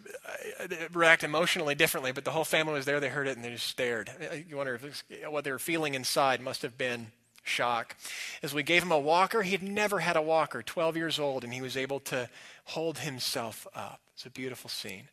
uh, 0.61 0.67
react 0.93 1.25
emotionally 1.25 1.75
differently, 1.75 2.13
but 2.13 2.25
the 2.25 2.31
whole 2.31 2.45
family 2.45 2.73
was 2.75 2.87
there. 2.87 3.01
They 3.01 3.09
heard 3.09 3.27
it 3.27 3.37
and 3.37 3.45
they 3.45 3.51
just 3.51 3.67
stared. 3.67 4.09
Uh, 4.09 4.37
you 4.49 4.57
wonder 4.57 4.77
if 4.77 5.05
what 5.29 5.45
they 5.45 5.51
were 5.51 5.59
feeling 5.59 5.95
inside 5.95 6.41
must 6.41 6.63
have 6.63 6.79
been 6.79 7.09
shock. 7.43 7.97
As 8.45 8.55
we 8.55 8.63
gave 8.63 8.85
him 8.85 8.93
a 8.93 8.99
walker, 8.99 9.43
he'd 9.43 9.63
never 9.63 9.99
had 9.99 10.17
a 10.17 10.23
walker, 10.23 10.63
12 10.63 10.97
years 10.97 11.19
old, 11.19 11.45
and 11.45 11.53
he 11.53 11.61
was 11.61 11.77
able 11.77 12.01
to 12.01 12.31
hold 12.67 12.99
himself 12.99 13.67
up. 13.75 14.01
It's 14.15 14.25
a 14.25 14.31
beautiful 14.31 14.71
scene. 14.71 15.09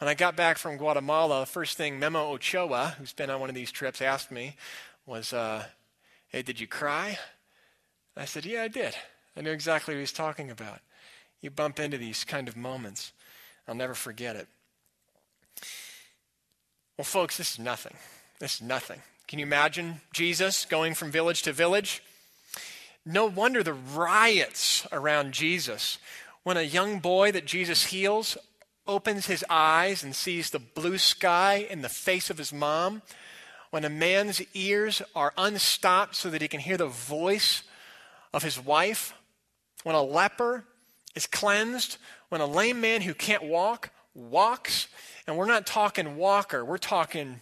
When 0.00 0.08
I 0.08 0.14
got 0.14 0.36
back 0.36 0.56
from 0.56 0.78
Guatemala, 0.78 1.40
the 1.40 1.46
first 1.46 1.76
thing 1.76 1.98
Memo 1.98 2.32
Ochoa, 2.32 2.96
who's 2.98 3.12
been 3.12 3.28
on 3.28 3.40
one 3.40 3.50
of 3.50 3.54
these 3.54 3.70
trips, 3.70 4.00
asked 4.00 4.30
me 4.30 4.56
was, 5.04 5.34
uh, 5.34 5.64
Hey, 6.28 6.42
did 6.42 6.58
you 6.58 6.66
cry? 6.66 7.18
I 8.16 8.24
said, 8.24 8.46
Yeah, 8.46 8.62
I 8.62 8.68
did. 8.68 8.96
I 9.36 9.42
knew 9.42 9.52
exactly 9.52 9.92
what 9.92 9.98
he 9.98 10.02
was 10.02 10.12
talking 10.12 10.50
about. 10.50 10.80
You 11.42 11.50
bump 11.50 11.78
into 11.78 11.98
these 11.98 12.24
kind 12.24 12.48
of 12.48 12.56
moments. 12.56 13.12
I'll 13.68 13.74
never 13.74 13.94
forget 13.94 14.36
it. 14.36 14.46
Well, 16.96 17.04
folks, 17.04 17.36
this 17.36 17.52
is 17.52 17.58
nothing. 17.58 17.94
This 18.38 18.56
is 18.56 18.62
nothing. 18.62 19.02
Can 19.28 19.38
you 19.38 19.44
imagine 19.44 20.00
Jesus 20.12 20.64
going 20.64 20.94
from 20.94 21.10
village 21.10 21.42
to 21.42 21.52
village? 21.52 22.02
No 23.04 23.26
wonder 23.26 23.62
the 23.62 23.72
riots 23.72 24.86
around 24.92 25.32
Jesus. 25.32 25.98
When 26.42 26.56
a 26.56 26.62
young 26.62 27.00
boy 27.00 27.32
that 27.32 27.44
Jesus 27.44 27.86
heals 27.86 28.36
opens 28.86 29.26
his 29.26 29.44
eyes 29.50 30.04
and 30.04 30.14
sees 30.14 30.50
the 30.50 30.58
blue 30.58 30.96
sky 30.96 31.66
in 31.68 31.82
the 31.82 31.88
face 31.88 32.30
of 32.30 32.38
his 32.38 32.52
mom, 32.52 33.02
when 33.70 33.84
a 33.84 33.90
man's 33.90 34.40
ears 34.54 35.02
are 35.14 35.34
unstopped 35.36 36.14
so 36.14 36.30
that 36.30 36.40
he 36.40 36.48
can 36.48 36.60
hear 36.60 36.76
the 36.76 36.86
voice 36.86 37.62
of 38.32 38.42
his 38.42 38.58
wife, 38.58 39.12
when 39.82 39.96
a 39.96 40.02
leper 40.02 40.64
is 41.14 41.26
cleansed 41.26 41.98
when 42.28 42.40
a 42.40 42.46
lame 42.46 42.80
man 42.80 43.02
who 43.02 43.14
can't 43.14 43.44
walk 43.44 43.90
walks, 44.14 44.88
and 45.26 45.36
we're 45.36 45.46
not 45.46 45.66
talking 45.66 46.16
walker, 46.16 46.64
we're 46.64 46.78
talking, 46.78 47.40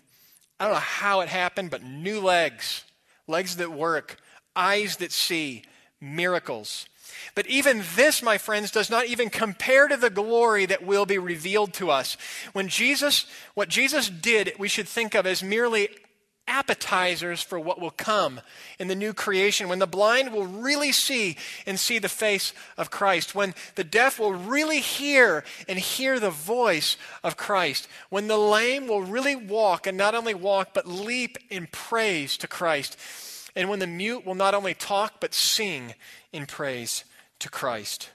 I 0.59 0.65
don't 0.65 0.75
know 0.75 0.81
how 0.81 1.21
it 1.21 1.29
happened, 1.29 1.71
but 1.71 1.83
new 1.83 2.21
legs, 2.21 2.85
legs 3.27 3.57
that 3.57 3.73
work, 3.73 4.17
eyes 4.57 4.97
that 4.97 5.13
see, 5.13 5.63
miracles. 6.01 6.87
But 7.35 7.47
even 7.47 7.83
this, 7.97 8.23
my 8.23 8.39
friends, 8.39 8.71
does 8.71 8.91
not 8.91 9.07
even 9.07 9.31
compare 9.31 9.89
to 9.89 9.97
the 9.97 10.11
glory 10.11 10.67
that 10.67 10.85
will 10.85 11.07
be 11.07 11.19
revealed 11.19 11.73
to 11.75 11.91
us. 11.91 12.17
When 12.53 12.69
Jesus, 12.69 13.27
what 13.55 13.69
Jesus 13.69 14.09
did, 14.09 14.53
we 14.59 14.69
should 14.69 14.89
think 14.89 15.15
of 15.15 15.27
as 15.27 15.43
merely 15.43 15.89
appetizers 16.47 17.43
for 17.43 17.59
what 17.59 17.81
will 17.81 17.91
come 17.91 18.41
in 18.79 18.89
the 18.89 18.95
new 18.95 19.13
creation, 19.13 19.69
when 19.69 19.79
the 19.79 19.87
blind 19.87 20.33
will 20.33 20.47
really 20.47 20.93
see 20.93 21.37
and 21.67 21.79
see 21.79 21.99
the 21.99 22.09
face 22.09 22.53
of 22.77 22.91
Christ, 22.91 23.35
when 23.35 23.55
the 23.75 23.85
deaf 23.85 24.19
will 24.19 24.33
really 24.33 24.81
hear 24.81 25.45
and 25.69 25.79
hear 25.79 26.21
the 26.21 26.31
voice 26.31 26.97
of 27.23 27.37
Christ, 27.37 27.89
when 28.11 28.29
the 28.29 28.39
lame 28.39 28.87
will 28.87 29.03
really 29.03 29.37
walk 29.37 29.87
and 29.87 29.97
not 29.97 30.15
only 30.15 30.35
walk 30.35 30.71
but 30.75 30.87
leap 30.87 31.39
in 31.51 31.69
praise 31.71 32.37
to 32.39 32.47
Christ, 32.47 32.99
and 33.57 33.69
when 33.69 33.79
the 33.79 33.87
mute 33.87 34.27
will 34.27 34.35
not 34.35 34.55
only 34.55 34.75
talk 34.75 35.15
but 35.21 35.35
sing 35.35 35.95
in 36.33 36.47
praise 36.47 37.05
to 37.39 37.49
Christ. 37.49 38.11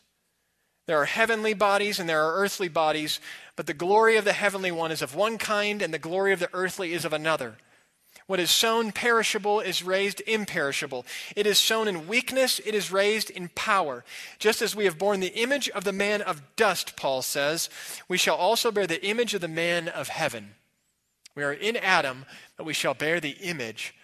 There 0.86 1.00
are 1.00 1.06
heavenly 1.06 1.54
bodies 1.54 2.00
and 2.00 2.10
there 2.10 2.24
are 2.26 2.36
earthly 2.36 2.68
bodies, 2.68 3.20
but 3.56 3.68
the 3.68 3.74
glory 3.74 4.18
of 4.18 4.26
the 4.26 4.34
heavenly 4.34 4.72
one 4.72 4.92
is 4.92 5.02
of 5.02 5.14
one 5.14 5.38
kind 5.38 5.82
and 5.82 5.94
the 5.94 6.00
glory 6.00 6.34
of 6.34 6.40
the 6.40 6.50
earthly 6.52 6.94
is 6.94 7.06
of 7.06 7.14
another. 7.14 7.58
What 8.30 8.40
is 8.40 8.52
sown 8.52 8.92
perishable 8.92 9.60
is 9.60 9.82
raised 9.82 10.22
imperishable. 10.28 11.04
It 11.36 11.48
is 11.48 11.58
sown 11.58 11.88
in 11.88 12.08
weakness, 12.08 12.62
it 12.64 12.76
is 12.76 12.92
raised 12.92 13.32
in 13.32 13.50
power. 13.56 14.06
Just 14.38 14.62
as 14.62 14.76
we 14.76 14.86
have 14.86 15.00
borne 15.00 15.20
the 15.20 15.34
image 15.34 15.68
of 15.70 15.84
the 15.84 15.92
man 15.92 16.22
of 16.22 16.44
dust, 16.56 16.96
Paul 16.96 17.24
says, 17.24 17.72
we 18.08 18.20
shall 18.20 18.36
also 18.36 18.70
bear 18.70 18.86
the 18.86 19.04
image 19.04 19.34
of 19.34 19.42
the 19.42 19.48
man 19.48 19.88
of 19.88 20.10
heaven. 20.10 20.52
We 21.34 21.44
are 21.44 21.52
in 21.52 21.76
Adam, 21.76 22.28
but 22.56 22.66
we 22.66 22.74
shall 22.74 22.94
bear 22.94 23.20
the 23.20 23.36
image 23.42 23.96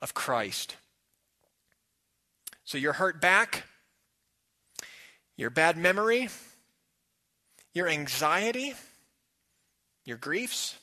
of 0.00 0.14
Christ. 0.14 0.76
So 2.64 2.78
your 2.78 2.94
hurt 2.94 3.20
back, 3.20 3.64
your 5.36 5.50
bad 5.50 5.76
memory, 5.76 6.30
your 7.74 7.86
anxiety, 7.86 8.72
your 10.06 10.16
griefs, 10.16 10.78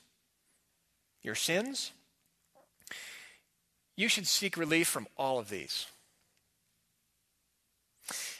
your 1.24 1.34
sins, 1.34 1.94
you 4.00 4.08
should 4.08 4.28
seek 4.28 4.56
relief 4.56 4.88
from 4.88 5.10
all 5.18 5.40
of 5.40 5.50
these. 5.50 5.88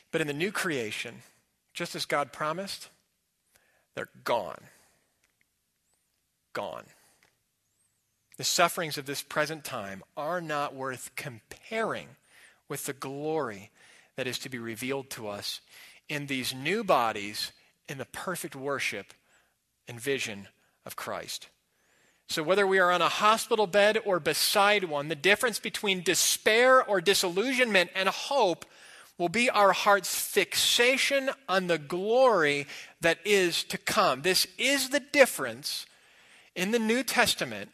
But 0.10 0.22
in 0.22 0.28
the 0.28 0.34
new 0.34 0.54
creation, 0.54 1.16
just 1.74 1.96
as 1.96 2.06
God 2.06 2.32
promised, 2.32 2.88
they're 3.94 4.08
gone. 4.24 4.62
Gone. 6.54 6.86
The 8.38 8.46
sufferings 8.46 8.98
of 8.98 9.06
this 9.06 9.22
present 9.22 9.66
time 9.66 10.02
are 10.16 10.40
not 10.40 10.76
worth 10.76 11.12
comparing 11.18 12.08
with 12.70 12.86
the 12.86 12.94
glory 12.94 13.70
that 14.16 14.28
is 14.28 14.40
to 14.40 14.50
be 14.50 14.60
revealed 14.60 15.10
to 15.10 15.28
us 15.28 15.60
in 16.08 16.28
these 16.28 16.56
new 16.56 16.86
bodies 16.86 17.52
in 17.90 17.98
the 17.98 18.06
perfect 18.06 18.56
worship 18.56 19.08
and 19.90 20.00
vision 20.00 20.48
of 20.86 20.96
Christ. 20.96 21.50
So, 22.30 22.44
whether 22.44 22.68
we 22.68 22.78
are 22.78 22.92
on 22.92 23.02
a 23.02 23.10
hospital 23.10 23.66
bed 23.66 23.98
or 24.06 24.20
beside 24.20 24.84
one, 24.84 25.08
the 25.08 25.16
difference 25.16 25.60
between 25.60 26.04
despair 26.04 26.84
or 26.84 27.02
disillusionment 27.02 27.90
and 27.96 28.08
hope 28.08 28.66
will 29.18 29.30
be 29.30 29.50
our 29.50 29.74
heart's 29.74 30.14
fixation 30.14 31.32
on 31.50 31.68
the 31.68 31.80
glory 31.80 32.68
that 33.02 33.18
is 33.26 33.64
to 33.66 33.80
come. 33.80 34.22
This 34.22 34.46
is 34.60 34.90
the 34.90 35.00
difference 35.00 35.88
in 36.56 36.70
the 36.70 36.80
New 36.80 37.04
Testament 37.04 37.72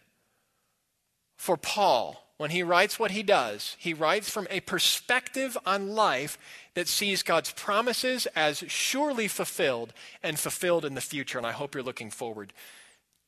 for 1.38 1.58
Paul 1.58 2.26
when 2.38 2.50
he 2.50 2.64
writes 2.64 2.98
what 2.98 3.12
he 3.12 3.24
does. 3.24 3.76
He 3.78 3.94
writes 3.94 4.30
from 4.30 4.48
a 4.50 4.62
perspective 4.62 5.58
on 5.66 5.96
life 5.96 6.38
that 6.76 6.88
sees 6.88 7.24
God's 7.24 7.52
promises 7.52 8.26
as 8.36 8.64
surely 8.68 9.28
fulfilled 9.28 9.94
and 10.24 10.40
fulfilled 10.40 10.86
in 10.86 10.96
the 10.96 11.02
future. 11.02 11.38
And 11.38 11.46
I 11.46 11.52
hope 11.52 11.76
you're 11.76 11.84
looking 11.84 12.10
forward 12.10 12.54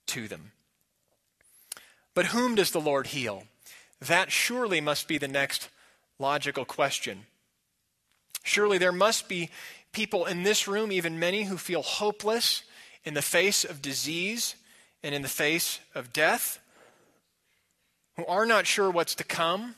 to 0.08 0.28
them. 0.30 0.54
But 2.18 2.34
whom 2.34 2.56
does 2.56 2.72
the 2.72 2.82
Lord 2.82 3.06
heal? 3.06 3.44
That 4.02 4.32
surely 4.32 4.82
must 4.82 5.08
be 5.08 5.20
the 5.20 5.28
next 5.28 5.70
logical 6.18 6.66
question. 6.66 7.28
Surely 8.42 8.80
there 8.80 8.92
must 8.92 9.30
be 9.30 9.52
people 9.92 10.26
in 10.26 10.42
this 10.42 10.68
room, 10.68 10.92
even 10.92 11.20
many, 11.20 11.44
who 11.44 11.58
feel 11.58 11.84
hopeless 11.84 12.64
in 13.06 13.14
the 13.14 13.22
face 13.22 13.64
of 13.64 13.84
disease 13.84 14.56
and 15.04 15.14
in 15.14 15.22
the 15.22 15.28
face 15.28 15.80
of 15.94 16.12
death, 16.12 16.58
who 18.16 18.26
are 18.26 18.48
not 18.48 18.66
sure 18.66 18.90
what's 18.90 19.14
to 19.14 19.24
come. 19.24 19.76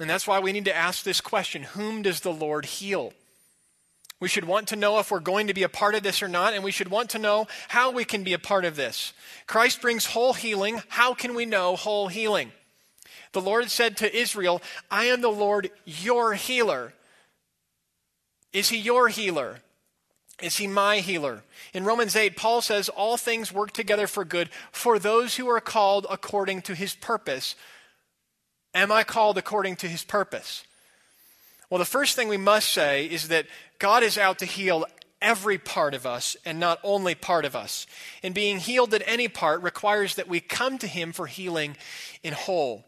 And 0.00 0.10
that's 0.10 0.26
why 0.26 0.40
we 0.40 0.50
need 0.50 0.64
to 0.64 0.76
ask 0.76 1.04
this 1.04 1.20
question 1.20 1.62
Whom 1.62 2.02
does 2.02 2.22
the 2.22 2.32
Lord 2.32 2.64
heal? 2.64 3.12
We 4.20 4.28
should 4.28 4.44
want 4.44 4.68
to 4.68 4.76
know 4.76 4.98
if 4.98 5.10
we're 5.10 5.20
going 5.20 5.46
to 5.46 5.54
be 5.54 5.62
a 5.62 5.68
part 5.68 5.94
of 5.94 6.02
this 6.02 6.22
or 6.22 6.28
not, 6.28 6.52
and 6.52 6.62
we 6.62 6.70
should 6.70 6.90
want 6.90 7.10
to 7.10 7.18
know 7.18 7.48
how 7.68 7.90
we 7.90 8.04
can 8.04 8.22
be 8.22 8.34
a 8.34 8.38
part 8.38 8.66
of 8.66 8.76
this. 8.76 9.14
Christ 9.46 9.80
brings 9.80 10.04
whole 10.06 10.34
healing. 10.34 10.82
How 10.88 11.14
can 11.14 11.34
we 11.34 11.46
know 11.46 11.74
whole 11.74 12.08
healing? 12.08 12.52
The 13.32 13.40
Lord 13.40 13.70
said 13.70 13.96
to 13.98 14.14
Israel, 14.14 14.60
I 14.90 15.06
am 15.06 15.22
the 15.22 15.28
Lord 15.28 15.70
your 15.86 16.34
healer. 16.34 16.92
Is 18.52 18.68
he 18.68 18.76
your 18.76 19.08
healer? 19.08 19.60
Is 20.42 20.56
he 20.56 20.66
my 20.66 20.98
healer? 20.98 21.42
In 21.72 21.84
Romans 21.84 22.16
8, 22.16 22.36
Paul 22.36 22.60
says, 22.60 22.88
All 22.88 23.16
things 23.16 23.52
work 23.52 23.72
together 23.72 24.06
for 24.06 24.24
good 24.24 24.50
for 24.70 24.98
those 24.98 25.36
who 25.36 25.48
are 25.48 25.60
called 25.60 26.06
according 26.10 26.62
to 26.62 26.74
his 26.74 26.94
purpose. 26.94 27.54
Am 28.74 28.92
I 28.92 29.02
called 29.02 29.38
according 29.38 29.76
to 29.76 29.88
his 29.88 30.04
purpose? 30.04 30.64
Well, 31.70 31.78
the 31.78 31.84
first 31.84 32.16
thing 32.16 32.26
we 32.28 32.36
must 32.36 32.70
say 32.70 33.06
is 33.06 33.28
that 33.28 33.46
God 33.78 34.02
is 34.02 34.18
out 34.18 34.40
to 34.40 34.44
heal 34.44 34.84
every 35.22 35.56
part 35.56 35.94
of 35.94 36.04
us 36.04 36.36
and 36.44 36.58
not 36.58 36.80
only 36.82 37.14
part 37.14 37.44
of 37.44 37.54
us. 37.54 37.86
And 38.22 38.34
being 38.34 38.58
healed 38.58 38.92
at 38.92 39.02
any 39.06 39.28
part 39.28 39.62
requires 39.62 40.16
that 40.16 40.28
we 40.28 40.40
come 40.40 40.78
to 40.78 40.86
Him 40.86 41.12
for 41.12 41.26
healing 41.26 41.76
in 42.22 42.32
whole. 42.32 42.84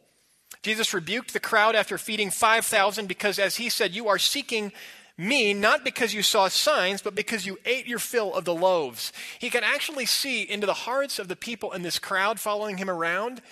Jesus 0.63 0.95
rebuked 0.95 1.33
the 1.33 1.41
crowd 1.41 1.75
after 1.75 1.97
feeding 1.97 2.31
5,000 2.31 3.07
because, 3.07 3.39
as 3.39 3.57
He 3.57 3.69
said, 3.69 3.95
you 3.95 4.09
are 4.09 4.19
seeking 4.19 4.73
me 5.19 5.55
not 5.55 5.85
because 5.85 6.15
you 6.15 6.23
saw 6.23 6.49
signs, 6.49 7.03
but 7.03 7.15
because 7.15 7.47
you 7.47 7.59
ate 7.65 7.87
your 7.87 7.99
fill 7.99 8.35
of 8.35 8.45
the 8.45 8.55
loaves. 8.55 9.13
He 9.39 9.51
can 9.51 9.63
actually 9.63 10.07
see 10.07 10.43
into 10.43 10.67
the 10.67 10.75
hearts 10.75 11.19
of 11.19 11.29
the 11.29 11.37
people 11.37 11.73
in 11.73 11.83
this 11.83 11.99
crowd 11.99 12.41
following 12.41 12.79
Him 12.79 12.91
around 12.91 13.43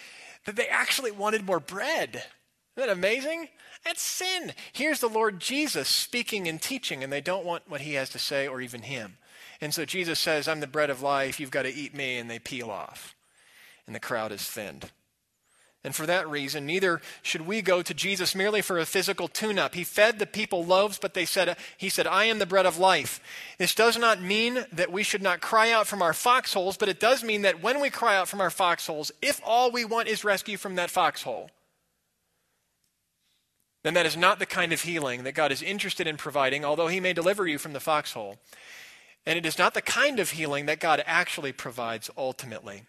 that 0.47 0.57
they 0.57 0.69
actually 0.69 1.11
wanted 1.11 1.45
more 1.45 1.61
bread. 1.61 2.25
Isn't 2.77 2.89
that 2.89 2.89
amazing? 2.89 3.49
That's 3.85 4.03
sin. 4.03 4.53
Here's 4.73 5.01
the 5.01 5.09
Lord 5.09 5.41
Jesus 5.41 5.89
speaking 5.89 6.47
and 6.47 6.61
teaching, 6.61 7.03
and 7.03 7.13
they 7.13 7.21
don't 7.21 7.47
want 7.47 7.69
what 7.69 7.81
he 7.81 7.95
has 7.95 8.11
to 8.11 8.19
say 8.19 8.47
or 8.47 8.61
even 8.61 8.83
him. 8.83 9.17
And 9.61 9.75
so 9.75 9.85
Jesus 9.85 10.19
says, 10.19 10.49
I'm 10.49 10.61
the 10.61 10.67
bread 10.67 10.91
of 10.91 11.03
life. 11.03 11.39
You've 11.39 11.51
got 11.51 11.63
to 11.63 11.75
eat 11.75 11.95
me. 11.95 12.19
And 12.19 12.31
they 12.31 12.39
peel 12.39 12.71
off. 12.71 13.15
And 13.87 13.95
the 13.95 14.01
crowd 14.01 14.33
is 14.33 14.43
thinned. 14.43 14.91
And 15.83 15.95
for 15.95 16.05
that 16.05 16.29
reason, 16.29 16.67
neither 16.67 17.01
should 17.23 17.47
we 17.47 17.63
go 17.63 17.81
to 17.81 17.95
Jesus 17.95 18.35
merely 18.35 18.61
for 18.61 18.79
a 18.79 18.85
physical 18.85 19.29
tune 19.29 19.59
up. 19.59 19.75
He 19.75 19.83
fed 19.83 20.19
the 20.19 20.27
people 20.27 20.63
loaves, 20.63 20.99
but 20.99 21.15
they 21.15 21.25
said, 21.25 21.57
He 21.79 21.89
said, 21.89 22.07
I 22.07 22.25
am 22.25 22.39
the 22.39 22.45
bread 22.45 22.67
of 22.67 22.79
life. 22.79 23.19
This 23.57 23.75
does 23.75 23.97
not 23.97 24.21
mean 24.21 24.67
that 24.73 24.93
we 24.93 25.03
should 25.03 25.23
not 25.23 25.41
cry 25.41 25.71
out 25.71 25.87
from 25.87 26.03
our 26.03 26.13
foxholes, 26.13 26.77
but 26.77 26.91
it 26.91 27.01
does 27.01 27.25
mean 27.25 27.43
that 27.43 27.63
when 27.63 27.81
we 27.81 27.89
cry 27.89 28.15
out 28.15 28.29
from 28.29 28.43
our 28.43 28.51
foxholes, 28.51 29.11
if 29.23 29.41
all 29.43 29.71
we 29.71 29.87
want 29.87 30.09
is 30.09 30.23
rescue 30.23 30.59
from 30.59 30.75
that 30.75 30.91
foxhole, 30.91 31.51
then 33.83 33.95
that 33.95 34.07
is 34.07 34.17
not 34.17 34.39
the 34.39 34.47
kind 34.47 34.73
of 34.73 34.83
healing 34.83 35.25
that 35.25 35.35
God 35.35 35.53
is 35.53 35.63
interested 35.63 36.07
in 36.07 36.17
providing, 36.17 36.65
although 36.65 36.89
He 36.89 37.01
may 37.01 37.13
deliver 37.13 37.47
you 37.47 37.59
from 37.59 37.73
the 37.73 37.81
foxhole. 37.81 38.37
And 39.27 39.39
it 39.39 39.47
is 39.47 39.59
not 39.59 39.75
the 39.75 39.83
kind 39.83 40.19
of 40.19 40.31
healing 40.31 40.67
that 40.67 40.81
God 40.81 41.03
actually 41.07 41.53
provides 41.53 42.11
ultimately. 42.17 42.85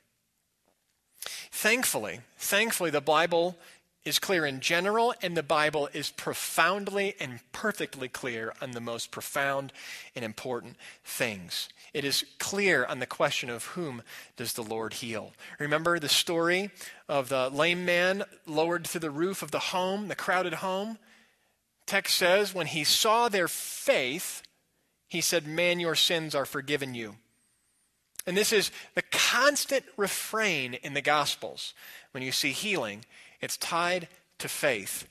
Thankfully, 1.52 2.22
thankfully, 2.38 2.90
the 2.90 3.02
Bible 3.02 3.58
is 4.04 4.20
clear 4.20 4.46
in 4.46 4.60
general, 4.60 5.14
and 5.22 5.38
the 5.38 5.44
Bible 5.44 5.88
is 5.94 6.10
profoundly 6.10 7.16
and 7.20 7.40
perfectly 7.52 8.08
clear 8.08 8.54
on 8.62 8.72
the 8.72 8.82
most 8.82 9.12
profound 9.12 9.72
and 10.16 10.26
important 10.26 10.76
things. 11.04 11.70
It 11.94 12.04
is 12.04 12.26
clear 12.40 12.86
on 12.86 13.00
the 13.00 13.06
question 13.06 13.50
of 13.50 13.66
whom 13.66 14.02
does 14.38 14.54
the 14.54 14.64
Lord 14.64 14.94
heal. 14.94 15.34
Remember 15.60 16.00
the 16.00 16.10
story 16.10 16.72
of 17.08 17.30
the 17.30 17.50
lame 17.50 17.86
man 17.86 18.24
lowered 18.48 18.86
to 18.86 19.00
the 19.00 19.12
roof 19.12 19.44
of 19.44 19.52
the 19.52 19.60
home, 19.60 20.08
the 20.08 20.16
crowded 20.16 20.56
home? 20.56 20.98
Text 21.86 22.16
says, 22.16 22.56
when 22.56 22.68
he 22.68 22.84
saw 22.84 23.30
their 23.30 23.48
faith, 23.48 24.42
he 25.08 25.22
said, 25.22 25.46
Man, 25.46 25.80
your 25.80 25.96
sins 25.96 26.34
are 26.34 26.46
forgiven 26.46 26.96
you. 26.96 27.16
And 28.26 28.38
this 28.38 28.54
is 28.54 28.72
the 28.96 29.02
constant 29.02 29.84
refrain 29.98 30.76
in 30.76 30.94
the 30.94 31.02
Gospels. 31.02 31.74
When 32.12 32.24
you 32.24 32.32
see 32.32 32.52
healing, 32.52 33.04
it's 33.42 33.58
tied 33.58 34.08
to 34.40 34.48
faith. 34.48 35.08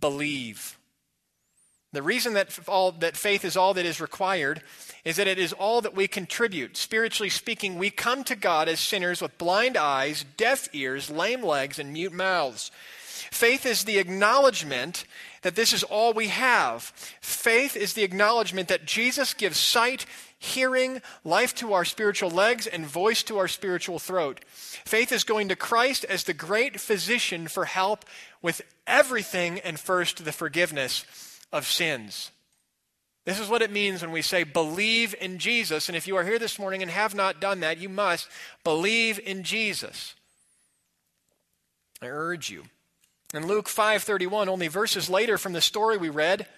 Believe. 0.00 0.78
The 1.92 2.02
reason 2.02 2.32
that, 2.34 2.58
all, 2.68 2.92
that 2.92 3.16
faith 3.16 3.44
is 3.44 3.56
all 3.56 3.74
that 3.74 3.84
is 3.84 4.00
required 4.00 4.62
is 5.04 5.16
that 5.16 5.26
it 5.26 5.38
is 5.38 5.52
all 5.52 5.82
that 5.82 5.94
we 5.94 6.08
contribute. 6.08 6.76
Spiritually 6.76 7.28
speaking, 7.28 7.76
we 7.76 7.90
come 7.90 8.24
to 8.24 8.34
God 8.34 8.66
as 8.68 8.80
sinners 8.80 9.20
with 9.20 9.36
blind 9.36 9.76
eyes, 9.76 10.24
deaf 10.38 10.68
ears, 10.72 11.10
lame 11.10 11.42
legs, 11.42 11.78
and 11.78 11.92
mute 11.92 12.12
mouths. 12.12 12.70
Faith 13.30 13.66
is 13.66 13.84
the 13.84 13.98
acknowledgement 13.98 15.04
that 15.42 15.54
this 15.54 15.72
is 15.72 15.82
all 15.82 16.14
we 16.14 16.28
have. 16.28 16.82
Faith 17.20 17.76
is 17.76 17.92
the 17.92 18.04
acknowledgement 18.04 18.68
that 18.68 18.86
Jesus 18.86 19.34
gives 19.34 19.58
sight, 19.58 20.06
hearing, 20.42 21.00
life 21.24 21.54
to 21.54 21.72
our 21.72 21.84
spiritual 21.84 22.30
legs, 22.30 22.66
and 22.66 22.84
voice 22.84 23.22
to 23.24 23.38
our 23.38 23.48
spiritual 23.48 23.98
throat. 23.98 24.40
Faith 24.84 25.12
is 25.12 25.24
going 25.24 25.48
to 25.48 25.56
Christ 25.56 26.04
as 26.04 26.24
the 26.24 26.34
great 26.34 26.80
physician 26.80 27.46
for 27.46 27.64
help 27.64 28.04
with 28.42 28.62
everything 28.86 29.60
and 29.60 29.78
first 29.78 30.24
the 30.24 30.32
forgiveness 30.32 31.04
of 31.52 31.66
sins. 31.66 32.32
This 33.24 33.38
is 33.38 33.48
what 33.48 33.62
it 33.62 33.70
means 33.70 34.02
when 34.02 34.10
we 34.10 34.22
say 34.22 34.42
believe 34.42 35.14
in 35.20 35.38
Jesus. 35.38 35.88
And 35.88 35.96
if 35.96 36.08
you 36.08 36.16
are 36.16 36.24
here 36.24 36.40
this 36.40 36.58
morning 36.58 36.82
and 36.82 36.90
have 36.90 37.14
not 37.14 37.40
done 37.40 37.60
that, 37.60 37.78
you 37.78 37.88
must 37.88 38.28
believe 38.64 39.20
in 39.20 39.44
Jesus. 39.44 40.14
I 42.00 42.06
urge 42.06 42.50
you. 42.50 42.64
In 43.32 43.46
Luke 43.46 43.68
5:31, 43.68 44.48
only 44.48 44.66
verses 44.66 45.08
later 45.08 45.38
from 45.38 45.52
the 45.52 45.60
story 45.60 45.96
we 45.96 46.08
read, 46.08 46.48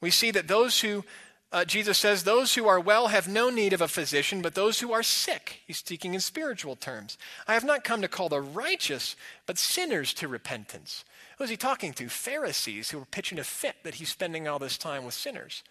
We 0.00 0.10
see 0.10 0.30
that 0.32 0.48
those 0.48 0.80
who, 0.80 1.04
uh, 1.52 1.64
Jesus 1.64 1.98
says, 1.98 2.22
those 2.22 2.54
who 2.54 2.68
are 2.68 2.78
well 2.78 3.08
have 3.08 3.26
no 3.26 3.50
need 3.50 3.72
of 3.72 3.80
a 3.80 3.88
physician, 3.88 4.40
but 4.40 4.54
those 4.54 4.78
who 4.78 4.92
are 4.92 5.02
sick. 5.02 5.62
He's 5.66 5.78
speaking 5.78 6.14
in 6.14 6.20
spiritual 6.20 6.76
terms. 6.76 7.18
I 7.48 7.54
have 7.54 7.64
not 7.64 7.82
come 7.82 8.02
to 8.02 8.08
call 8.08 8.28
the 8.28 8.40
righteous, 8.40 9.16
but 9.46 9.58
sinners 9.58 10.14
to 10.14 10.28
repentance. 10.28 11.04
Who 11.38 11.44
is 11.44 11.50
he 11.50 11.56
talking 11.56 11.92
to? 11.94 12.08
Pharisees 12.08 12.90
who 12.90 13.00
were 13.00 13.04
pitching 13.04 13.38
a 13.40 13.44
fit 13.44 13.76
that 13.82 13.96
he's 13.96 14.10
spending 14.10 14.46
all 14.46 14.60
this 14.60 14.78
time 14.78 15.04
with 15.04 15.14
sinners. 15.14 15.64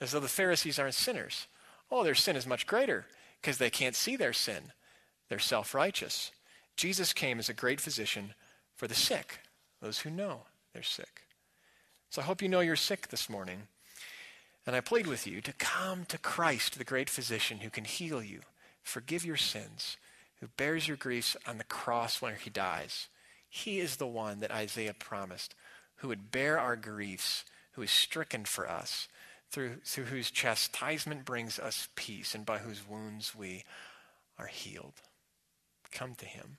As 0.00 0.12
though 0.12 0.20
the 0.20 0.28
Pharisees 0.28 0.78
aren't 0.78 0.94
sinners. 0.94 1.48
Oh, 1.90 2.04
their 2.04 2.14
sin 2.14 2.36
is 2.36 2.46
much 2.46 2.66
greater 2.66 3.06
because 3.40 3.58
they 3.58 3.70
can't 3.70 3.96
see 3.96 4.14
their 4.14 4.32
sin. 4.32 4.72
They're 5.28 5.38
self 5.40 5.74
righteous. 5.74 6.30
Jesus 6.76 7.12
came 7.12 7.38
as 7.40 7.48
a 7.48 7.54
great 7.54 7.80
physician 7.80 8.34
for 8.76 8.86
the 8.86 8.94
sick, 8.94 9.40
those 9.80 10.00
who 10.00 10.10
know 10.10 10.42
they're 10.72 10.82
sick. 10.82 11.22
So 12.10 12.22
I 12.22 12.24
hope 12.24 12.42
you 12.42 12.48
know 12.48 12.60
you're 12.60 12.76
sick 12.76 13.08
this 13.08 13.28
morning. 13.28 13.68
And 14.66 14.74
I 14.74 14.80
plead 14.80 15.06
with 15.06 15.26
you 15.26 15.40
to 15.42 15.52
come 15.52 16.04
to 16.06 16.18
Christ, 16.18 16.78
the 16.78 16.84
great 16.84 17.10
physician 17.10 17.58
who 17.58 17.70
can 17.70 17.84
heal 17.84 18.22
you, 18.22 18.40
forgive 18.82 19.24
your 19.24 19.36
sins, 19.36 19.96
who 20.40 20.48
bears 20.56 20.88
your 20.88 20.96
griefs 20.96 21.36
on 21.46 21.58
the 21.58 21.64
cross 21.64 22.22
when 22.22 22.34
he 22.34 22.50
dies. 22.50 23.08
He 23.48 23.78
is 23.78 23.96
the 23.96 24.06
one 24.06 24.40
that 24.40 24.50
Isaiah 24.50 24.94
promised, 24.94 25.54
who 25.96 26.08
would 26.08 26.30
bear 26.30 26.58
our 26.58 26.76
griefs, 26.76 27.44
who 27.72 27.82
is 27.82 27.90
stricken 27.90 28.44
for 28.44 28.68
us, 28.68 29.08
through, 29.50 29.76
through 29.84 30.04
whose 30.04 30.30
chastisement 30.30 31.24
brings 31.24 31.58
us 31.58 31.88
peace, 31.94 32.34
and 32.34 32.44
by 32.44 32.58
whose 32.58 32.88
wounds 32.88 33.34
we 33.34 33.64
are 34.38 34.46
healed. 34.46 34.94
Come 35.92 36.14
to 36.16 36.26
him. 36.26 36.56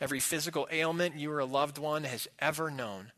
Every 0.00 0.20
physical 0.20 0.68
ailment 0.70 1.16
you 1.16 1.32
or 1.32 1.40
a 1.40 1.44
loved 1.44 1.78
one 1.78 2.04
has 2.04 2.28
ever 2.38 2.70
known 2.70 3.12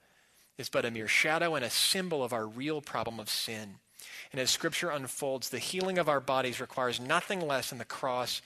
is 0.61 0.69
but 0.69 0.85
a 0.85 0.91
mere 0.91 1.09
shadow 1.09 1.55
and 1.55 1.65
a 1.65 1.71
symbol 1.71 2.23
of 2.23 2.35
our 2.35 2.47
real 2.47 2.83
problem 2.83 3.19
of 3.19 3.31
sin. 3.31 3.77
And 4.31 4.41
as 4.41 4.51
Scripture 4.51 4.91
unfolds, 4.91 5.49
the 5.49 5.59
healing 5.59 5.99
of 5.99 6.09
our 6.09 6.21
bodies 6.21 6.61
requires 6.61 7.01
nothing 7.01 7.41
less 7.41 7.71
than 7.71 7.79
the 7.79 7.85
cross 7.85 8.43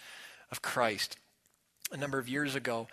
of 0.51 0.63
Christ. 0.63 1.17
A 1.91 1.97
number 1.97 2.19
of 2.19 2.29
years 2.29 2.55
ago, 2.55 2.87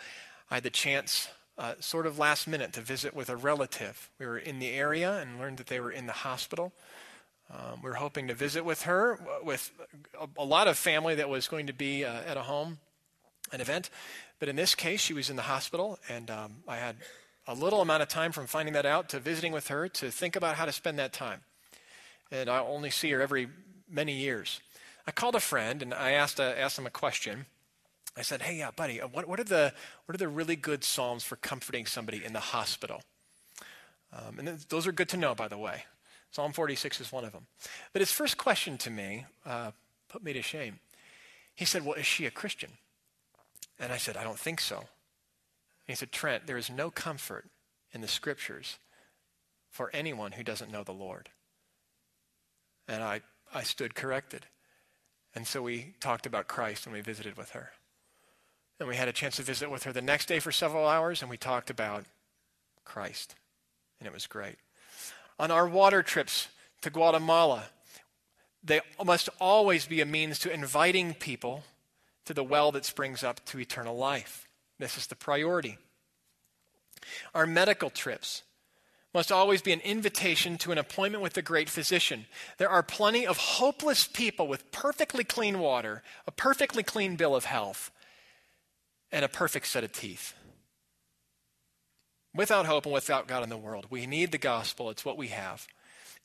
I 0.49 0.55
had 0.55 0.63
the 0.63 0.71
chance, 0.71 1.29
uh, 1.57 1.75
sort 1.79 2.07
of 2.07 2.17
last 2.17 2.47
minute, 2.47 2.73
to 2.73 2.81
visit 2.81 3.15
with 3.15 3.29
a 3.29 3.35
relative. 3.35 4.09
We 4.19 4.25
were 4.25 4.39
in 4.39 4.57
the 4.57 4.71
area 4.71 5.19
and 5.19 5.39
learned 5.39 5.57
that 5.57 5.67
they 5.67 5.79
were 5.79 5.91
in 5.91 6.07
the 6.07 6.13
hospital. 6.13 6.73
Um, 7.51 7.81
we 7.83 7.89
were 7.89 7.97
hoping 7.97 8.27
to 8.27 8.33
visit 8.33 8.65
with 8.65 8.83
her, 8.83 9.19
with 9.43 9.71
a, 10.19 10.27
a 10.37 10.45
lot 10.45 10.67
of 10.67 10.77
family 10.77 11.15
that 11.15 11.29
was 11.29 11.47
going 11.47 11.67
to 11.67 11.73
be 11.73 12.03
uh, 12.03 12.21
at 12.27 12.37
a 12.37 12.43
home, 12.43 12.79
an 13.53 13.61
event. 13.61 13.91
But 14.39 14.49
in 14.49 14.55
this 14.55 14.73
case, 14.73 14.99
she 14.99 15.13
was 15.13 15.29
in 15.29 15.35
the 15.35 15.43
hospital, 15.43 15.99
and 16.09 16.31
um, 16.31 16.55
I 16.67 16.77
had 16.77 16.95
a 17.47 17.53
little 17.53 17.81
amount 17.81 18.03
of 18.03 18.09
time 18.09 18.31
from 18.31 18.47
finding 18.47 18.73
that 18.73 18.85
out 18.85 19.09
to 19.09 19.19
visiting 19.19 19.51
with 19.51 19.67
her 19.67 19.87
to 19.89 20.11
think 20.11 20.35
about 20.35 20.55
how 20.55 20.65
to 20.65 20.71
spend 20.71 20.99
that 20.99 21.13
time. 21.13 21.41
And 22.31 22.49
I 22.49 22.59
only 22.59 22.89
see 22.89 23.11
her 23.11 23.21
every 23.21 23.49
many 23.89 24.13
years. 24.13 24.61
I 25.05 25.11
called 25.11 25.35
a 25.35 25.39
friend 25.39 25.81
and 25.81 25.93
I 25.93 26.11
asked, 26.11 26.39
uh, 26.39 26.43
asked 26.43 26.77
him 26.77 26.85
a 26.85 26.91
question. 26.91 27.45
I 28.15 28.21
said, 28.23 28.41
"Hey, 28.41 28.57
yeah, 28.57 28.71
buddy, 28.71 29.01
uh, 29.01 29.07
what, 29.07 29.27
what, 29.27 29.39
are 29.39 29.45
the 29.45 29.73
what 30.05 30.15
are 30.15 30.17
the 30.17 30.27
really 30.27 30.57
good 30.57 30.83
psalms 30.83 31.23
for 31.23 31.37
comforting 31.37 31.85
somebody 31.85 32.23
in 32.23 32.33
the 32.33 32.39
hospital?" 32.39 33.01
Um, 34.11 34.37
and 34.37 34.47
th- 34.47 34.67
those 34.67 34.85
are 34.85 34.91
good 34.91 35.07
to 35.09 35.17
know, 35.17 35.33
by 35.33 35.47
the 35.47 35.57
way. 35.57 35.85
Psalm 36.31 36.51
46 36.51 36.99
is 36.99 37.11
one 37.11 37.23
of 37.23 37.31
them. 37.31 37.47
But 37.93 38.01
his 38.01 38.11
first 38.11 38.37
question 38.37 38.77
to 38.79 38.89
me 38.89 39.25
uh, 39.45 39.71
put 40.09 40.23
me 40.23 40.33
to 40.33 40.41
shame. 40.41 40.79
He 41.55 41.63
said, 41.63 41.85
"Well, 41.85 41.95
is 41.95 42.05
she 42.05 42.25
a 42.25 42.31
Christian?" 42.31 42.71
And 43.81 43.91
I 43.91 43.97
said, 43.97 44.15
I 44.15 44.23
don't 44.23 44.39
think 44.39 44.61
so. 44.61 44.83
And 45.91 45.97
he 45.97 45.99
said, 45.99 46.13
Trent, 46.13 46.47
there 46.47 46.55
is 46.55 46.69
no 46.69 46.89
comfort 46.89 47.49
in 47.91 47.99
the 47.99 48.07
scriptures 48.07 48.79
for 49.69 49.93
anyone 49.93 50.31
who 50.31 50.41
doesn't 50.41 50.71
know 50.71 50.85
the 50.85 50.93
Lord. 50.93 51.27
And 52.87 53.03
I, 53.03 53.19
I 53.53 53.63
stood 53.63 53.93
corrected. 53.93 54.45
And 55.35 55.45
so 55.45 55.61
we 55.61 55.95
talked 55.99 56.25
about 56.25 56.47
Christ 56.47 56.85
when 56.85 56.93
we 56.93 57.01
visited 57.01 57.35
with 57.35 57.49
her. 57.49 57.71
And 58.79 58.87
we 58.87 58.95
had 58.95 59.09
a 59.09 59.11
chance 59.11 59.35
to 59.35 59.41
visit 59.41 59.69
with 59.69 59.83
her 59.83 59.91
the 59.91 60.01
next 60.01 60.27
day 60.27 60.39
for 60.39 60.53
several 60.53 60.87
hours, 60.87 61.21
and 61.21 61.29
we 61.29 61.35
talked 61.35 61.69
about 61.69 62.05
Christ. 62.85 63.35
And 63.99 64.07
it 64.07 64.13
was 64.13 64.27
great. 64.27 64.55
On 65.39 65.51
our 65.51 65.67
water 65.67 66.01
trips 66.01 66.47
to 66.83 66.89
Guatemala, 66.89 67.65
they 68.63 68.79
must 69.03 69.27
always 69.41 69.87
be 69.87 69.99
a 69.99 70.05
means 70.05 70.39
to 70.39 70.53
inviting 70.53 71.15
people 71.15 71.65
to 72.23 72.33
the 72.33 72.45
well 72.45 72.71
that 72.71 72.85
springs 72.85 73.25
up 73.25 73.43
to 73.47 73.59
eternal 73.59 73.97
life. 73.97 74.47
This 74.81 74.97
is 74.97 75.05
the 75.05 75.15
priority. 75.15 75.77
Our 77.35 77.45
medical 77.45 77.91
trips 77.91 78.41
must 79.13 79.31
always 79.31 79.61
be 79.61 79.71
an 79.73 79.79
invitation 79.81 80.57
to 80.57 80.71
an 80.71 80.79
appointment 80.79 81.21
with 81.21 81.33
the 81.33 81.43
great 81.43 81.69
physician. 81.69 82.25
There 82.57 82.69
are 82.69 82.81
plenty 82.81 83.27
of 83.27 83.37
hopeless 83.37 84.07
people 84.07 84.47
with 84.47 84.71
perfectly 84.71 85.23
clean 85.23 85.59
water, 85.59 86.01
a 86.25 86.31
perfectly 86.31 86.81
clean 86.81 87.15
bill 87.15 87.35
of 87.35 87.45
health, 87.45 87.91
and 89.11 89.23
a 89.23 89.29
perfect 89.29 89.67
set 89.67 89.83
of 89.83 89.91
teeth. 89.91 90.33
Without 92.33 92.65
hope 92.65 92.85
and 92.85 92.93
without 92.93 93.27
God 93.27 93.43
in 93.43 93.49
the 93.49 93.57
world, 93.57 93.85
we 93.91 94.07
need 94.07 94.31
the 94.31 94.39
gospel. 94.39 94.89
It's 94.89 95.05
what 95.05 95.17
we 95.17 95.27
have. 95.27 95.67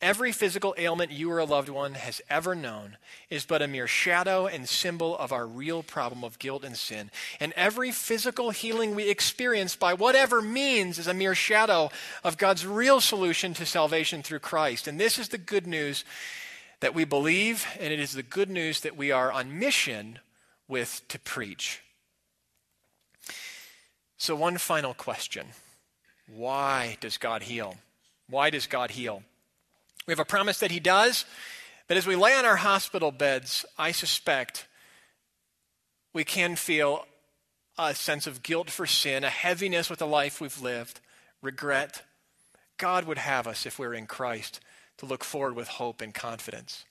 Every 0.03 0.31
physical 0.31 0.75
ailment 0.77 1.11
you 1.11 1.31
or 1.31 1.39
a 1.39 1.47
loved 1.47 1.71
one 1.71 1.95
has 1.95 2.21
ever 2.29 2.55
known 2.55 2.99
is 3.31 3.47
but 3.47 3.63
a 3.63 3.67
mere 3.67 3.87
shadow 3.87 4.47
and 4.47 4.69
symbol 4.69 5.17
of 5.17 5.33
our 5.33 5.47
real 5.47 5.83
problem 5.83 6.23
of 6.23 6.39
guilt 6.39 6.65
and 6.65 6.77
sin. 6.77 7.11
And 7.41 7.55
every 7.57 7.93
physical 7.93 8.51
healing 8.51 8.95
we 8.95 9.09
experience 9.09 9.75
by 9.75 9.95
whatever 9.95 10.43
means 10.43 10.99
is 10.99 11.07
a 11.07 11.15
mere 11.15 11.35
shadow 11.35 11.91
of 12.23 12.37
God's 12.37 12.67
real 12.67 13.01
solution 13.01 13.55
to 13.55 13.65
salvation 13.65 14.23
through 14.23 14.41
Christ. 14.41 14.87
And 14.87 15.01
this 15.01 15.19
is 15.19 15.31
the 15.31 15.39
good 15.39 15.67
news 15.67 16.05
that 16.81 16.95
we 16.95 17.05
believe, 17.05 17.67
and 17.81 17.91
it 17.91 17.99
is 17.99 18.13
the 18.13 18.23
good 18.23 18.51
news 18.51 18.81
that 18.81 18.99
we 18.99 19.11
are 19.11 19.33
on 19.33 19.59
mission 19.59 20.19
with 20.69 21.01
to 21.09 21.19
preach. 21.19 21.83
So, 24.19 24.37
one 24.37 24.59
final 24.59 24.93
question 24.93 25.47
Why 26.27 26.99
does 27.01 27.17
God 27.17 27.45
heal? 27.45 27.77
Why 28.29 28.51
does 28.51 28.67
God 28.67 28.91
heal? 28.91 29.23
We 30.07 30.13
have 30.13 30.21
a 30.21 30.25
promise 30.25 30.61
that 30.61 30.71
He 30.71 30.81
does. 30.81 31.25
But 31.89 31.97
as 31.97 32.07
we 32.07 32.17
lay 32.17 32.35
on 32.35 32.45
our 32.45 32.57
hospital 32.57 33.13
beds, 33.13 33.65
I 33.79 33.93
suspect 33.93 34.67
we 36.13 36.25
can 36.25 36.57
feel 36.57 37.07
a 37.79 37.95
sense 37.95 38.27
of 38.27 38.43
guilt 38.43 38.71
for 38.71 38.87
sin, 38.87 39.23
a 39.23 39.31
heaviness 39.31 39.91
with 39.91 39.99
the 39.99 40.07
life 40.07 40.41
we've 40.41 40.61
lived, 40.61 41.01
regret. 41.43 42.03
God 42.79 43.05
would 43.05 43.19
have 43.19 43.47
us, 43.47 43.67
if 43.67 43.79
we're 43.79 43.95
in 43.95 44.07
Christ, 44.07 44.61
to 44.99 45.07
look 45.07 45.23
forward 45.23 45.55
with 45.55 45.69
hope 45.69 46.01
and 46.01 46.15
confidence. 46.15 46.85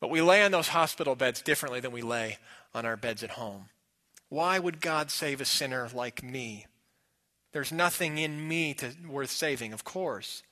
But 0.00 0.10
we 0.10 0.20
lay 0.20 0.42
on 0.42 0.50
those 0.50 0.68
hospital 0.68 1.14
beds 1.14 1.40
differently 1.40 1.80
than 1.80 1.92
we 1.92 2.02
lay 2.02 2.38
on 2.74 2.84
our 2.84 2.96
beds 2.96 3.22
at 3.22 3.30
home. 3.30 3.70
Why 4.28 4.58
would 4.58 4.80
God 4.80 5.10
save 5.10 5.40
a 5.40 5.44
sinner 5.44 5.88
like 5.94 6.22
me? 6.22 6.66
There's 7.52 7.72
nothing 7.72 8.18
in 8.18 8.46
me 8.46 8.74
to, 8.74 8.92
worth 9.08 9.30
saving, 9.30 9.72
of 9.72 9.84
course. 9.84 10.42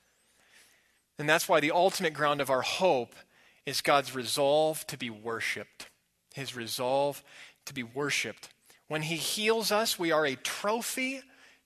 And 1.19 1.29
that's 1.29 1.49
why 1.49 1.61
the 1.61 1.71
ultimate 1.71 2.15
ground 2.15 2.41
of 2.41 2.51
our 2.51 2.63
hope 2.63 3.15
is 3.67 3.81
God's 3.81 4.15
resolve 4.15 4.87
to 4.89 4.99
be 4.99 5.11
worshiped. 5.11 5.89
His 6.35 6.57
resolve 6.57 7.23
to 7.67 7.75
be 7.75 7.83
worshiped. 7.83 8.49
When 8.89 9.03
He 9.03 9.17
heals 9.17 9.71
us, 9.73 9.99
we 9.99 10.13
are 10.13 10.27
a 10.27 10.35
trophy 10.35 11.23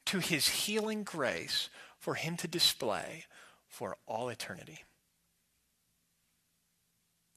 to 0.07 0.19
His 0.19 0.49
healing 0.49 1.03
grace 1.03 1.71
for 1.99 2.15
Him 2.15 2.37
to 2.39 2.49
display 2.49 3.25
for 3.67 3.97
all 4.07 4.29
eternity. 4.29 4.85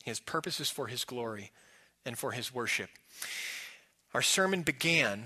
His 0.03 0.19
purposes 0.19 0.69
for 0.69 0.87
His 0.87 1.05
glory 1.05 1.51
and 2.05 2.17
for 2.17 2.31
His 2.31 2.53
worship. 2.53 2.89
Our 4.13 4.21
sermon 4.21 4.63
began 4.63 5.25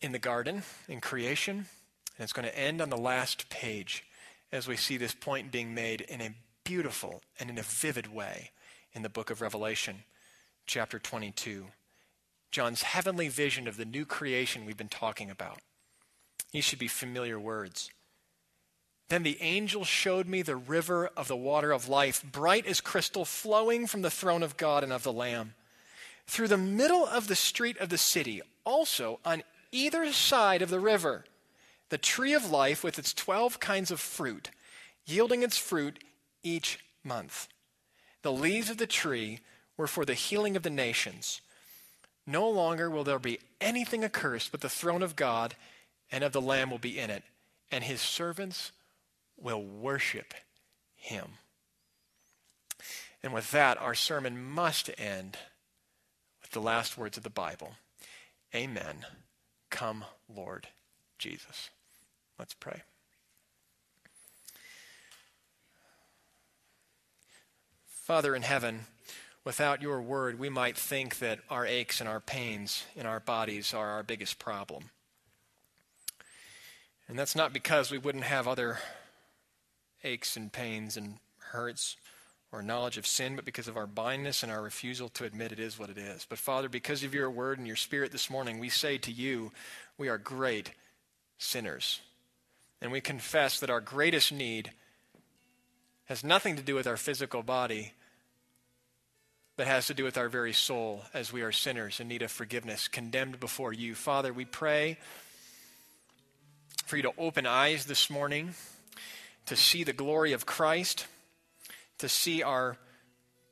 in 0.00 0.12
the 0.12 0.18
garden, 0.18 0.64
in 0.88 1.00
creation, 1.00 1.56
and 2.16 2.24
it's 2.24 2.32
going 2.32 2.48
to 2.48 2.58
end 2.58 2.82
on 2.82 2.90
the 2.90 2.96
last 2.96 3.48
page 3.48 4.04
as 4.52 4.68
we 4.68 4.76
see 4.76 4.96
this 4.96 5.14
point 5.14 5.50
being 5.50 5.74
made 5.74 6.02
in 6.02 6.20
a 6.20 6.34
beautiful 6.64 7.22
and 7.40 7.48
in 7.48 7.58
a 7.58 7.62
vivid 7.62 8.12
way 8.12 8.50
in 8.92 9.02
the 9.02 9.08
book 9.08 9.30
of 9.30 9.40
Revelation, 9.40 10.04
chapter 10.66 10.98
22. 10.98 11.66
John's 12.50 12.82
heavenly 12.82 13.28
vision 13.28 13.66
of 13.66 13.78
the 13.78 13.86
new 13.86 14.04
creation 14.04 14.66
we've 14.66 14.76
been 14.76 14.88
talking 14.88 15.30
about. 15.30 15.58
These 16.52 16.64
should 16.64 16.78
be 16.78 16.88
familiar 16.88 17.40
words. 17.40 17.90
Then 19.08 19.22
the 19.22 19.40
angel 19.40 19.84
showed 19.84 20.26
me 20.26 20.42
the 20.42 20.56
river 20.56 21.10
of 21.16 21.28
the 21.28 21.36
water 21.36 21.72
of 21.72 21.88
life, 21.88 22.22
bright 22.30 22.66
as 22.66 22.80
crystal, 22.80 23.24
flowing 23.24 23.86
from 23.86 24.02
the 24.02 24.10
throne 24.10 24.42
of 24.42 24.56
God 24.56 24.84
and 24.84 24.92
of 24.92 25.02
the 25.02 25.12
Lamb. 25.12 25.54
Through 26.26 26.48
the 26.48 26.58
middle 26.58 27.06
of 27.06 27.26
the 27.26 27.36
street 27.36 27.78
of 27.78 27.88
the 27.88 27.98
city, 27.98 28.42
also 28.64 29.18
on 29.24 29.42
either 29.70 30.12
side 30.12 30.62
of 30.62 30.70
the 30.70 30.80
river, 30.80 31.24
the 31.92 31.98
tree 31.98 32.32
of 32.32 32.50
life 32.50 32.82
with 32.82 32.98
its 32.98 33.12
12 33.12 33.60
kinds 33.60 33.90
of 33.90 34.00
fruit, 34.00 34.48
yielding 35.04 35.42
its 35.42 35.58
fruit 35.58 36.02
each 36.42 36.78
month. 37.04 37.48
The 38.22 38.32
leaves 38.32 38.70
of 38.70 38.78
the 38.78 38.86
tree 38.86 39.40
were 39.76 39.86
for 39.86 40.06
the 40.06 40.14
healing 40.14 40.56
of 40.56 40.62
the 40.62 40.70
nations. 40.70 41.42
No 42.26 42.48
longer 42.48 42.88
will 42.88 43.04
there 43.04 43.18
be 43.18 43.40
anything 43.60 44.04
accursed, 44.04 44.52
but 44.52 44.62
the 44.62 44.70
throne 44.70 45.02
of 45.02 45.16
God 45.16 45.54
and 46.10 46.24
of 46.24 46.32
the 46.32 46.40
Lamb 46.40 46.70
will 46.70 46.78
be 46.78 46.98
in 46.98 47.10
it, 47.10 47.24
and 47.70 47.84
his 47.84 48.00
servants 48.00 48.72
will 49.38 49.62
worship 49.62 50.32
him. 50.94 51.32
And 53.22 53.34
with 53.34 53.50
that, 53.50 53.76
our 53.76 53.94
sermon 53.94 54.42
must 54.42 54.88
end 54.96 55.36
with 56.40 56.52
the 56.52 56.60
last 56.62 56.96
words 56.96 57.18
of 57.18 57.22
the 57.22 57.28
Bible 57.28 57.74
Amen. 58.54 59.04
Come, 59.68 60.06
Lord 60.34 60.68
Jesus. 61.18 61.68
Let's 62.42 62.54
pray. 62.54 62.82
Father 67.86 68.34
in 68.34 68.42
heaven, 68.42 68.80
without 69.44 69.80
your 69.80 70.02
word, 70.02 70.40
we 70.40 70.48
might 70.48 70.76
think 70.76 71.20
that 71.20 71.38
our 71.48 71.64
aches 71.64 72.00
and 72.00 72.08
our 72.08 72.18
pains 72.18 72.84
in 72.96 73.06
our 73.06 73.20
bodies 73.20 73.72
are 73.72 73.90
our 73.90 74.02
biggest 74.02 74.40
problem. 74.40 74.90
And 77.06 77.16
that's 77.16 77.36
not 77.36 77.52
because 77.52 77.92
we 77.92 77.98
wouldn't 77.98 78.24
have 78.24 78.48
other 78.48 78.78
aches 80.02 80.36
and 80.36 80.52
pains 80.52 80.96
and 80.96 81.18
hurts 81.52 81.96
or 82.50 82.60
knowledge 82.60 82.98
of 82.98 83.06
sin, 83.06 83.36
but 83.36 83.44
because 83.44 83.68
of 83.68 83.76
our 83.76 83.86
blindness 83.86 84.42
and 84.42 84.50
our 84.50 84.62
refusal 84.62 85.08
to 85.10 85.24
admit 85.24 85.52
it 85.52 85.60
is 85.60 85.78
what 85.78 85.90
it 85.90 85.96
is. 85.96 86.26
But 86.28 86.38
Father, 86.38 86.68
because 86.68 87.04
of 87.04 87.14
your 87.14 87.30
word 87.30 87.58
and 87.58 87.68
your 87.68 87.76
spirit 87.76 88.10
this 88.10 88.28
morning, 88.28 88.58
we 88.58 88.68
say 88.68 88.98
to 88.98 89.12
you, 89.12 89.52
we 89.96 90.08
are 90.08 90.18
great 90.18 90.72
sinners. 91.38 92.00
And 92.82 92.92
we 92.92 93.00
confess 93.00 93.60
that 93.60 93.70
our 93.70 93.80
greatest 93.80 94.32
need 94.32 94.72
has 96.06 96.22
nothing 96.22 96.56
to 96.56 96.62
do 96.62 96.74
with 96.74 96.86
our 96.86 96.98
physical 96.98 97.42
body, 97.42 97.92
but 99.56 99.66
has 99.66 99.86
to 99.86 99.94
do 99.94 100.04
with 100.04 100.18
our 100.18 100.28
very 100.28 100.52
soul 100.52 101.02
as 101.14 101.32
we 101.32 101.40
are 101.40 101.52
sinners 101.52 102.00
in 102.00 102.08
need 102.08 102.20
of 102.20 102.30
forgiveness, 102.30 102.88
condemned 102.88 103.40
before 103.40 103.72
you. 103.72 103.94
Father, 103.94 104.32
we 104.32 104.44
pray 104.44 104.98
for 106.84 106.96
you 106.98 107.02
to 107.02 107.12
open 107.16 107.46
eyes 107.46 107.86
this 107.86 108.10
morning 108.10 108.52
to 109.46 109.56
see 109.56 109.84
the 109.84 109.94
glory 109.94 110.32
of 110.32 110.44
Christ 110.44 111.06
to 112.02 112.08
see 112.08 112.42
our 112.42 112.76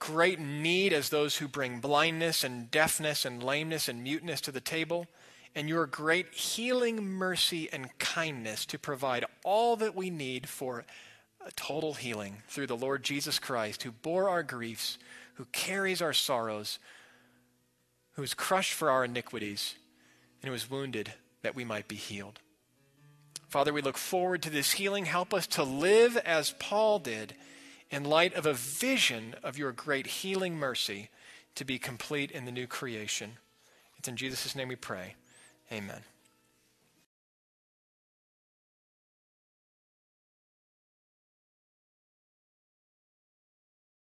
great 0.00 0.40
need 0.40 0.92
as 0.92 1.08
those 1.08 1.36
who 1.36 1.46
bring 1.46 1.78
blindness 1.78 2.42
and 2.42 2.68
deafness 2.68 3.24
and 3.24 3.40
lameness 3.40 3.88
and 3.88 4.02
muteness 4.02 4.40
to 4.40 4.50
the 4.50 4.60
table, 4.60 5.06
and 5.54 5.68
your 5.68 5.86
great 5.86 6.32
healing 6.32 7.04
mercy 7.04 7.68
and 7.72 7.96
kindness 7.98 8.64
to 8.66 8.78
provide 8.78 9.24
all 9.44 9.76
that 9.76 9.94
we 9.94 10.10
need 10.10 10.48
for 10.48 10.84
total 11.56 11.94
healing 11.94 12.42
through 12.48 12.66
the 12.66 12.76
Lord 12.76 13.02
Jesus 13.02 13.38
Christ, 13.38 13.82
who 13.82 13.90
bore 13.90 14.28
our 14.28 14.42
griefs, 14.42 14.98
who 15.34 15.46
carries 15.46 16.02
our 16.02 16.12
sorrows, 16.12 16.78
who 18.12 18.22
was 18.22 18.34
crushed 18.34 18.72
for 18.72 18.90
our 18.90 19.04
iniquities, 19.04 19.74
and 20.42 20.48
who 20.48 20.52
was 20.52 20.70
wounded 20.70 21.12
that 21.42 21.54
we 21.54 21.64
might 21.64 21.88
be 21.88 21.96
healed. 21.96 22.40
Father, 23.48 23.72
we 23.72 23.82
look 23.82 23.98
forward 23.98 24.42
to 24.42 24.50
this 24.50 24.72
healing. 24.72 25.06
Help 25.06 25.34
us 25.34 25.46
to 25.48 25.64
live 25.64 26.16
as 26.18 26.54
Paul 26.60 27.00
did 27.00 27.34
in 27.90 28.04
light 28.04 28.34
of 28.34 28.46
a 28.46 28.52
vision 28.52 29.34
of 29.42 29.58
your 29.58 29.72
great 29.72 30.06
healing 30.06 30.56
mercy 30.56 31.10
to 31.56 31.64
be 31.64 31.78
complete 31.78 32.30
in 32.30 32.44
the 32.44 32.52
new 32.52 32.68
creation. 32.68 33.32
It's 33.98 34.06
in 34.06 34.16
Jesus' 34.16 34.54
name 34.54 34.68
we 34.68 34.76
pray. 34.76 35.16
Amen. 35.72 36.02